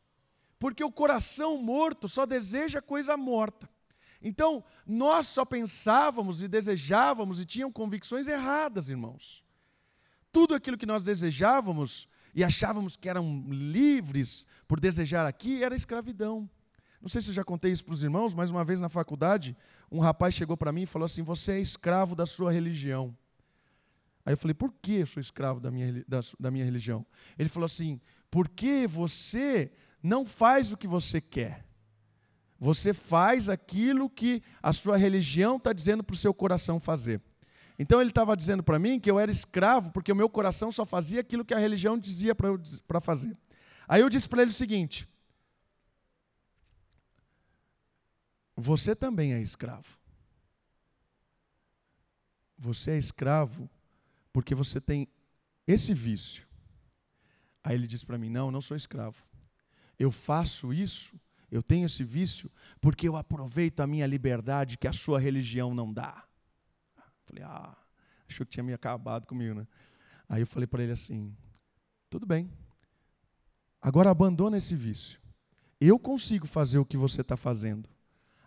Porque 0.60 0.84
o 0.84 0.92
coração 0.92 1.58
morto 1.58 2.08
só 2.08 2.26
deseja 2.26 2.82
coisa 2.82 3.18
morta. 3.18 3.70
Então, 4.22 4.64
nós 4.86 5.28
só 5.28 5.44
pensávamos 5.44 6.44
e 6.44 6.48
desejávamos 6.48 7.40
e 7.40 7.46
tínhamos 7.46 7.74
convicções 7.74 8.28
erradas, 8.28 8.90
irmãos. 8.90 9.44
Tudo 10.32 10.54
aquilo 10.54 10.78
que 10.78 10.86
nós 10.86 11.04
desejávamos 11.04 12.08
e 12.34 12.44
achávamos 12.44 12.96
que 12.96 13.10
eram 13.10 13.44
livres 13.50 14.46
por 14.68 14.80
desejar 14.80 15.26
aqui 15.26 15.64
era 15.64 15.76
escravidão. 15.76 16.50
Não 17.02 17.10
sei 17.10 17.22
se 17.22 17.30
eu 17.30 17.34
já 17.34 17.44
contei 17.44 17.72
isso 17.72 17.84
para 17.84 17.94
os 17.94 18.04
irmãos, 18.04 18.34
mas 18.34 18.52
uma 18.52 18.64
vez 18.64 18.80
na 18.80 18.88
faculdade, 18.88 19.58
um 19.92 20.00
rapaz 20.00 20.36
chegou 20.36 20.56
para 20.56 20.72
mim 20.72 20.84
e 20.84 20.86
falou 20.86 21.06
assim: 21.06 21.24
Você 21.24 21.54
é 21.54 21.60
escravo 21.60 22.16
da 22.16 22.26
sua 22.26 22.52
religião. 22.52 23.16
Aí 24.26 24.34
eu 24.34 24.38
falei: 24.38 24.54
Por 24.54 24.72
que 24.82 24.98
eu 24.98 25.08
sou 25.08 25.20
escravo 25.20 25.60
da 25.60 25.72
minha, 25.72 26.06
da, 26.08 26.20
da 26.40 26.52
minha 26.52 26.64
religião? 26.64 27.06
Ele 27.40 27.50
falou 27.50 27.66
assim: 27.66 28.00
Porque 28.30 28.86
você 28.88 29.72
não 30.04 30.26
faz 30.26 30.72
o 30.72 30.78
que 30.78 30.88
você 30.88 31.20
quer. 31.20 31.66
Você 32.60 32.94
faz 32.94 33.50
aquilo 33.50 34.08
que 34.08 34.44
a 34.62 34.72
sua 34.72 34.96
religião 34.96 35.58
está 35.58 35.74
dizendo 35.74 36.04
para 36.04 36.14
o 36.14 36.18
seu 36.18 36.32
coração 36.32 36.80
fazer. 36.80 37.20
Então 37.80 38.00
ele 38.00 38.12
estava 38.12 38.38
dizendo 38.38 38.62
para 38.62 38.78
mim 38.78 39.00
que 39.00 39.10
eu 39.10 39.20
era 39.20 39.32
escravo 39.32 39.92
porque 39.92 40.12
o 40.12 40.16
meu 40.16 40.30
coração 40.30 40.72
só 40.72 40.86
fazia 40.86 41.22
aquilo 41.22 41.44
que 41.44 41.56
a 41.56 41.58
religião 41.58 41.98
dizia 41.98 42.36
para 42.36 43.02
fazer. 43.02 43.36
Aí 43.88 44.02
eu 44.02 44.10
disse 44.10 44.30
para 44.30 44.44
ele 44.44 44.52
o 44.52 44.54
seguinte: 44.54 45.10
Você 48.56 48.96
também 48.96 49.34
é 49.34 49.42
escravo. 49.42 50.00
Você 52.58 52.92
é 52.92 52.98
escravo 52.98 53.70
porque 54.32 54.54
você 54.54 54.80
tem 54.80 55.08
esse 55.68 55.94
vício. 55.94 56.48
Aí 57.64 57.76
ele 57.76 57.88
disse 57.88 58.06
para 58.06 58.18
mim: 58.18 58.30
Não, 58.30 58.52
não 58.52 58.62
sou 58.62 58.78
escravo. 58.78 59.26
Eu 59.98 60.12
faço 60.12 60.74
isso, 60.74 61.20
eu 61.50 61.62
tenho 61.62 61.86
esse 61.86 62.04
vício, 62.04 62.52
porque 62.80 63.08
eu 63.08 63.16
aproveito 63.16 63.80
a 63.82 63.88
minha 63.88 64.08
liberdade 64.08 64.78
que 64.78 64.88
a 64.88 64.94
sua 64.94 65.20
religião 65.20 65.74
não 65.74 65.92
dá. 65.92 66.26
Falei: 67.26 67.44
Ah, 67.44 67.78
achou 68.28 68.46
que 68.46 68.52
tinha 68.52 68.64
me 68.64 68.74
acabado 68.74 69.28
comigo, 69.28 69.56
né? 69.56 69.68
Aí 70.28 70.42
eu 70.42 70.48
falei 70.48 70.68
para 70.68 70.84
ele 70.84 70.94
assim: 70.94 71.36
Tudo 72.10 72.26
bem, 72.26 72.50
agora 73.82 74.10
abandona 74.10 74.58
esse 74.58 74.76
vício. 74.76 75.20
Eu 75.80 75.98
consigo 75.98 76.46
fazer 76.46 76.78
o 76.78 76.86
que 76.86 76.96
você 76.96 77.22
está 77.22 77.36
fazendo. 77.36 77.90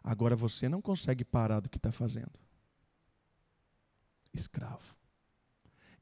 Agora 0.05 0.37
você 0.37 0.69
não 0.69 0.83
consegue 0.83 1.25
parar 1.25 1.61
do 1.61 1.71
que 1.71 1.79
está 1.79 1.91
fazendo. 1.91 2.39
Escravo. 4.35 4.95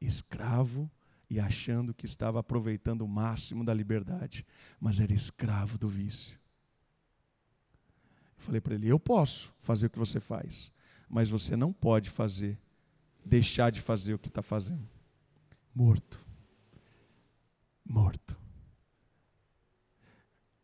Escravo 0.00 0.90
e 1.30 1.38
achando 1.38 1.94
que 1.94 2.04
estava 2.04 2.40
aproveitando 2.40 3.02
o 3.02 3.08
máximo 3.08 3.64
da 3.64 3.72
liberdade, 3.72 4.44
mas 4.80 4.98
era 4.98 5.14
escravo 5.14 5.78
do 5.78 5.86
vício. 5.86 6.36
Eu 8.36 8.42
falei 8.42 8.60
para 8.60 8.74
ele: 8.74 8.88
Eu 8.88 8.98
posso 8.98 9.54
fazer 9.60 9.86
o 9.86 9.90
que 9.90 9.98
você 10.00 10.18
faz, 10.18 10.72
mas 11.08 11.30
você 11.30 11.54
não 11.54 11.72
pode 11.72 12.10
fazer, 12.10 12.58
deixar 13.24 13.70
de 13.70 13.80
fazer 13.80 14.14
o 14.14 14.18
que 14.18 14.28
está 14.28 14.42
fazendo. 14.42 14.88
Morto. 15.72 16.20
Morto. 17.84 18.36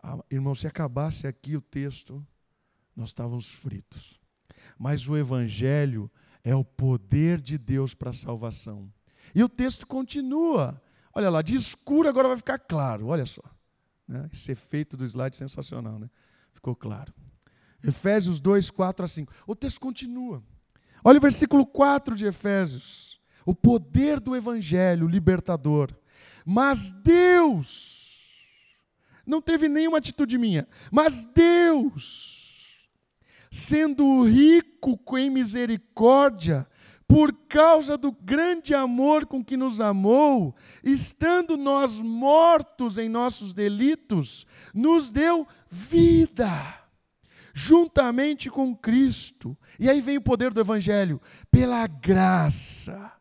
Ah, 0.03 0.19
irmão, 0.29 0.55
se 0.57 0.67
acabasse 0.67 1.27
aqui 1.27 1.57
o 1.57 1.61
texto, 1.61 2.27
nós 2.99 3.11
estávamos 3.11 3.49
fritos. 3.49 4.21
Mas 4.77 5.09
o 5.09 5.17
Evangelho 5.17 6.11
é 6.43 6.55
o 6.55 6.65
poder 6.65 7.41
de 7.41 7.57
Deus 7.57 7.95
para 7.95 8.11
a 8.11 8.13
salvação. 8.13 8.93
E 9.35 9.43
o 9.43 9.49
texto 9.49 9.87
continua. 9.87 10.83
Olha 11.15 11.31
lá, 11.31 11.41
de 11.41 11.55
escuro 11.55 12.09
agora 12.09 12.29
vai 12.29 12.37
ficar 12.37 12.59
claro. 12.59 13.07
Olha 13.07 13.25
só. 13.25 13.43
Né? 14.07 14.29
Esse 14.33 14.53
efeito 14.53 14.97
do 14.97 15.05
slide 15.05 15.37
sensacional, 15.37 15.99
né? 15.99 16.11
Ficou 16.53 16.75
claro. 16.75 17.15
Efésios 17.83 18.41
2, 18.41 18.71
4 18.71 19.05
a 19.05 19.09
5. 19.09 19.33
O 19.47 19.55
texto 19.55 19.81
continua. 19.81 20.43
Olha 21.05 21.19
o 21.19 21.23
versículo 21.23 21.65
4 21.65 22.17
de 22.17 22.27
Efésios. 22.27 23.21
O 23.47 23.55
poder 23.55 24.19
do 24.19 24.35
Evangelho 24.35 25.07
libertador. 25.07 25.95
Mas 26.45 26.93
Deus, 26.93 28.27
não 29.25 29.41
teve 29.41 29.69
nenhuma 29.69 29.99
atitude 29.99 30.37
minha, 30.37 30.67
mas 30.91 31.27
Deus, 31.27 32.38
sendo 33.51 34.25
rico 34.25 34.99
em 35.17 35.31
misericórdia, 35.31 36.67
por 37.07 37.33
causa 37.49 37.97
do 37.97 38.13
grande 38.13 38.75
amor 38.75 39.25
com 39.25 39.43
que 39.43 39.57
nos 39.57 39.81
amou, 39.81 40.55
estando 40.85 41.57
nós 41.57 42.01
mortos 42.03 42.99
em 42.99 43.09
nossos 43.09 43.55
delitos, 43.55 44.47
nos 44.75 45.11
deu 45.11 45.47
vida 45.71 46.51
juntamente 47.55 48.49
com 48.51 48.77
Cristo. 48.77 49.57
E 49.81 49.89
aí 49.91 50.01
vem 50.01 50.19
o 50.19 50.23
poder 50.23 50.53
do 50.53 50.61
Evangelho, 50.61 51.21
pela 51.51 51.87
graça, 51.89 53.13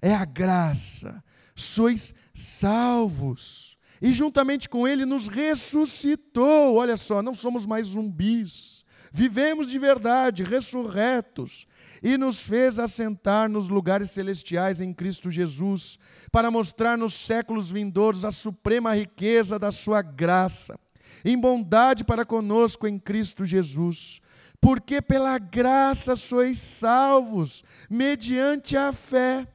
é 0.00 0.14
a 0.14 0.24
graça, 0.24 1.24
sois 1.56 2.14
salvos. 2.32 3.76
E 4.00 4.12
juntamente 4.12 4.68
com 4.68 4.86
Ele 4.86 5.04
nos 5.04 5.26
ressuscitou. 5.26 6.74
Olha 6.74 6.96
só, 6.96 7.22
não 7.22 7.32
somos 7.34 7.66
mais 7.66 7.86
zumbis 7.88 8.81
vivemos 9.12 9.68
de 9.68 9.78
verdade, 9.78 10.42
ressurretos, 10.42 11.66
e 12.02 12.16
nos 12.16 12.40
fez 12.40 12.78
assentar 12.78 13.48
nos 13.48 13.68
lugares 13.68 14.10
celestiais 14.10 14.80
em 14.80 14.92
Cristo 14.92 15.30
Jesus, 15.30 15.98
para 16.30 16.50
mostrar 16.50 16.96
nos 16.96 17.12
séculos 17.14 17.70
vindouros 17.70 18.24
a 18.24 18.30
suprema 18.30 18.94
riqueza 18.94 19.58
da 19.58 19.70
Sua 19.70 20.00
graça, 20.00 20.78
em 21.24 21.38
bondade 21.38 22.04
para 22.04 22.24
conosco 22.24 22.86
em 22.86 22.98
Cristo 22.98 23.44
Jesus. 23.44 24.20
Porque 24.60 25.02
pela 25.02 25.38
graça 25.38 26.14
sois 26.14 26.58
salvos, 26.58 27.64
mediante 27.90 28.76
a 28.76 28.92
fé. 28.92 29.46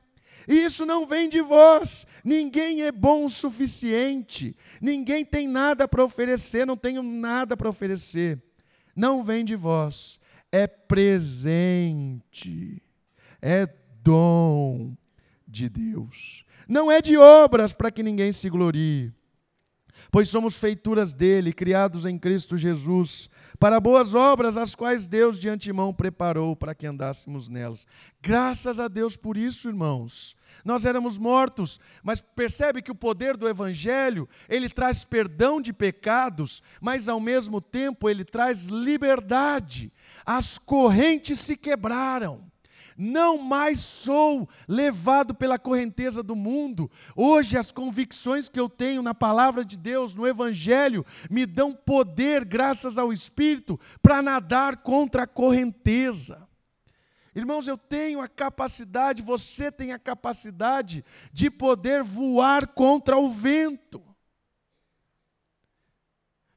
Isso 0.46 0.86
não 0.86 1.06
vem 1.06 1.28
de 1.28 1.42
vós, 1.42 2.06
ninguém 2.24 2.84
é 2.84 2.92
bom 2.92 3.26
o 3.26 3.30
suficiente, 3.30 4.56
ninguém 4.82 5.26
tem 5.26 5.46
nada 5.48 5.88
para 5.88 6.04
oferecer, 6.04 6.66
não 6.66 6.78
tenho 6.78 7.04
nada 7.04 7.58
para 7.58 7.70
oferecer 7.70 8.42
não 8.98 9.24
vem 9.24 9.46
de 9.46 9.56
vós, 9.56 10.20
é 10.52 10.66
presente, 10.66 12.22
é 13.40 13.70
dom 14.02 14.98
de 15.48 15.70
Deus. 15.70 16.44
Não 16.68 16.92
é 16.92 17.00
de 17.02 17.16
obras 17.16 17.72
para 17.74 17.92
que 17.92 18.02
ninguém 18.02 18.32
se 18.32 18.50
glorie 18.50 19.14
pois 20.12 20.30
somos 20.30 20.60
feituras 20.60 21.14
dele, 21.14 21.54
criados 21.54 22.06
em 22.06 22.18
Cristo 22.18 22.58
Jesus, 22.58 23.30
para 23.60 23.80
boas 23.80 24.16
obras, 24.16 24.58
as 24.58 24.76
quais 24.76 25.08
Deus 25.08 25.40
de 25.40 25.50
antemão 25.50 25.94
preparou 25.94 26.56
para 26.56 26.74
que 26.74 26.88
andássemos 26.88 27.48
nelas. 27.48 27.86
Graças 28.22 28.80
a 28.80 28.88
Deus 28.88 29.16
por 29.16 29.38
isso, 29.38 29.68
irmãos. 29.68 30.36
Nós 30.64 30.86
éramos 30.86 31.18
mortos, 31.18 31.80
mas 32.02 32.22
percebe 32.22 32.82
que 32.82 32.92
o 32.92 32.96
poder 32.96 33.36
do 33.36 33.48
evangelho, 33.48 34.28
ele 34.48 34.70
traz 34.70 35.04
perdão 35.04 35.62
de 35.62 35.74
pecados, 35.74 36.62
mas 36.82 37.10
ao 37.10 37.20
mesmo 37.20 37.62
tempo 37.62 38.10
ele 38.10 38.24
traz 38.24 38.66
liberdade. 38.66 39.92
As 40.26 40.58
correntes 40.58 41.40
se 41.40 41.58
quebraram 41.58 42.47
não 42.98 43.38
mais 43.38 43.80
sou 43.80 44.50
levado 44.68 45.36
pela 45.36 45.60
correnteza 45.60 46.24
do 46.24 46.36
mundo. 46.36 46.90
Hoje, 47.16 47.58
as 47.58 47.72
convicções 47.72 48.50
que 48.50 48.60
eu 48.60 48.68
tenho 48.68 49.04
na 49.04 49.14
palavra 49.14 49.64
de 49.64 49.78
Deus, 49.78 50.16
no 50.16 50.26
Evangelho, 50.26 51.06
me 51.30 51.46
dão 51.46 51.74
poder, 51.74 52.44
graças 52.44 52.98
ao 52.98 53.14
Espírito, 53.14 53.80
para 54.02 54.22
nadar 54.22 54.78
contra 54.78 55.24
a 55.24 55.28
correnteza. 55.28 56.48
Irmãos, 57.36 57.68
eu 57.68 57.78
tenho 57.78 58.20
a 58.20 58.28
capacidade, 58.28 59.22
você 59.22 59.72
tem 59.72 59.94
a 59.94 60.00
capacidade 60.00 61.06
de 61.32 61.52
poder 61.52 62.02
voar 62.02 62.66
contra 62.66 63.16
o 63.16 63.30
vento. 63.30 64.04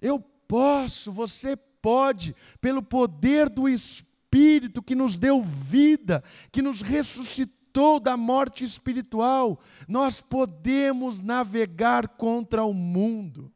Eu 0.01 0.19
posso, 0.19 1.13
você 1.13 1.55
pode, 1.55 2.35
pelo 2.63 2.83
poder 2.83 3.51
do 3.51 3.69
Espírito 3.69 4.10
Espírito 4.33 4.81
que 4.81 4.95
nos 4.95 5.19
deu 5.19 5.43
vida, 5.43 6.23
que 6.53 6.63
nos 6.63 6.83
ressuscitou 6.83 7.99
da 7.99 8.17
morte 8.17 8.63
espiritual, 8.63 9.59
nós 9.89 10.21
podemos 10.21 11.21
navegar 11.21 12.07
contra 12.07 12.63
o 12.63 12.73
mundo. 12.73 13.53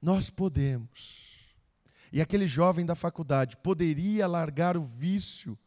Nós 0.00 0.30
podemos. 0.30 1.24
E 2.10 2.22
aquele 2.22 2.46
jovem 2.46 2.86
da 2.86 2.94
faculdade 2.94 3.56
poderia 3.58 4.26
largar 4.26 4.78
o 4.78 4.82
vício 4.82 5.58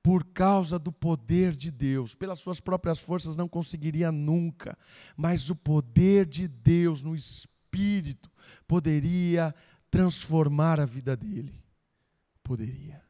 por 0.00 0.24
causa 0.24 0.78
do 0.78 0.92
poder 0.92 1.56
de 1.56 1.72
Deus. 1.72 2.14
Pelas 2.14 2.38
suas 2.38 2.60
próprias 2.60 3.00
forças 3.00 3.36
não 3.36 3.48
conseguiria 3.48 4.12
nunca, 4.12 4.78
mas 5.16 5.50
o 5.50 5.56
poder 5.56 6.24
de 6.24 6.46
Deus 6.46 7.02
no 7.02 7.16
espírito 7.16 8.30
poderia 8.68 9.52
transformar 9.90 10.78
a 10.78 10.84
vida 10.84 11.16
dele. 11.16 11.67
Poderia. 12.48 13.02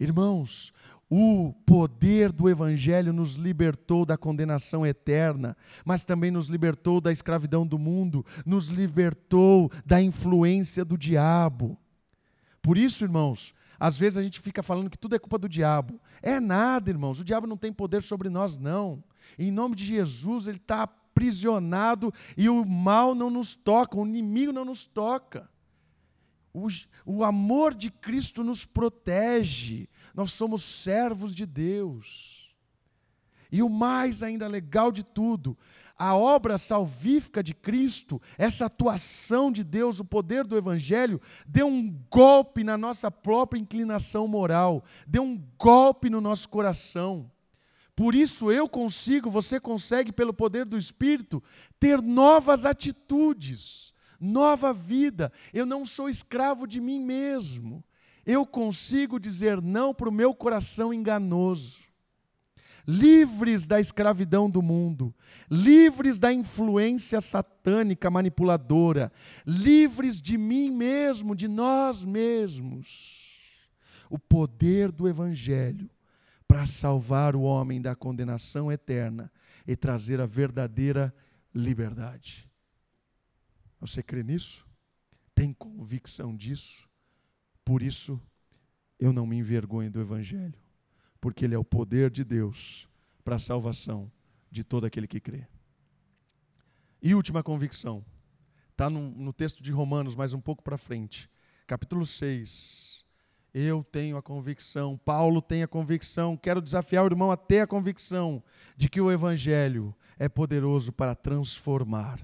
Irmãos, 0.00 0.72
o 1.10 1.52
poder 1.66 2.32
do 2.32 2.48
Evangelho 2.48 3.12
nos 3.12 3.34
libertou 3.34 4.06
da 4.06 4.16
condenação 4.16 4.86
eterna, 4.86 5.54
mas 5.84 6.06
também 6.06 6.30
nos 6.30 6.46
libertou 6.46 7.02
da 7.02 7.12
escravidão 7.12 7.66
do 7.66 7.78
mundo, 7.78 8.24
nos 8.46 8.68
libertou 8.68 9.70
da 9.84 10.00
influência 10.00 10.86
do 10.86 10.96
diabo. 10.96 11.76
Por 12.62 12.78
isso, 12.78 13.04
irmãos, 13.04 13.54
às 13.78 13.98
vezes 13.98 14.16
a 14.16 14.22
gente 14.22 14.40
fica 14.40 14.62
falando 14.62 14.88
que 14.88 14.98
tudo 14.98 15.14
é 15.14 15.18
culpa 15.18 15.36
do 15.36 15.46
diabo. 15.46 16.00
É 16.22 16.40
nada, 16.40 16.88
irmãos, 16.88 17.20
o 17.20 17.24
diabo 17.24 17.46
não 17.46 17.58
tem 17.58 17.74
poder 17.74 18.02
sobre 18.02 18.30
nós, 18.30 18.56
não. 18.56 19.04
Em 19.38 19.50
nome 19.50 19.76
de 19.76 19.84
Jesus, 19.84 20.46
ele 20.46 20.56
está 20.56 20.80
aprisionado 20.84 22.10
e 22.38 22.48
o 22.48 22.64
mal 22.64 23.14
não 23.14 23.28
nos 23.28 23.54
toca, 23.54 23.98
o 23.98 24.06
inimigo 24.06 24.50
não 24.50 24.64
nos 24.64 24.86
toca. 24.86 25.46
O, 26.58 26.68
o 27.04 27.24
amor 27.24 27.74
de 27.74 27.90
Cristo 27.90 28.42
nos 28.42 28.64
protege, 28.64 29.88
nós 30.14 30.32
somos 30.32 30.62
servos 30.62 31.34
de 31.34 31.46
Deus. 31.46 32.54
E 33.50 33.62
o 33.62 33.68
mais 33.68 34.22
ainda 34.22 34.46
legal 34.46 34.92
de 34.92 35.04
tudo, 35.04 35.56
a 35.98 36.14
obra 36.14 36.58
salvífica 36.58 37.42
de 37.42 37.54
Cristo, 37.54 38.20
essa 38.36 38.66
atuação 38.66 39.50
de 39.50 39.64
Deus, 39.64 39.98
o 39.98 40.04
poder 40.04 40.46
do 40.46 40.56
Evangelho, 40.56 41.20
deu 41.46 41.66
um 41.66 41.90
golpe 42.10 42.62
na 42.62 42.78
nossa 42.78 43.10
própria 43.10 43.58
inclinação 43.58 44.28
moral, 44.28 44.84
deu 45.06 45.22
um 45.22 45.42
golpe 45.58 46.08
no 46.08 46.20
nosso 46.20 46.48
coração. 46.48 47.30
Por 47.96 48.14
isso 48.14 48.52
eu 48.52 48.68
consigo, 48.68 49.28
você 49.28 49.58
consegue, 49.58 50.12
pelo 50.12 50.32
poder 50.32 50.64
do 50.64 50.76
Espírito, 50.76 51.42
ter 51.80 52.00
novas 52.00 52.64
atitudes 52.64 53.92
nova 54.20 54.72
vida. 54.72 55.32
Eu 55.52 55.64
não 55.64 55.84
sou 55.84 56.08
escravo 56.08 56.66
de 56.66 56.80
mim 56.80 57.00
mesmo. 57.00 57.84
Eu 58.26 58.44
consigo 58.44 59.18
dizer 59.18 59.62
não 59.62 59.94
para 59.94 60.08
o 60.08 60.12
meu 60.12 60.34
coração 60.34 60.92
enganoso. 60.92 61.88
Livres 62.86 63.66
da 63.66 63.78
escravidão 63.78 64.48
do 64.48 64.62
mundo, 64.62 65.14
livres 65.50 66.18
da 66.18 66.32
influência 66.32 67.20
satânica 67.20 68.10
manipuladora, 68.10 69.12
livres 69.46 70.22
de 70.22 70.38
mim 70.38 70.70
mesmo, 70.70 71.36
de 71.36 71.46
nós 71.46 72.02
mesmos. 72.02 73.52
O 74.08 74.18
poder 74.18 74.90
do 74.90 75.06
Evangelho 75.06 75.90
para 76.46 76.64
salvar 76.64 77.36
o 77.36 77.42
homem 77.42 77.78
da 77.78 77.94
condenação 77.94 78.72
eterna 78.72 79.30
e 79.66 79.76
trazer 79.76 80.18
a 80.18 80.24
verdadeira 80.24 81.14
liberdade. 81.54 82.47
Você 83.80 84.02
crê 84.02 84.22
nisso? 84.22 84.66
Tem 85.34 85.52
convicção 85.52 86.34
disso? 86.34 86.88
Por 87.64 87.82
isso, 87.82 88.20
eu 88.98 89.12
não 89.12 89.26
me 89.26 89.36
envergonho 89.36 89.90
do 89.90 90.00
Evangelho, 90.00 90.58
porque 91.20 91.44
ele 91.44 91.54
é 91.54 91.58
o 91.58 91.64
poder 91.64 92.10
de 92.10 92.24
Deus 92.24 92.88
para 93.22 93.36
a 93.36 93.38
salvação 93.38 94.10
de 94.50 94.64
todo 94.64 94.84
aquele 94.84 95.06
que 95.06 95.20
crê. 95.20 95.46
E 97.00 97.14
última 97.14 97.42
convicção, 97.42 98.04
está 98.70 98.90
no, 98.90 99.10
no, 99.10 99.32
texto 99.32 99.62
de 99.62 99.70
Romanos, 99.70 100.16
mais 100.16 100.34
um 100.34 100.40
pouco 100.40 100.62
para 100.62 100.76
frente, 100.76 101.30
capítulo 101.66 102.04
6. 102.04 103.04
Eu 103.54 103.84
tenho 103.84 104.16
a 104.16 104.22
convicção, 104.22 104.98
Paulo 104.98 105.40
tem 105.40 105.62
a 105.62 105.68
convicção, 105.68 106.36
quero 106.36 106.60
desafiar 106.60 107.04
o 107.04 107.08
irmão 107.08 107.30
a 107.30 107.36
ter 107.36 107.60
a 107.60 107.66
convicção 107.66 108.42
de 108.76 108.88
que 108.88 109.00
o 109.00 109.10
Evangelho 109.10 109.94
é 110.18 110.28
poderoso 110.28 110.92
para 110.92 111.14
transformar 111.14 112.18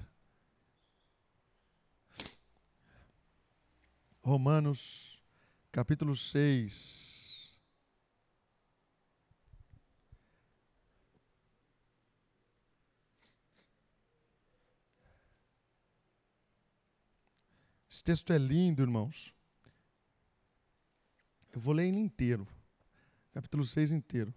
Romanos, 4.25 5.23
capítulo 5.71 6.15
6. 6.15 7.59
Esse 17.87 18.03
texto 18.03 18.33
é 18.33 18.39
lindo, 18.39 18.81
irmãos. 18.81 19.31
Eu 21.53 21.59
vou 21.59 21.75
ler 21.75 21.85
ele 21.85 21.99
inteiro, 21.99 22.47
capítulo 23.31 23.63
6 23.63 23.91
inteiro. 23.91 24.33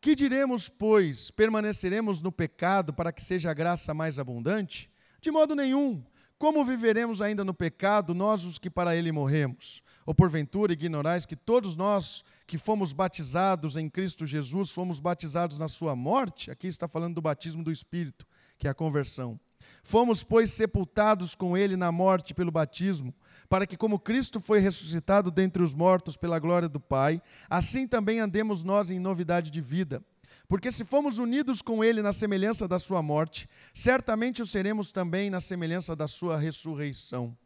Que 0.00 0.14
diremos, 0.14 0.68
pois? 0.68 1.32
Permaneceremos 1.32 2.22
no 2.22 2.30
pecado 2.30 2.94
para 2.94 3.12
que 3.12 3.20
seja 3.20 3.50
a 3.50 3.54
graça 3.54 3.92
mais 3.92 4.16
abundante? 4.16 4.88
De 5.20 5.32
modo 5.32 5.56
nenhum. 5.56 6.06
Como 6.40 6.64
viveremos 6.64 7.20
ainda 7.20 7.44
no 7.44 7.52
pecado, 7.52 8.14
nós 8.14 8.44
os 8.44 8.58
que 8.58 8.70
para 8.70 8.96
ele 8.96 9.12
morremos? 9.12 9.82
Ou 10.06 10.14
porventura 10.14 10.72
ignorais 10.72 11.26
que 11.26 11.36
todos 11.36 11.76
nós 11.76 12.24
que 12.46 12.56
fomos 12.56 12.94
batizados 12.94 13.76
em 13.76 13.90
Cristo 13.90 14.24
Jesus 14.24 14.70
fomos 14.70 15.00
batizados 15.00 15.58
na 15.58 15.68
sua 15.68 15.94
morte? 15.94 16.50
Aqui 16.50 16.66
está 16.66 16.88
falando 16.88 17.16
do 17.16 17.20
batismo 17.20 17.62
do 17.62 17.70
Espírito, 17.70 18.26
que 18.56 18.66
é 18.66 18.70
a 18.70 18.74
conversão. 18.74 19.38
Fomos, 19.84 20.24
pois, 20.24 20.50
sepultados 20.50 21.34
com 21.34 21.58
ele 21.58 21.76
na 21.76 21.92
morte 21.92 22.32
pelo 22.32 22.50
batismo, 22.50 23.14
para 23.46 23.66
que, 23.66 23.76
como 23.76 23.98
Cristo 23.98 24.40
foi 24.40 24.60
ressuscitado 24.60 25.30
dentre 25.30 25.62
os 25.62 25.74
mortos 25.74 26.16
pela 26.16 26.38
glória 26.38 26.70
do 26.70 26.80
Pai, 26.80 27.20
assim 27.50 27.86
também 27.86 28.18
andemos 28.18 28.64
nós 28.64 28.90
em 28.90 28.98
novidade 28.98 29.50
de 29.50 29.60
vida. 29.60 30.02
Porque 30.50 30.72
se 30.72 30.84
fomos 30.84 31.20
unidos 31.20 31.62
com 31.62 31.84
Ele 31.84 32.02
na 32.02 32.12
semelhança 32.12 32.66
da 32.66 32.76
Sua 32.76 33.00
morte, 33.00 33.48
certamente 33.72 34.42
o 34.42 34.46
seremos 34.46 34.90
também 34.90 35.30
na 35.30 35.40
semelhança 35.40 35.94
da 35.94 36.08
Sua 36.08 36.36
ressurreição. 36.36 37.38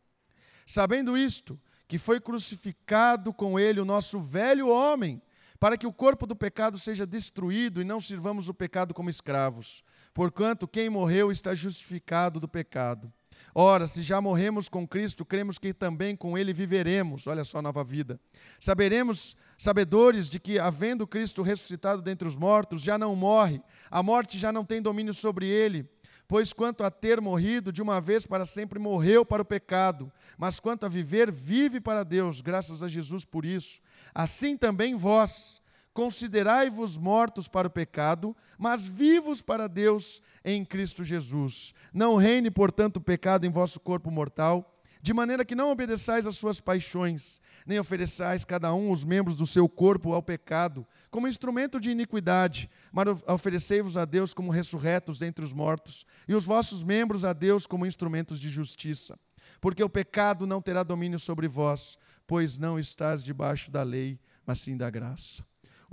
Sabendo 0.66 1.14
isto, 1.14 1.60
que 1.86 1.98
foi 1.98 2.18
crucificado 2.18 3.30
com 3.30 3.60
Ele 3.60 3.78
o 3.78 3.84
nosso 3.84 4.18
velho 4.18 4.68
homem, 4.68 5.20
para 5.60 5.76
que 5.76 5.86
o 5.86 5.92
corpo 5.92 6.26
do 6.26 6.34
pecado 6.34 6.78
seja 6.78 7.04
destruído 7.04 7.82
e 7.82 7.84
não 7.84 8.00
sirvamos 8.00 8.48
o 8.48 8.54
pecado 8.54 8.94
como 8.94 9.10
escravos. 9.10 9.84
Porquanto 10.14 10.66
quem 10.66 10.88
morreu 10.88 11.30
está 11.30 11.54
justificado 11.54 12.40
do 12.40 12.48
pecado. 12.48 13.12
Ora, 13.54 13.86
se 13.86 14.02
já 14.02 14.20
morremos 14.20 14.68
com 14.68 14.86
Cristo, 14.86 15.24
cremos 15.24 15.58
que 15.58 15.72
também 15.72 16.16
com 16.16 16.36
Ele 16.36 16.52
viveremos. 16.52 17.26
Olha 17.26 17.44
só 17.44 17.58
a 17.58 17.62
nova 17.62 17.84
vida. 17.84 18.20
Saberemos, 18.58 19.36
sabedores 19.56 20.28
de 20.28 20.40
que, 20.40 20.58
havendo 20.58 21.06
Cristo 21.06 21.42
ressuscitado 21.42 22.02
dentre 22.02 22.26
os 22.26 22.36
mortos, 22.36 22.82
já 22.82 22.98
não 22.98 23.14
morre, 23.14 23.60
a 23.90 24.02
morte 24.02 24.38
já 24.38 24.52
não 24.52 24.64
tem 24.64 24.82
domínio 24.82 25.14
sobre 25.14 25.46
ele. 25.46 25.88
Pois 26.26 26.52
quanto 26.52 26.82
a 26.82 26.90
ter 26.90 27.20
morrido 27.20 27.70
de 27.70 27.82
uma 27.82 28.00
vez 28.00 28.26
para 28.26 28.46
sempre, 28.46 28.78
morreu 28.78 29.26
para 29.26 29.42
o 29.42 29.44
pecado, 29.44 30.10
mas 30.38 30.58
quanto 30.58 30.86
a 30.86 30.88
viver, 30.88 31.30
vive 31.30 31.80
para 31.80 32.02
Deus, 32.02 32.40
graças 32.40 32.82
a 32.82 32.88
Jesus 32.88 33.24
por 33.24 33.44
isso. 33.44 33.80
Assim 34.14 34.56
também 34.56 34.96
vós 34.96 35.60
Considerai-vos 35.94 36.98
mortos 36.98 37.46
para 37.46 37.68
o 37.68 37.70
pecado, 37.70 38.36
mas 38.58 38.84
vivos 38.84 39.40
para 39.40 39.68
Deus 39.68 40.20
em 40.44 40.64
Cristo 40.64 41.04
Jesus. 41.04 41.72
Não 41.92 42.16
reine, 42.16 42.50
portanto, 42.50 42.96
o 42.96 43.00
pecado 43.00 43.46
em 43.46 43.50
vosso 43.50 43.78
corpo 43.78 44.10
mortal, 44.10 44.74
de 45.00 45.12
maneira 45.12 45.44
que 45.44 45.54
não 45.54 45.70
obedeçais 45.70 46.26
às 46.26 46.36
suas 46.36 46.60
paixões, 46.60 47.40
nem 47.64 47.78
ofereçais 47.78 48.44
cada 48.44 48.74
um 48.74 48.90
os 48.90 49.04
membros 49.04 49.36
do 49.36 49.46
seu 49.46 49.68
corpo 49.68 50.12
ao 50.12 50.22
pecado, 50.22 50.84
como 51.12 51.28
instrumento 51.28 51.78
de 51.78 51.92
iniquidade, 51.92 52.68
mas 52.90 53.22
oferecei-vos 53.28 53.96
a 53.96 54.04
Deus 54.04 54.34
como 54.34 54.50
ressurretos 54.50 55.16
dentre 55.16 55.44
os 55.44 55.52
mortos, 55.52 56.04
e 56.26 56.34
os 56.34 56.44
vossos 56.44 56.82
membros 56.82 57.24
a 57.24 57.32
Deus 57.32 57.68
como 57.68 57.86
instrumentos 57.86 58.40
de 58.40 58.50
justiça. 58.50 59.16
Porque 59.60 59.84
o 59.84 59.88
pecado 59.88 60.44
não 60.44 60.60
terá 60.60 60.82
domínio 60.82 61.20
sobre 61.20 61.46
vós, 61.46 61.96
pois 62.26 62.58
não 62.58 62.80
estás 62.80 63.22
debaixo 63.22 63.70
da 63.70 63.84
lei, 63.84 64.18
mas 64.44 64.58
sim 64.60 64.76
da 64.76 64.90
graça 64.90 65.44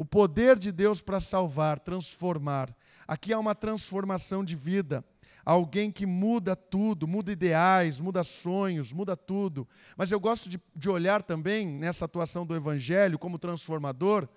o 0.01 0.05
poder 0.05 0.57
de 0.57 0.71
Deus 0.71 0.99
para 0.99 1.19
salvar, 1.19 1.79
transformar. 1.79 2.75
Aqui 3.07 3.31
há 3.31 3.37
uma 3.37 3.53
transformação 3.53 4.43
de 4.43 4.55
vida. 4.55 5.05
Alguém 5.45 5.91
que 5.91 6.07
muda 6.07 6.55
tudo, 6.55 7.07
muda 7.07 7.31
ideais, 7.31 7.99
muda 7.99 8.23
sonhos, 8.23 8.91
muda 8.91 9.15
tudo. 9.15 9.67
Mas 9.95 10.11
eu 10.11 10.19
gosto 10.19 10.49
de, 10.49 10.59
de 10.75 10.89
olhar 10.89 11.21
também 11.21 11.67
nessa 11.67 12.05
atuação 12.05 12.47
do 12.47 12.55
Evangelho 12.55 13.19
como 13.19 13.37
transformador, 13.37 14.27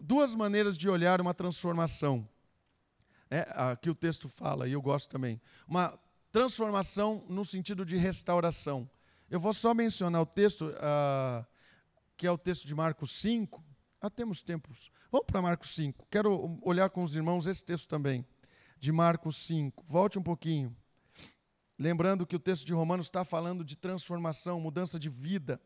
duas 0.00 0.34
maneiras 0.34 0.78
de 0.78 0.88
olhar 0.88 1.20
uma 1.20 1.34
transformação. 1.34 2.26
É, 3.30 3.46
aqui 3.54 3.90
o 3.90 3.94
texto 3.94 4.30
fala, 4.30 4.66
e 4.66 4.72
eu 4.72 4.80
gosto 4.80 5.10
também. 5.10 5.38
Uma 5.68 5.92
transformação 6.30 7.22
no 7.28 7.44
sentido 7.44 7.84
de 7.84 7.98
restauração. 7.98 8.88
Eu 9.28 9.38
vou 9.38 9.52
só 9.52 9.74
mencionar 9.74 10.22
o 10.22 10.26
texto, 10.26 10.68
uh, 10.68 11.46
que 12.16 12.26
é 12.26 12.30
o 12.30 12.38
texto 12.38 12.66
de 12.66 12.74
Marcos 12.74 13.12
5. 13.20 13.71
Ah, 14.04 14.10
temos 14.10 14.42
tempos. 14.42 14.90
Vamos 15.12 15.28
para 15.28 15.40
Marcos 15.40 15.76
5. 15.76 16.08
Quero 16.10 16.58
olhar 16.60 16.90
com 16.90 17.04
os 17.04 17.14
irmãos 17.14 17.46
esse 17.46 17.64
texto 17.64 17.88
também, 17.88 18.26
de 18.80 18.90
Marcos 18.90 19.36
5. 19.36 19.84
Volte 19.86 20.18
um 20.18 20.22
pouquinho. 20.24 20.76
Lembrando 21.78 22.26
que 22.26 22.34
o 22.34 22.38
texto 22.40 22.66
de 22.66 22.74
Romanos 22.74 23.06
está 23.06 23.24
falando 23.24 23.64
de 23.64 23.76
transformação, 23.76 24.58
mudança 24.58 24.98
de 24.98 25.08
vida. 25.08 25.60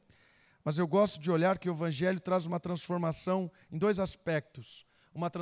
Mas 0.62 0.76
eu 0.76 0.86
gosto 0.86 1.18
de 1.18 1.30
olhar 1.30 1.58
que 1.58 1.70
o 1.70 1.72
Evangelho 1.72 2.20
traz 2.20 2.44
uma 2.44 2.60
transformação 2.60 3.50
em 3.72 3.78
dois 3.78 3.98
aspectos. 3.98 4.86
Uma, 5.14 5.32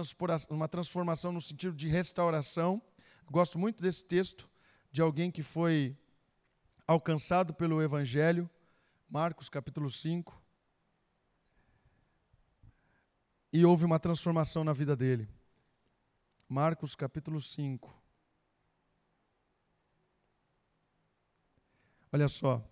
uma 0.49 0.69
transformação 0.69 1.33
no 1.33 1.41
sentido 1.41 1.75
de 1.75 1.89
restauração. 1.89 2.81
Gosto 3.29 3.59
muito 3.59 3.83
desse 3.83 4.05
texto, 4.05 4.49
de 4.93 5.03
alguém 5.03 5.33
que 5.33 5.43
foi 5.43 5.99
alcançado 6.87 7.53
pelo 7.53 7.83
Evangelho. 7.83 8.49
Marcos 9.11 9.49
capítulo 9.49 9.91
5. 9.91 10.44
E 13.55 13.65
houve 13.65 13.85
uma 13.85 14.01
transformação 14.01 14.65
na 14.65 14.73
vida 14.73 14.97
dele. 14.97 15.29
Marcos 16.49 16.97
capítulo 16.97 17.41
5. 17.41 18.03
Olha 22.13 22.27
só. 22.27 22.69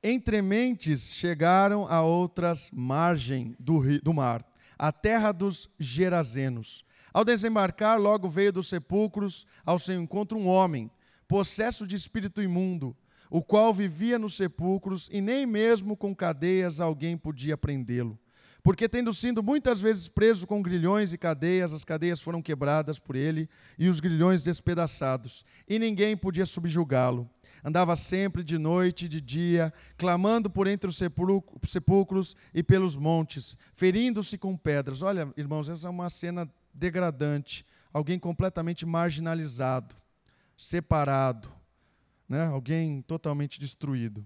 Entre 0.00 0.40
mentes 0.40 1.12
chegaram 1.12 1.84
a 1.88 2.00
outras 2.00 2.70
margens 2.70 3.56
do, 3.58 3.80
rio, 3.80 4.00
do 4.00 4.14
mar, 4.14 4.48
a 4.78 4.92
terra 4.92 5.32
dos 5.32 5.68
Gerazenos. 5.80 6.84
Ao 7.12 7.24
desembarcar, 7.24 8.00
logo 8.00 8.28
veio 8.28 8.52
dos 8.52 8.68
sepulcros 8.68 9.48
ao 9.66 9.80
seu 9.80 10.00
encontro 10.00 10.38
um 10.38 10.46
homem, 10.46 10.88
possesso 11.26 11.88
de 11.88 11.96
espírito 11.96 12.40
imundo, 12.40 12.96
o 13.28 13.42
qual 13.42 13.74
vivia 13.74 14.16
nos 14.16 14.36
sepulcros 14.36 15.08
e 15.10 15.20
nem 15.20 15.44
mesmo 15.44 15.96
com 15.96 16.14
cadeias 16.14 16.80
alguém 16.80 17.18
podia 17.18 17.56
prendê-lo. 17.56 18.16
Porque, 18.62 18.88
tendo 18.88 19.12
sido 19.12 19.42
muitas 19.42 19.80
vezes 19.80 20.08
preso 20.08 20.46
com 20.46 20.62
grilhões 20.62 21.12
e 21.12 21.18
cadeias, 21.18 21.72
as 21.72 21.84
cadeias 21.84 22.20
foram 22.20 22.42
quebradas 22.42 22.98
por 22.98 23.16
ele 23.16 23.48
e 23.78 23.88
os 23.88 24.00
grilhões 24.00 24.42
despedaçados, 24.42 25.44
e 25.68 25.78
ninguém 25.78 26.16
podia 26.16 26.44
subjugá-lo. 26.44 27.28
Andava 27.64 27.94
sempre 27.94 28.42
de 28.42 28.58
noite 28.58 29.04
e 29.04 29.08
de 29.08 29.20
dia, 29.20 29.72
clamando 29.96 30.48
por 30.48 30.66
entre 30.66 30.88
os 30.88 30.98
sepulcros 31.64 32.36
e 32.54 32.62
pelos 32.62 32.96
montes, 32.96 33.56
ferindo-se 33.74 34.38
com 34.38 34.56
pedras. 34.56 35.02
Olha, 35.02 35.32
irmãos, 35.36 35.68
essa 35.68 35.86
é 35.86 35.90
uma 35.90 36.08
cena 36.08 36.50
degradante. 36.72 37.66
Alguém 37.92 38.18
completamente 38.18 38.86
marginalizado, 38.86 39.94
separado, 40.56 41.50
né? 42.28 42.46
alguém 42.46 43.02
totalmente 43.02 43.58
destruído. 43.58 44.24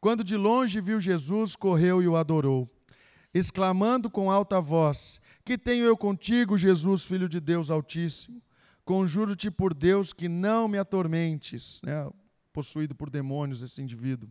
Quando 0.00 0.24
de 0.24 0.36
longe 0.36 0.80
viu 0.80 0.98
Jesus, 0.98 1.54
correu 1.54 2.02
e 2.02 2.08
o 2.08 2.16
adorou, 2.16 2.68
exclamando 3.34 4.08
com 4.08 4.30
alta 4.30 4.60
voz: 4.60 5.20
Que 5.44 5.58
tenho 5.58 5.84
eu 5.84 5.96
contigo, 5.96 6.56
Jesus, 6.56 7.04
filho 7.04 7.28
de 7.28 7.40
Deus 7.40 7.70
Altíssimo? 7.70 8.40
Conjuro-te 8.84 9.50
por 9.50 9.74
Deus 9.74 10.12
que 10.12 10.28
não 10.28 10.68
me 10.68 10.78
atormentes. 10.78 11.82
Né? 11.82 12.08
Possuído 12.52 12.94
por 12.94 13.10
demônios, 13.10 13.62
esse 13.62 13.82
indivíduo. 13.82 14.30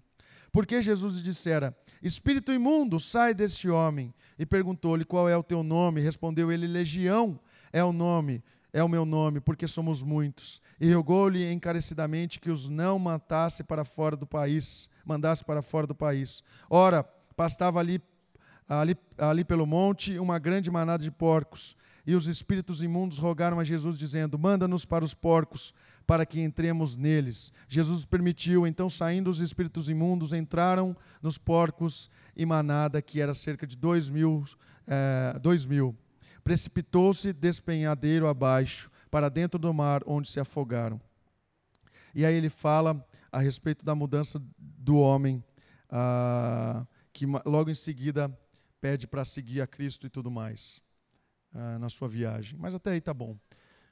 Porque 0.52 0.82
Jesus 0.82 1.16
lhe 1.16 1.22
dissera: 1.22 1.78
Espírito 2.02 2.54
imundo, 2.54 3.00
sai 3.00 3.34
deste 3.34 3.70
homem. 3.70 4.14
E 4.40 4.46
perguntou-lhe: 4.46 5.04
Qual 5.04 5.28
é 5.28 5.36
o 5.36 5.44
teu 5.44 5.62
nome? 5.62 6.02
Respondeu 6.02 6.52
ele: 6.52 6.66
Legião 6.66 7.40
é 7.72 7.84
o 7.84 7.92
nome 7.92 8.42
é 8.74 8.84
o 8.84 8.90
meu 8.90 9.06
nome, 9.06 9.40
porque 9.40 9.68
somos 9.68 10.02
muitos. 10.02 10.60
E 10.82 10.92
rogou-lhe 10.92 11.50
encarecidamente 11.54 12.40
que 12.40 12.50
os 12.50 12.68
não 12.68 12.98
matasse 12.98 13.64
para 13.64 13.86
fora 13.86 14.18
do 14.18 14.26
país, 14.26 14.90
mandasse 15.06 15.46
para 15.46 15.62
fora 15.62 15.86
do 15.86 15.94
país. 15.94 16.44
Ora, 16.68 17.04
pastava 17.36 17.80
ali, 17.80 18.02
ali, 18.68 18.96
ali 19.18 19.44
pelo 19.44 19.66
monte 19.66 20.18
uma 20.18 20.40
grande 20.40 20.70
manada 20.72 21.04
de 21.04 21.12
porcos. 21.12 21.76
E 22.06 22.16
os 22.16 22.28
espíritos 22.28 22.84
imundos 22.84 23.18
rogaram 23.18 23.60
a 23.60 23.64
Jesus, 23.64 23.98
dizendo: 23.98 24.38
Manda-nos 24.38 24.86
para 24.86 25.06
os 25.06 25.14
porcos, 25.14 25.74
para 26.06 26.26
que 26.26 26.42
entremos 26.42 26.98
neles. 26.98 27.54
Jesus 27.70 28.06
permitiu, 28.06 28.68
então, 28.68 28.90
saindo 28.90 29.30
os 29.30 29.40
espíritos 29.40 29.90
imundos, 29.90 30.34
entraram 30.34 30.96
nos 31.22 31.38
porcos 31.38 32.10
e 32.36 32.46
manada, 32.46 33.02
que 33.02 33.22
era 33.22 33.34
cerca 33.34 33.66
de 33.66 33.78
dois 33.78 34.10
mil. 34.10 34.44
É, 34.86 35.40
dois 35.40 35.66
mil 35.66 35.98
precipitou-se 36.44 37.32
despenhadeiro 37.32 38.28
abaixo, 38.28 38.92
para 39.10 39.30
dentro 39.30 39.58
do 39.58 39.74
mar, 39.74 40.02
onde 40.06 40.30
se 40.30 40.40
afogaram. 40.40 41.00
E 42.14 42.26
aí 42.26 42.36
ele 42.36 42.50
fala 42.50 43.06
a 43.32 43.40
respeito 43.40 43.86
da 43.86 43.96
mudança 43.96 44.42
do 44.58 44.98
homem, 44.98 45.44
ah, 45.90 46.86
que 47.12 47.26
logo 47.46 47.70
em 47.70 47.76
seguida 47.76 48.36
pede 48.84 49.08
para 49.08 49.24
seguir 49.24 49.62
a 49.62 49.66
Cristo 49.66 50.08
e 50.08 50.10
tudo 50.10 50.30
mais 50.30 50.82
ah, 51.54 51.80
na 51.80 51.90
sua 51.90 52.10
viagem. 52.10 52.60
Mas 52.60 52.76
até 52.76 52.92
aí 52.92 53.00
tá 53.00 53.14
bom. 53.14 53.40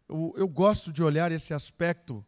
Eu, 0.10 0.34
eu 0.36 0.50
gosto 0.50 0.92
de 0.92 1.02
olhar 1.02 1.32
esse 1.32 1.54
aspecto 1.54 2.26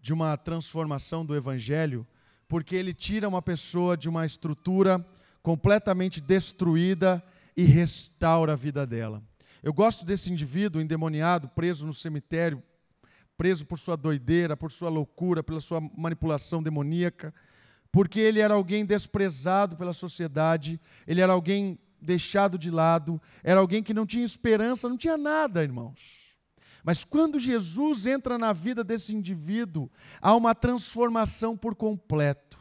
de 0.00 0.12
uma 0.12 0.36
transformação 0.36 1.24
do 1.24 1.36
Evangelho, 1.36 2.04
porque 2.48 2.74
ele 2.74 2.92
tira 2.92 3.28
uma 3.28 3.40
pessoa 3.40 3.96
de 3.96 4.08
uma 4.08 4.26
estrutura 4.26 5.06
completamente 5.44 6.20
destruída 6.20 7.22
e 7.56 7.62
restaura 7.62 8.54
a 8.54 8.56
vida 8.56 8.84
dela. 8.84 9.22
Eu 9.62 9.72
gosto 9.72 10.04
desse 10.04 10.32
indivíduo 10.32 10.82
endemoniado, 10.82 11.48
preso 11.50 11.86
no 11.86 11.94
cemitério, 11.94 12.60
preso 13.36 13.64
por 13.64 13.78
sua 13.78 13.96
doideira, 13.96 14.56
por 14.56 14.72
sua 14.72 14.90
loucura, 14.90 15.40
pela 15.40 15.60
sua 15.60 15.80
manipulação 15.96 16.60
demoníaca, 16.60 17.32
porque 17.92 18.18
ele 18.18 18.40
era 18.40 18.54
alguém 18.54 18.84
desprezado 18.84 19.76
pela 19.76 19.92
sociedade, 19.92 20.80
ele 21.06 21.20
era 21.20 21.32
alguém 21.32 21.78
deixado 22.02 22.58
de 22.58 22.70
lado, 22.70 23.20
era 23.42 23.60
alguém 23.60 23.82
que 23.82 23.94
não 23.94 24.04
tinha 24.06 24.24
esperança, 24.24 24.88
não 24.88 24.96
tinha 24.96 25.16
nada, 25.16 25.62
irmãos. 25.62 26.22
Mas 26.84 27.04
quando 27.04 27.38
Jesus 27.38 28.06
entra 28.06 28.36
na 28.36 28.52
vida 28.52 28.82
desse 28.82 29.14
indivíduo, 29.14 29.90
há 30.20 30.34
uma 30.34 30.54
transformação 30.54 31.56
por 31.56 31.74
completo. 31.74 32.58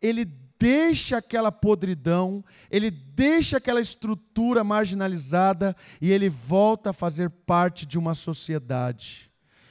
Ele 0.00 0.24
deixa 0.58 1.16
aquela 1.16 1.50
podridão, 1.50 2.44
ele 2.70 2.90
deixa 2.90 3.56
aquela 3.56 3.80
estrutura 3.80 4.62
marginalizada 4.62 5.74
e 6.00 6.12
ele 6.12 6.28
volta 6.28 6.90
a 6.90 6.92
fazer 6.92 7.30
parte 7.30 7.86
de 7.86 7.98
uma 7.98 8.14
sociedade. 8.14 9.30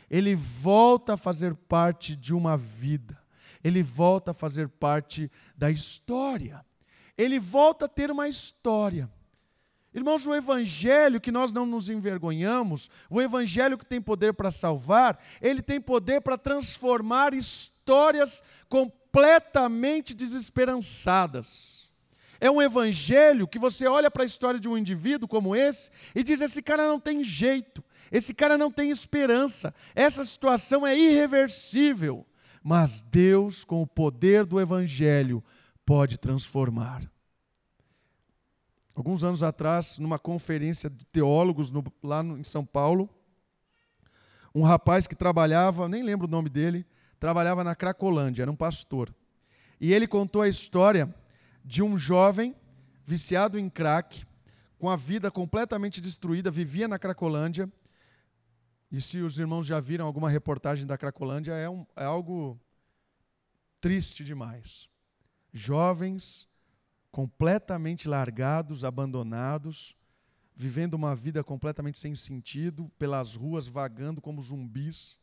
Ele 0.10 0.36
volta 0.36 1.14
a 1.14 1.18
fazer 1.18 1.56
parte 1.56 2.16
de 2.16 2.34
uma 2.34 2.58
vida. 2.58 3.18
Ele 3.64 3.82
volta 3.82 4.32
a 4.32 4.34
fazer 4.34 4.68
parte 4.68 5.32
da 5.56 5.72
história. 5.72 6.64
Ele 7.18 7.40
volta 7.40 7.86
a 7.86 7.90
ter 7.90 8.10
uma 8.12 8.28
história. 8.28 9.10
Irmãos, 9.94 10.26
o 10.26 10.34
evangelho 10.34 11.22
que 11.22 11.32
nós 11.32 11.52
não 11.52 11.68
nos 11.68 11.88
envergonhamos, 11.88 12.90
o 13.10 13.22
evangelho 13.22 13.78
que 13.78 13.86
tem 13.86 14.02
poder 14.02 14.34
para 14.34 14.50
salvar, 14.50 15.20
ele 15.40 15.62
tem 15.62 15.80
poder 15.80 16.22
para 16.22 16.38
transformar 16.38 17.34
histórias 17.36 18.44
completamente 18.68 20.16
desesperançadas. 20.16 21.92
É 22.42 22.50
um 22.50 22.62
evangelho 22.62 23.48
que 23.48 23.60
você 23.60 23.88
olha 23.88 24.10
para 24.10 24.24
a 24.24 24.26
história 24.26 24.60
de 24.60 24.68
um 24.68 24.78
indivíduo 24.78 25.30
como 25.30 25.56
esse 25.56 25.92
e 26.16 26.24
diz: 26.24 26.42
esse 26.42 26.62
cara 26.62 26.88
não 26.88 27.00
tem 27.00 27.24
jeito, 27.24 27.84
esse 28.12 28.34
cara 28.34 28.58
não 28.58 28.72
tem 28.72 28.90
esperança, 28.90 29.74
essa 29.94 30.24
situação 30.24 30.86
é 30.86 30.98
irreversível. 30.98 32.26
Mas 32.64 33.04
Deus, 33.04 33.64
com 33.64 33.82
o 33.82 33.88
poder 33.88 34.46
do 34.46 34.60
evangelho, 34.60 35.44
pode 35.86 36.18
transformar. 36.18 37.10
Alguns 38.96 39.24
anos 39.24 39.42
atrás, 39.42 39.98
numa 39.98 40.20
conferência 40.20 40.90
de 40.90 41.06
teólogos 41.06 41.72
no, 41.72 41.84
lá 42.04 42.22
no, 42.22 42.38
em 42.38 42.44
São 42.44 42.66
Paulo, 42.66 43.10
um 44.54 44.62
rapaz 44.62 45.08
que 45.08 45.16
trabalhava, 45.16 45.90
nem 45.90 46.04
lembro 46.04 46.28
o 46.28 46.30
nome 46.30 46.48
dele, 46.48 46.86
trabalhava 47.20 47.64
na 47.64 47.76
Cracolândia, 47.76 48.44
era 48.44 48.52
um 48.52 48.56
pastor. 48.56 49.14
E 49.80 49.92
ele 49.92 50.08
contou 50.08 50.44
a 50.44 50.48
história 50.48 51.14
de 51.66 51.82
um 51.82 51.98
jovem 51.98 52.56
viciado 53.04 53.58
em 53.58 53.70
crack, 53.70 54.26
com 54.78 54.90
a 54.90 54.96
vida 54.96 55.32
completamente 55.32 56.00
destruída, 56.00 56.52
vivia 56.52 56.88
na 56.88 57.00
Cracolândia. 57.00 57.72
E 58.92 59.02
se 59.02 59.20
os 59.20 59.40
irmãos 59.40 59.66
já 59.66 59.80
viram 59.80 60.06
alguma 60.06 60.30
reportagem 60.30 60.86
da 60.86 60.98
Cracolândia, 60.98 61.54
é, 61.54 61.68
um, 61.68 61.86
é 61.96 62.06
algo 62.06 62.60
triste 63.82 64.24
demais. 64.24 64.93
Jovens 65.54 66.48
completamente 67.12 68.10
largados, 68.10 68.84
abandonados, 68.84 69.96
vivendo 70.56 70.96
uma 70.96 71.16
vida 71.16 71.44
completamente 71.44 72.00
sem 72.00 72.16
sentido, 72.16 72.92
pelas 72.98 73.36
ruas 73.36 73.68
vagando 73.68 74.20
como 74.20 74.42
zumbis. 74.42 75.20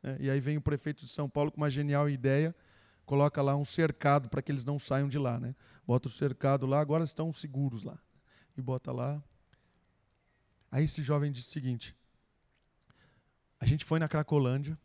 Né? 0.00 0.16
E 0.20 0.30
aí 0.30 0.38
vem 0.38 0.56
o 0.56 0.62
prefeito 0.62 1.04
de 1.04 1.10
São 1.10 1.28
Paulo 1.28 1.50
com 1.50 1.56
uma 1.56 1.68
genial 1.68 2.08
ideia, 2.08 2.54
coloca 3.04 3.42
lá 3.42 3.56
um 3.56 3.64
cercado 3.64 4.28
para 4.28 4.40
que 4.40 4.52
eles 4.52 4.64
não 4.64 4.78
saiam 4.78 5.08
de 5.08 5.18
lá. 5.18 5.40
Né? 5.40 5.52
Bota 5.84 6.06
o 6.06 6.10
cercado 6.10 6.64
lá, 6.64 6.80
agora 6.80 7.02
estão 7.02 7.32
seguros 7.32 7.82
lá. 7.82 7.98
E 8.56 8.62
bota 8.62 8.92
lá. 8.92 9.20
Aí 10.70 10.84
esse 10.84 11.02
jovem 11.02 11.32
disse 11.32 11.48
o 11.48 11.52
seguinte: 11.52 11.96
a 13.58 13.66
gente 13.66 13.84
foi 13.84 13.98
na 13.98 14.08
Cracolândia, 14.08 14.78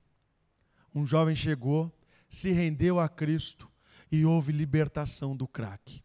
um 0.94 1.06
jovem 1.06 1.36
chegou, 1.36 1.96
se 2.28 2.52
rendeu 2.52 3.00
a 3.00 3.08
Cristo 3.08 3.71
e 4.12 4.26
houve 4.26 4.52
libertação 4.52 5.36
do 5.36 5.48
crack. 5.48 6.04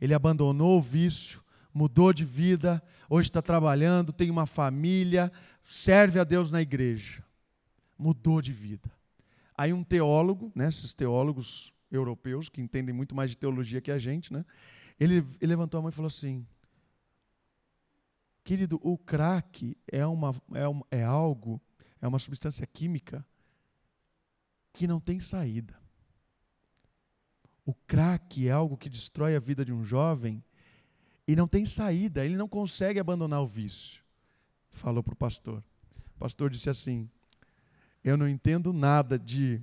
Ele 0.00 0.14
abandonou 0.14 0.78
o 0.78 0.82
vício, 0.82 1.42
mudou 1.74 2.12
de 2.12 2.24
vida, 2.24 2.82
hoje 3.08 3.28
está 3.28 3.42
trabalhando, 3.42 4.12
tem 4.12 4.30
uma 4.30 4.46
família, 4.46 5.32
serve 5.64 6.20
a 6.20 6.24
Deus 6.24 6.50
na 6.50 6.62
igreja 6.62 7.26
mudou 7.98 8.40
de 8.40 8.52
vida. 8.52 8.90
Aí 9.56 9.72
um 9.72 9.82
teólogo, 9.82 10.52
né, 10.54 10.68
esses 10.68 10.94
teólogos 10.94 11.72
europeus 11.90 12.48
que 12.48 12.60
entendem 12.60 12.94
muito 12.94 13.14
mais 13.14 13.30
de 13.30 13.36
teologia 13.36 13.80
que 13.80 13.90
a 13.90 13.98
gente, 13.98 14.32
né, 14.32 14.44
ele, 15.00 15.16
ele 15.40 15.46
levantou 15.50 15.78
a 15.78 15.82
mão 15.82 15.88
e 15.88 15.92
falou 15.92 16.06
assim: 16.06 16.46
Querido, 18.44 18.78
o 18.82 18.96
crack 18.96 19.76
é, 19.90 20.06
uma, 20.06 20.30
é, 20.90 20.98
é 21.00 21.04
algo, 21.04 21.60
é 22.00 22.06
uma 22.06 22.20
substância 22.20 22.66
química 22.66 23.26
que 24.72 24.86
não 24.86 25.00
tem 25.00 25.18
saída. 25.18 25.76
O 27.68 27.74
crack 27.86 28.48
é 28.48 28.50
algo 28.50 28.78
que 28.78 28.88
destrói 28.88 29.36
a 29.36 29.38
vida 29.38 29.62
de 29.62 29.74
um 29.74 29.84
jovem 29.84 30.42
e 31.26 31.36
não 31.36 31.46
tem 31.46 31.66
saída, 31.66 32.24
ele 32.24 32.34
não 32.34 32.48
consegue 32.48 32.98
abandonar 32.98 33.42
o 33.42 33.46
vício. 33.46 34.02
Falou 34.70 35.02
para 35.02 35.12
o 35.12 35.16
pastor. 35.16 35.62
O 36.16 36.18
pastor 36.18 36.48
disse 36.48 36.70
assim: 36.70 37.10
Eu 38.02 38.16
não 38.16 38.26
entendo 38.26 38.72
nada 38.72 39.18
de 39.18 39.60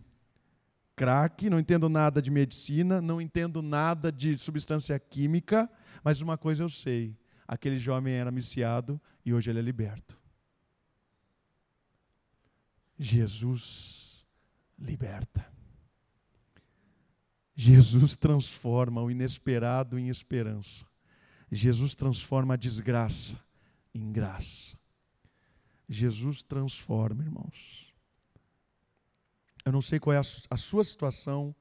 crack, 0.95 1.49
não 1.49 1.59
entendo 1.59 1.89
nada 1.89 2.21
de 2.21 2.29
medicina, 2.29 3.01
não 3.01 3.19
entendo 3.19 3.59
nada 3.63 4.11
de 4.11 4.37
substância 4.37 4.99
química, 4.99 5.67
mas 6.03 6.21
uma 6.21 6.37
coisa 6.37 6.61
eu 6.61 6.69
sei: 6.69 7.17
aquele 7.47 7.79
jovem 7.79 8.13
era 8.13 8.29
viciado 8.29 9.01
e 9.25 9.33
hoje 9.33 9.49
ele 9.49 9.57
é 9.57 9.63
liberto. 9.63 10.15
Jesus 12.99 14.23
liberta. 14.77 15.54
Jesus 17.55 18.17
transforma 18.17 19.01
o 19.01 19.09
inesperado 19.09 19.97
em 19.97 20.09
esperança. 20.09 20.85
Jesus 21.49 21.95
transforma 21.95 22.55
a 22.55 22.57
desgraça 22.57 23.39
em 23.93 24.11
graça. 24.11 24.77
Jesus 25.87 26.43
transforma, 26.43 27.23
irmãos. 27.23 27.93
Eu 29.63 29.71
não 29.71 29.81
sei 29.81 29.99
qual 29.99 30.13
é 30.13 30.19
a, 30.19 30.57
sua 30.57 30.83
situação, 30.83 31.55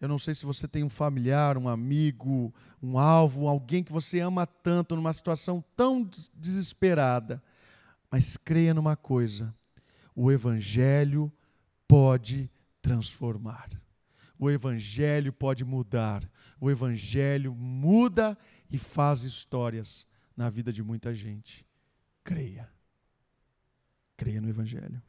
eu 0.00 0.06
não 0.06 0.18
sei 0.18 0.34
se 0.34 0.44
você 0.44 0.68
tem 0.68 0.84
um 0.84 0.88
familiar, 0.88 1.56
um 1.56 1.68
amigo, 1.68 2.54
um 2.80 2.98
alvo, 2.98 3.48
alguém 3.48 3.82
que 3.82 3.92
você 3.92 4.20
ama 4.20 4.46
tanto 4.46 4.94
numa 4.94 5.12
situação 5.12 5.64
tão 5.74 6.08
desesperada, 6.34 7.42
mas 8.10 8.36
creia 8.36 8.74
numa 8.74 8.96
coisa: 8.96 9.52
o 10.14 10.30
Evangelho 10.30 11.32
pode 11.88 12.50
transformar. 12.80 13.68
O 14.38 14.50
Evangelho 14.50 15.32
pode 15.32 15.64
mudar. 15.64 16.28
O 16.60 16.70
Evangelho 16.70 17.54
muda 17.54 18.38
e 18.70 18.78
faz 18.78 19.22
histórias 19.22 20.06
na 20.36 20.48
vida 20.48 20.72
de 20.72 20.82
muita 20.82 21.12
gente. 21.12 21.66
Creia. 22.22 22.70
Creia 24.16 24.40
no 24.40 24.48
Evangelho. 24.48 25.02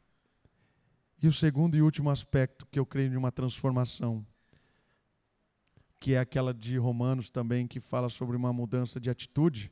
E 1.22 1.28
o 1.28 1.32
segundo 1.32 1.76
e 1.76 1.82
último 1.82 2.10
aspecto 2.10 2.66
que 2.66 2.78
eu 2.78 2.86
creio 2.86 3.10
de 3.10 3.16
uma 3.16 3.30
transformação, 3.30 4.26
que 6.00 6.14
é 6.14 6.18
aquela 6.18 6.54
de 6.54 6.78
Romanos 6.78 7.30
também, 7.30 7.66
que 7.66 7.78
fala 7.78 8.08
sobre 8.08 8.36
uma 8.36 8.52
mudança 8.52 8.98
de 8.98 9.10
atitude, 9.10 9.70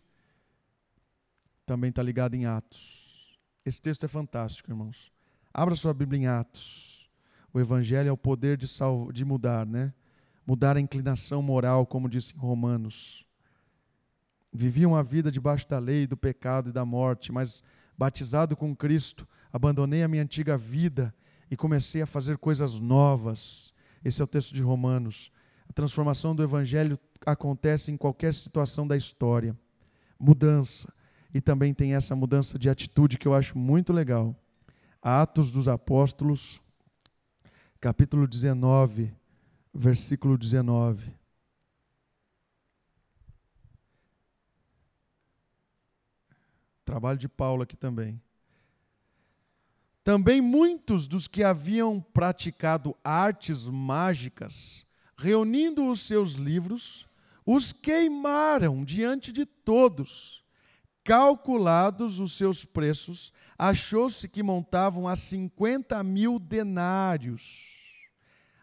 também 1.64 1.90
está 1.90 2.02
ligado 2.02 2.34
em 2.34 2.44
Atos. 2.44 3.38
Esse 3.64 3.80
texto 3.80 4.04
é 4.04 4.08
fantástico, 4.08 4.70
irmãos. 4.70 5.10
Abra 5.52 5.74
sua 5.74 5.94
Bíblia 5.94 6.20
em 6.20 6.26
Atos. 6.26 6.97
O 7.52 7.60
Evangelho 7.60 8.08
é 8.08 8.12
o 8.12 8.16
poder 8.16 8.56
de, 8.56 8.68
salvo, 8.68 9.12
de 9.12 9.24
mudar, 9.24 9.66
né? 9.66 9.92
Mudar 10.46 10.76
a 10.76 10.80
inclinação 10.80 11.42
moral, 11.42 11.86
como 11.86 12.08
disse 12.08 12.34
em 12.34 12.38
Romanos. 12.38 13.24
Viviam 14.52 14.96
a 14.96 15.02
vida 15.02 15.30
debaixo 15.30 15.68
da 15.68 15.78
lei, 15.78 16.06
do 16.06 16.16
pecado 16.16 16.70
e 16.70 16.72
da 16.72 16.84
morte, 16.84 17.30
mas 17.30 17.62
batizado 17.96 18.56
com 18.56 18.74
Cristo, 18.74 19.26
abandonei 19.52 20.02
a 20.02 20.08
minha 20.08 20.22
antiga 20.22 20.56
vida 20.56 21.14
e 21.50 21.56
comecei 21.56 22.02
a 22.02 22.06
fazer 22.06 22.38
coisas 22.38 22.80
novas. 22.80 23.74
Esse 24.04 24.20
é 24.20 24.24
o 24.24 24.28
texto 24.28 24.54
de 24.54 24.62
Romanos. 24.62 25.30
A 25.68 25.72
transformação 25.72 26.34
do 26.34 26.42
Evangelho 26.42 26.98
acontece 27.26 27.92
em 27.92 27.96
qualquer 27.96 28.32
situação 28.32 28.86
da 28.86 28.96
história. 28.96 29.56
Mudança. 30.18 30.92
E 31.32 31.40
também 31.40 31.74
tem 31.74 31.94
essa 31.94 32.16
mudança 32.16 32.58
de 32.58 32.70
atitude 32.70 33.18
que 33.18 33.28
eu 33.28 33.34
acho 33.34 33.58
muito 33.58 33.92
legal. 33.92 34.34
Atos 35.02 35.50
dos 35.50 35.68
Apóstolos, 35.68 36.60
capítulo 37.80 38.26
19, 38.26 39.14
versículo 39.72 40.36
19. 40.36 41.14
Trabalho 46.84 47.18
de 47.18 47.28
Paulo 47.28 47.62
aqui 47.62 47.76
também. 47.76 48.20
Também 50.02 50.40
muitos 50.40 51.06
dos 51.06 51.28
que 51.28 51.44
haviam 51.44 52.00
praticado 52.00 52.96
artes 53.04 53.68
mágicas, 53.68 54.86
reunindo 55.16 55.86
os 55.86 56.00
seus 56.00 56.32
livros, 56.32 57.06
os 57.44 57.72
queimaram 57.72 58.82
diante 58.82 59.30
de 59.30 59.44
todos. 59.44 60.44
Calculados 61.08 62.20
os 62.20 62.34
seus 62.34 62.66
preços, 62.66 63.32
achou-se 63.58 64.28
que 64.28 64.42
montavam 64.42 65.08
a 65.08 65.16
50 65.16 66.04
mil 66.04 66.38
denários. 66.38 67.64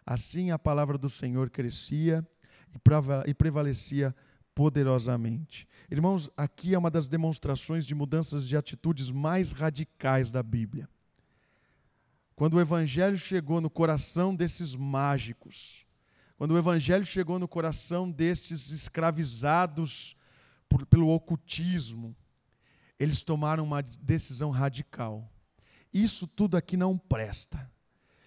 Assim 0.05 0.51
a 0.51 0.59
palavra 0.59 0.95
do 0.95 1.09
Senhor 1.09 1.49
crescia 1.49 2.23
e 3.25 3.33
prevalecia 3.33 4.15
poderosamente. 4.53 5.67
Irmãos, 5.89 6.29
aqui 6.37 6.75
é 6.75 6.77
uma 6.77 6.91
das 6.91 7.07
demonstrações 7.07 7.83
de 7.83 7.95
mudanças 7.95 8.47
de 8.47 8.55
atitudes 8.55 9.09
mais 9.09 9.51
radicais 9.51 10.31
da 10.31 10.43
Bíblia. 10.43 10.87
Quando 12.35 12.57
o 12.57 12.61
Evangelho 12.61 13.17
chegou 13.17 13.59
no 13.59 13.71
coração 13.71 14.35
desses 14.35 14.75
mágicos, 14.75 15.83
quando 16.37 16.51
o 16.51 16.59
Evangelho 16.59 17.07
chegou 17.07 17.39
no 17.39 17.47
coração 17.47 18.11
desses 18.11 18.69
escravizados 18.69 20.15
por, 20.69 20.85
pelo 20.85 21.09
ocultismo, 21.09 22.15
eles 22.99 23.23
tomaram 23.23 23.63
uma 23.63 23.81
decisão 23.81 24.49
radical. 24.49 25.29
Isso 25.93 26.27
tudo 26.27 26.57
aqui 26.57 26.75
não 26.75 26.97
presta. 26.97 27.69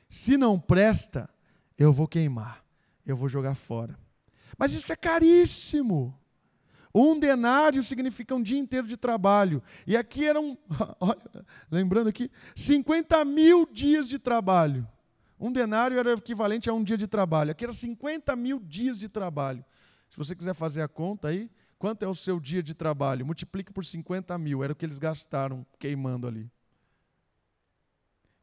Se 0.09 0.37
não 0.37 0.59
presta, 0.59 1.29
eu 1.77 1.93
vou 1.93 2.09
queimar, 2.09 2.64
eu 3.05 3.16
vou 3.16 3.29
jogar 3.29 3.55
fora. 3.55 3.99
Mas 4.57 4.73
isso 4.73 4.93
é 4.93 4.97
caríssimo. 4.97 6.19
Um 6.95 7.19
denário 7.19 7.83
significa 7.83 8.35
um 8.35 8.43
dia 8.43 8.59
inteiro 8.59 8.87
de 8.87 8.97
trabalho. 8.97 9.62
E 9.87 9.97
aqui 9.97 10.25
eram, 10.25 10.59
olha, 10.99 11.47
lembrando 11.71 12.09
aqui, 12.09 12.31
50 12.57 13.25
mil 13.25 13.66
dias 13.66 14.09
de 14.09 14.19
trabalho. 14.19 14.89
Um 15.39 15.53
denário 15.53 15.99
era 15.99 16.14
equivalente 16.14 16.69
a 16.69 16.73
um 16.73 16.83
dia 16.83 16.97
de 16.97 17.07
trabalho. 17.07 17.53
Aqui 17.53 17.64
era 17.64 17.73
50 17.73 18.35
mil 18.35 18.59
dias 18.59 18.99
de 18.99 19.09
trabalho. 19.09 19.64
Se 20.11 20.16
você 20.16 20.35
quiser 20.35 20.55
fazer 20.55 20.83
a 20.83 20.89
conta 20.89 21.29
aí, 21.29 21.51
quanto 21.79 22.05
é 22.05 22.09
o 22.09 22.14
seu 22.14 22.41
dia 22.41 22.62
de 22.62 22.74
trabalho? 22.74 23.24
Multiplique 23.24 23.72
por 23.72 23.85
50 23.85 24.37
mil. 24.39 24.62
Era 24.62 24.72
o 24.72 24.76
que 24.76 24.85
eles 24.85 24.99
gastaram 24.99 25.66
queimando 25.79 26.26
ali. 26.26 26.51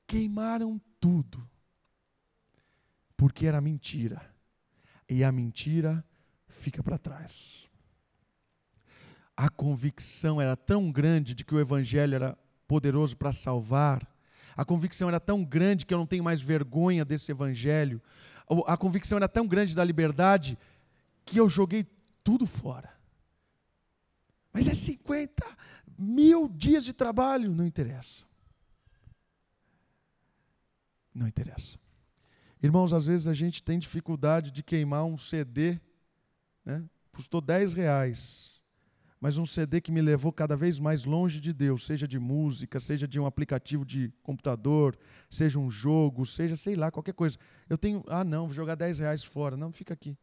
Queimaram 0.08 0.80
tudo. 1.00 1.48
Porque 3.18 3.48
era 3.48 3.62
mentira. 3.62 4.34
E 5.10 5.24
a 5.24 5.32
mentira 5.32 6.04
fica 6.48 6.82
para 6.82 6.98
trás 6.98 7.66
a 9.36 9.50
convicção 9.50 10.40
era 10.40 10.56
tão 10.56 10.92
grande 10.92 11.34
de 11.34 11.44
que 11.44 11.54
o 11.54 11.60
Evangelho 11.60 12.16
era 12.16 12.38
poderoso 12.68 13.18
para 13.18 13.34
salvar, 13.34 14.08
a 14.56 14.64
convicção 14.64 15.10
era 15.10 15.20
tão 15.20 15.44
grande 15.44 15.86
que 15.86 15.94
eu 15.94 15.98
não 15.98 16.06
tenho 16.06 16.24
mais 16.24 16.40
vergonha 16.40 17.04
desse 17.04 17.32
Evangelho, 17.32 18.02
a 18.66 18.78
convicção 18.78 19.18
era 19.18 19.28
tão 19.28 19.46
grande 19.46 19.76
da 19.76 19.84
liberdade 19.84 20.58
que 21.26 21.40
eu 21.40 21.50
joguei 21.50 21.86
tudo 22.24 22.46
fora. 22.46 22.95
Mas 24.56 24.70
é 24.70 24.74
50 24.74 25.46
mil 25.98 26.48
dias 26.48 26.86
de 26.86 26.94
trabalho, 26.94 27.54
não 27.54 27.66
interessa. 27.66 28.24
Não 31.14 31.28
interessa. 31.28 31.78
Irmãos, 32.64 32.94
às 32.94 33.06
vezes 33.06 33.28
a 33.28 33.34
gente 33.34 33.62
tem 33.62 33.78
dificuldade 33.78 34.52
de 34.52 34.64
queimar 34.64 35.04
um 35.04 35.18
CD, 35.18 35.78
né? 36.64 36.86
custou 37.12 37.42
10 37.42 37.74
reais 37.74 38.56
mas 39.26 39.40
um 39.40 39.46
CD 39.46 39.82
que 39.82 39.92
me 39.92 40.04
levou 40.04 40.32
cada 40.32 40.56
vez 40.56 40.78
mais 40.78 41.04
longe 41.04 41.40
de 41.40 41.52
Deus, 41.52 41.86
seja 41.86 42.08
de 42.08 42.20
música, 42.20 42.80
seja 42.80 43.08
de 43.08 43.20
um 43.20 43.26
aplicativo 43.26 43.84
de 43.84 44.14
computador, 44.22 44.96
seja 45.32 45.58
um 45.58 45.68
jogo, 45.68 46.28
seja, 46.28 46.56
sei 46.56 46.76
lá, 46.76 46.92
qualquer 46.92 47.14
coisa. 47.14 47.36
Eu 47.68 47.76
tenho, 47.76 48.04
ah, 48.08 48.24
não, 48.24 48.46
vou 48.46 48.54
jogar 48.54 48.76
10 48.76 49.00
reais 49.00 49.24
fora. 49.24 49.58
Não, 49.58 49.72
fica 49.72 49.96
aqui. 49.96 50.16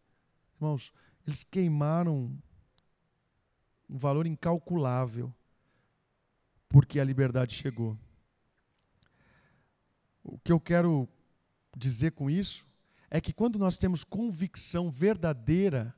Irmãos, 0.55 0.93
eles 1.27 1.43
queimaram 1.43 2.31
um 3.93 3.99
valor 3.99 4.27
incalculável, 4.27 5.33
porque 6.67 6.99
a 6.99 7.05
liberdade 7.05 7.55
chegou. 7.55 7.99
O 10.25 10.39
que 10.39 10.51
eu 10.51 10.59
quero 10.59 11.07
dizer 11.77 12.13
com 12.13 12.31
isso 12.31 12.67
é 13.11 13.21
que 13.21 13.35
quando 13.35 13.59
nós 13.59 13.77
temos 13.77 14.03
convicção 14.03 14.91
verdadeira 14.91 15.95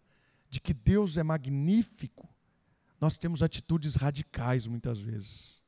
de 0.51 0.61
que 0.61 0.75
Deus 0.75 1.17
é 1.17 1.23
magnífico, 1.23 2.29
nós 3.01 3.17
temos 3.17 3.45
atitudes 3.45 3.95
radicais 3.95 4.67
muitas 4.67 5.01
vezes. 5.01 5.63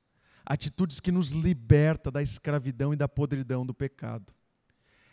Atitudes 0.44 0.98
que 0.98 1.12
nos 1.12 1.30
liberta 1.30 2.10
da 2.10 2.22
escravidão 2.22 2.92
e 2.92 2.96
da 2.96 3.06
podridão 3.06 3.64
do 3.64 3.74
pecado. 3.74 4.34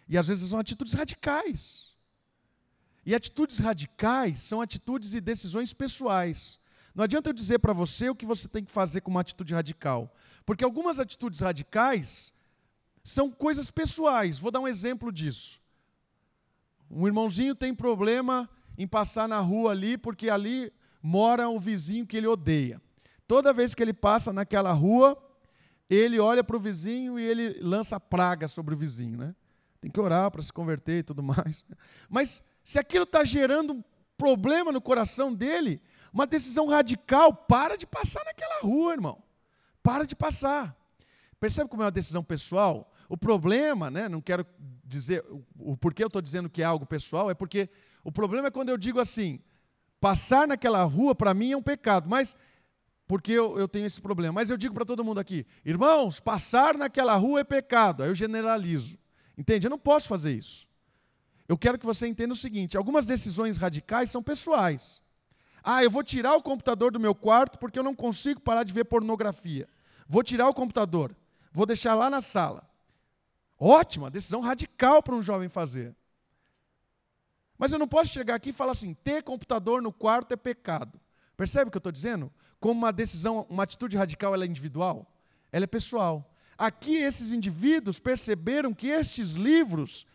E 0.09 0.17
às 0.17 0.27
vezes 0.27 0.49
são 0.49 0.57
atitudes 0.57 0.93
radicais. 0.95 1.95
E 3.05 3.13
atitudes 3.13 3.59
radicais 3.59 4.39
são 4.39 4.61
atitudes 4.61 5.13
e 5.13 5.21
decisões 5.21 5.73
pessoais. 5.73 6.59
Não 6.93 7.03
adianta 7.03 7.29
eu 7.29 7.33
dizer 7.33 7.59
para 7.59 7.73
você 7.73 8.09
o 8.09 8.15
que 8.15 8.25
você 8.25 8.47
tem 8.47 8.63
que 8.63 8.71
fazer 8.71 9.01
com 9.01 9.09
uma 9.09 9.21
atitude 9.21 9.53
radical. 9.53 10.13
Porque 10.45 10.63
algumas 10.63 10.99
atitudes 10.99 11.39
radicais 11.39 12.33
são 13.03 13.31
coisas 13.31 13.71
pessoais. 13.71 14.37
Vou 14.37 14.51
dar 14.51 14.59
um 14.59 14.67
exemplo 14.67 15.11
disso. 15.11 15.59
Um 16.89 17.07
irmãozinho 17.07 17.55
tem 17.55 17.73
problema 17.73 18.49
em 18.77 18.87
passar 18.87 19.27
na 19.27 19.39
rua 19.39 19.71
ali, 19.71 19.97
porque 19.97 20.29
ali 20.29 20.71
mora 21.01 21.49
o 21.49 21.59
vizinho 21.59 22.05
que 22.05 22.17
ele 22.17 22.27
odeia. 22.27 22.81
Toda 23.27 23.53
vez 23.53 23.73
que 23.73 23.81
ele 23.81 23.93
passa 23.93 24.31
naquela 24.31 24.71
rua, 24.71 25.17
ele 25.89 26.19
olha 26.19 26.43
para 26.43 26.55
o 26.55 26.59
vizinho 26.59 27.19
e 27.19 27.23
ele 27.23 27.59
lança 27.61 27.99
praga 27.99 28.47
sobre 28.47 28.73
o 28.73 28.77
vizinho, 28.77 29.17
né? 29.17 29.35
Tem 29.81 29.91
que 29.91 29.99
orar 29.99 30.31
para 30.31 30.41
se 30.41 30.53
converter 30.53 30.99
e 30.99 31.03
tudo 31.03 31.23
mais. 31.23 31.65
Mas 32.09 32.43
se 32.63 32.79
aquilo 32.79 33.03
está 33.03 33.23
gerando 33.23 33.73
um 33.73 33.83
problema 34.23 34.71
no 34.71 34.79
coração 34.79 35.33
dele, 35.33 35.81
uma 36.13 36.25
decisão 36.25 36.65
radical, 36.65 37.33
para 37.33 37.77
de 37.77 37.85
passar 37.85 38.23
naquela 38.23 38.61
rua, 38.61 38.93
irmão. 38.93 39.21
Para 39.83 40.05
de 40.05 40.15
passar. 40.15 40.73
Percebe 41.41 41.69
como 41.69 41.83
é 41.83 41.85
uma 41.87 41.91
decisão 41.91 42.23
pessoal? 42.23 42.89
O 43.09 43.17
problema, 43.17 43.91
né, 43.91 44.07
não 44.07 44.21
quero 44.21 44.45
dizer 44.85 45.25
o 45.59 45.75
porquê 45.75 46.05
eu 46.05 46.07
estou 46.07 46.21
dizendo 46.21 46.49
que 46.49 46.61
é 46.61 46.65
algo 46.65 46.85
pessoal, 46.85 47.29
é 47.29 47.33
porque 47.33 47.69
o 48.01 48.13
problema 48.13 48.47
é 48.47 48.51
quando 48.51 48.69
eu 48.69 48.77
digo 48.77 48.97
assim, 48.97 49.41
passar 49.99 50.47
naquela 50.47 50.81
rua 50.83 51.13
para 51.13 51.33
mim 51.33 51.51
é 51.51 51.57
um 51.57 51.61
pecado, 51.61 52.09
mas 52.09 52.37
porque 53.05 53.33
eu, 53.33 53.59
eu 53.59 53.67
tenho 53.67 53.85
esse 53.85 53.99
problema. 53.99 54.35
Mas 54.35 54.49
eu 54.49 54.55
digo 54.55 54.73
para 54.73 54.85
todo 54.85 55.03
mundo 55.03 55.19
aqui, 55.19 55.45
irmãos, 55.65 56.21
passar 56.21 56.77
naquela 56.77 57.15
rua 57.15 57.41
é 57.41 57.43
pecado. 57.43 58.03
Aí 58.03 58.09
eu 58.09 58.15
generalizo. 58.15 58.97
Entende? 59.37 59.67
Eu 59.67 59.69
não 59.69 59.79
posso 59.79 60.07
fazer 60.07 60.31
isso. 60.31 60.65
Eu 61.53 61.57
quero 61.57 61.77
que 61.77 61.85
você 61.85 62.07
entenda 62.07 62.33
o 62.33 62.35
seguinte: 62.35 62.75
algumas 62.75 63.05
decisões 63.05 63.57
radicais 63.59 64.09
são 64.09 64.23
pessoais. 64.23 64.99
Ah, 65.63 65.83
eu 65.83 65.91
vou 65.91 66.03
tirar 66.03 66.35
o 66.35 66.41
computador 66.41 66.91
do 66.91 66.99
meu 66.99 67.13
quarto 67.13 67.59
porque 67.59 67.77
eu 67.77 67.83
não 67.83 67.93
consigo 67.93 68.41
parar 68.41 68.63
de 68.63 68.73
ver 68.73 68.85
pornografia. 68.85 69.69
Vou 70.07 70.23
tirar 70.23 70.49
o 70.49 70.53
computador, 70.53 71.15
vou 71.51 71.67
deixar 71.67 71.93
lá 71.93 72.09
na 72.09 72.23
sala. 72.23 72.67
Ótima, 73.59 74.09
decisão 74.09 74.41
radical 74.41 75.03
para 75.03 75.13
um 75.13 75.21
jovem 75.21 75.47
fazer. 75.47 75.95
Mas 77.55 77.71
eu 77.71 77.77
não 77.77 77.87
posso 77.87 78.11
chegar 78.11 78.33
aqui 78.33 78.49
e 78.49 78.53
falar 78.53 78.71
assim: 78.71 78.95
ter 78.95 79.21
computador 79.21 79.79
no 79.79 79.93
quarto 79.93 80.31
é 80.33 80.35
pecado. 80.35 80.99
Percebe 81.37 81.67
o 81.67 81.71
que 81.71 81.77
eu 81.77 81.85
estou 81.85 81.91
dizendo? 81.91 82.33
Como 82.59 82.79
uma 82.79 82.91
decisão, 82.91 83.45
uma 83.47 83.61
atitude 83.61 83.95
radical, 83.95 84.33
ela 84.33 84.43
é 84.43 84.47
individual, 84.47 85.05
ela 85.51 85.65
é 85.65 85.67
pessoal. 85.67 86.33
Aqui 86.57 86.95
esses 86.95 87.31
indivíduos 87.31 87.99
perceberam 87.99 88.73
que 88.73 88.87
estes 88.87 89.33
livros, 89.33 90.07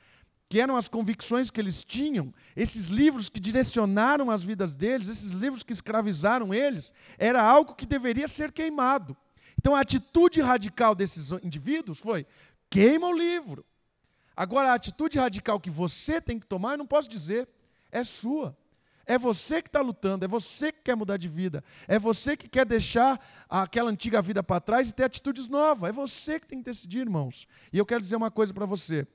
que 0.48 0.60
eram 0.60 0.76
as 0.76 0.88
convicções 0.88 1.50
que 1.50 1.60
eles 1.60 1.84
tinham, 1.84 2.32
esses 2.56 2.86
livros 2.86 3.28
que 3.28 3.38
direcionaram 3.38 4.30
as 4.30 4.42
vidas 4.42 4.74
deles, 4.74 5.08
esses 5.08 5.32
livros 5.32 5.62
que 5.62 5.72
escravizaram 5.72 6.54
eles, 6.54 6.94
era 7.18 7.42
algo 7.42 7.74
que 7.74 7.84
deveria 7.84 8.26
ser 8.26 8.50
queimado. 8.50 9.16
Então 9.58 9.76
a 9.76 9.80
atitude 9.80 10.40
radical 10.40 10.94
desses 10.94 11.32
indivíduos 11.42 11.98
foi: 11.98 12.26
queima 12.70 13.08
o 13.08 13.12
livro. 13.12 13.64
Agora 14.34 14.70
a 14.70 14.74
atitude 14.74 15.18
radical 15.18 15.60
que 15.60 15.68
você 15.68 16.20
tem 16.20 16.38
que 16.38 16.46
tomar, 16.46 16.72
eu 16.72 16.78
não 16.78 16.86
posso 16.86 17.08
dizer, 17.08 17.48
é 17.90 18.02
sua. 18.04 18.56
É 19.04 19.18
você 19.18 19.62
que 19.62 19.68
está 19.68 19.80
lutando, 19.80 20.24
é 20.24 20.28
você 20.28 20.70
que 20.70 20.82
quer 20.82 20.94
mudar 20.94 21.16
de 21.16 21.28
vida, 21.28 21.64
é 21.86 21.98
você 21.98 22.36
que 22.36 22.46
quer 22.46 22.66
deixar 22.66 23.18
aquela 23.48 23.90
antiga 23.90 24.20
vida 24.20 24.42
para 24.42 24.60
trás 24.60 24.90
e 24.90 24.92
ter 24.92 25.04
atitudes 25.04 25.48
novas. 25.48 25.88
É 25.88 25.92
você 25.92 26.38
que 26.38 26.46
tem 26.46 26.58
que 26.58 26.64
decidir, 26.66 27.00
irmãos. 27.00 27.48
E 27.72 27.78
eu 27.78 27.86
quero 27.86 28.02
dizer 28.02 28.16
uma 28.16 28.30
coisa 28.30 28.52
para 28.52 28.66
você: 28.66 29.08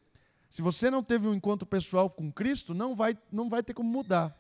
se 0.53 0.61
você 0.61 0.91
não 0.91 1.01
teve 1.01 1.27
um 1.27 1.33
encontro 1.33 1.65
pessoal 1.65 2.09
com 2.09 2.31
Cristo, 2.31 2.73
não 2.73 2.95
vai, 2.95 3.17
não 3.31 3.49
vai 3.49 3.63
ter 3.63 3.73
como 3.73 3.89
mudar. 3.89 4.37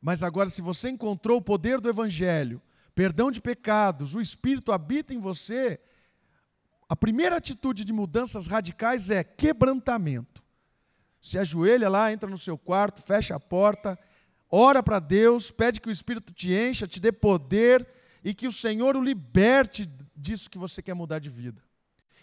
Mas 0.00 0.22
agora, 0.22 0.48
se 0.50 0.62
você 0.62 0.90
encontrou 0.90 1.38
o 1.38 1.42
poder 1.42 1.80
do 1.80 1.88
Evangelho, 1.88 2.62
perdão 2.94 3.30
de 3.30 3.40
pecados, 3.40 4.14
o 4.14 4.20
Espírito 4.20 4.70
habita 4.70 5.12
em 5.12 5.18
você, 5.18 5.80
a 6.88 6.94
primeira 6.94 7.36
atitude 7.36 7.84
de 7.84 7.92
mudanças 7.92 8.46
radicais 8.46 9.10
é 9.10 9.24
quebrantamento 9.24 10.46
se 11.26 11.40
ajoelha 11.40 11.88
lá, 11.88 12.12
entra 12.12 12.30
no 12.30 12.38
seu 12.38 12.56
quarto, 12.56 13.02
fecha 13.02 13.34
a 13.34 13.40
porta, 13.40 13.98
ora 14.48 14.80
para 14.80 15.00
Deus, 15.00 15.50
pede 15.50 15.80
que 15.80 15.88
o 15.88 15.90
Espírito 15.90 16.32
te 16.32 16.52
encha, 16.52 16.86
te 16.86 17.00
dê 17.00 17.10
poder 17.10 17.84
e 18.22 18.32
que 18.32 18.46
o 18.46 18.52
Senhor 18.52 18.96
o 18.96 19.02
liberte 19.02 19.90
disso 20.14 20.48
que 20.48 20.56
você 20.56 20.80
quer 20.80 20.94
mudar 20.94 21.18
de 21.18 21.28
vida. 21.28 21.60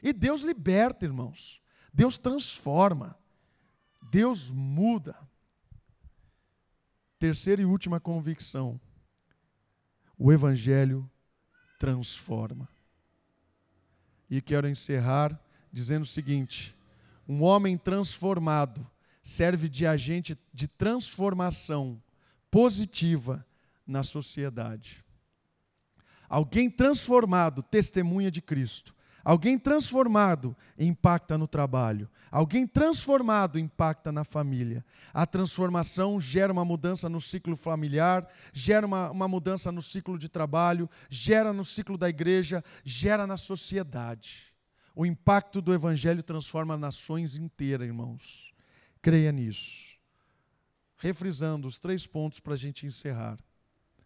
E 0.01 0.13
Deus 0.13 0.41
liberta, 0.41 1.03
irmãos. 1.03 1.62
Deus 1.93 2.17
transforma. 2.17 3.15
Deus 4.01 4.51
muda. 4.51 5.15
Terceira 7.19 7.61
e 7.61 7.65
última 7.65 7.99
convicção: 7.99 8.79
o 10.17 10.31
Evangelho 10.31 11.09
transforma. 11.79 12.67
E 14.29 14.41
quero 14.41 14.67
encerrar 14.67 15.39
dizendo 15.71 16.03
o 16.03 16.07
seguinte: 16.07 16.75
um 17.27 17.43
homem 17.43 17.77
transformado 17.77 18.85
serve 19.21 19.69
de 19.69 19.85
agente 19.85 20.37
de 20.53 20.67
transformação 20.67 22.01
positiva 22.51 23.45
na 23.85 24.03
sociedade. 24.03 25.03
Alguém 26.27 26.69
transformado 26.69 27.61
testemunha 27.61 28.31
de 28.31 28.41
Cristo. 28.41 28.93
Alguém 29.23 29.57
transformado 29.57 30.55
impacta 30.77 31.37
no 31.37 31.47
trabalho. 31.47 32.09
Alguém 32.29 32.67
transformado 32.67 33.57
impacta 33.57 34.11
na 34.11 34.25
família. 34.25 34.83
A 35.13 35.25
transformação 35.25 36.19
gera 36.19 36.51
uma 36.51 36.65
mudança 36.65 37.07
no 37.07 37.21
ciclo 37.21 37.55
familiar, 37.55 38.27
gera 38.51 38.85
uma, 38.85 39.09
uma 39.11 39.27
mudança 39.27 39.71
no 39.71 39.81
ciclo 39.81 40.17
de 40.17 40.27
trabalho, 40.27 40.89
gera 41.09 41.53
no 41.53 41.63
ciclo 41.63 41.97
da 41.97 42.09
igreja, 42.09 42.63
gera 42.83 43.25
na 43.25 43.37
sociedade. 43.37 44.53
O 44.93 45.05
impacto 45.05 45.61
do 45.61 45.73
Evangelho 45.73 46.21
transforma 46.21 46.75
nações 46.75 47.37
inteiras, 47.37 47.87
irmãos. 47.87 48.53
Creia 49.01 49.31
nisso. 49.31 49.93
Refrisando 50.97 51.67
os 51.67 51.79
três 51.79 52.05
pontos 52.05 52.39
para 52.39 52.53
a 52.53 52.57
gente 52.57 52.85
encerrar. 52.85 53.39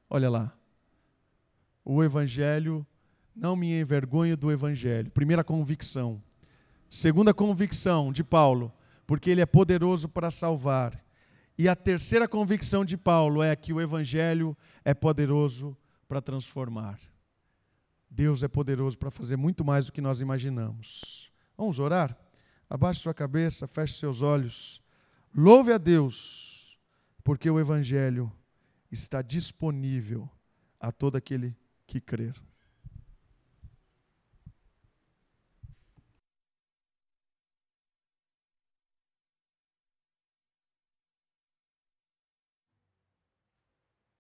Olha 0.10 0.30
lá. 0.30 0.56
O 1.84 2.04
Evangelho, 2.04 2.86
não 3.38 3.56
me 3.56 3.80
envergonhe 3.80 4.36
do 4.36 4.52
Evangelho. 4.52 5.12
Primeira 5.12 5.44
convicção. 5.44 6.22
Segunda 6.90 7.34
convicção 7.34 8.12
de 8.12 8.24
Paulo, 8.24 8.74
porque 9.06 9.30
ele 9.30 9.42
é 9.42 9.46
poderoso 9.46 10.10
para 10.10 10.32
salvar. 10.32 11.00
E 11.58 11.70
a 11.70 11.76
terceira 11.76 12.28
convicção 12.28 12.84
de 12.84 12.98
Paulo 12.98 13.44
é 13.44 13.56
que 13.56 13.72
o 13.72 13.80
Evangelho 13.80 14.58
é 14.84 14.94
poderoso 14.94 15.78
para 16.08 16.22
transformar. 16.22 17.00
Deus 18.10 18.42
é 18.42 18.48
poderoso 18.48 18.98
para 18.98 19.12
fazer 19.12 19.36
muito 19.36 19.64
mais 19.64 19.86
do 19.86 19.92
que 19.92 20.02
nós 20.02 20.20
imaginamos. 20.20 21.32
Vamos 21.56 21.78
orar? 21.78 22.18
Abaixe 22.70 23.02
sua 23.02 23.14
cabeça, 23.14 23.68
feche 23.68 23.94
seus 23.94 24.22
olhos. 24.22 24.82
Louve 25.34 25.72
a 25.72 25.78
Deus, 25.78 26.80
porque 27.24 27.50
o 27.50 27.60
Evangelho 27.60 28.32
está 28.92 29.22
disponível 29.22 30.30
a 30.80 30.92
todo 30.92 31.18
aquele 31.18 31.56
que 31.86 32.00
crer. 32.00 32.34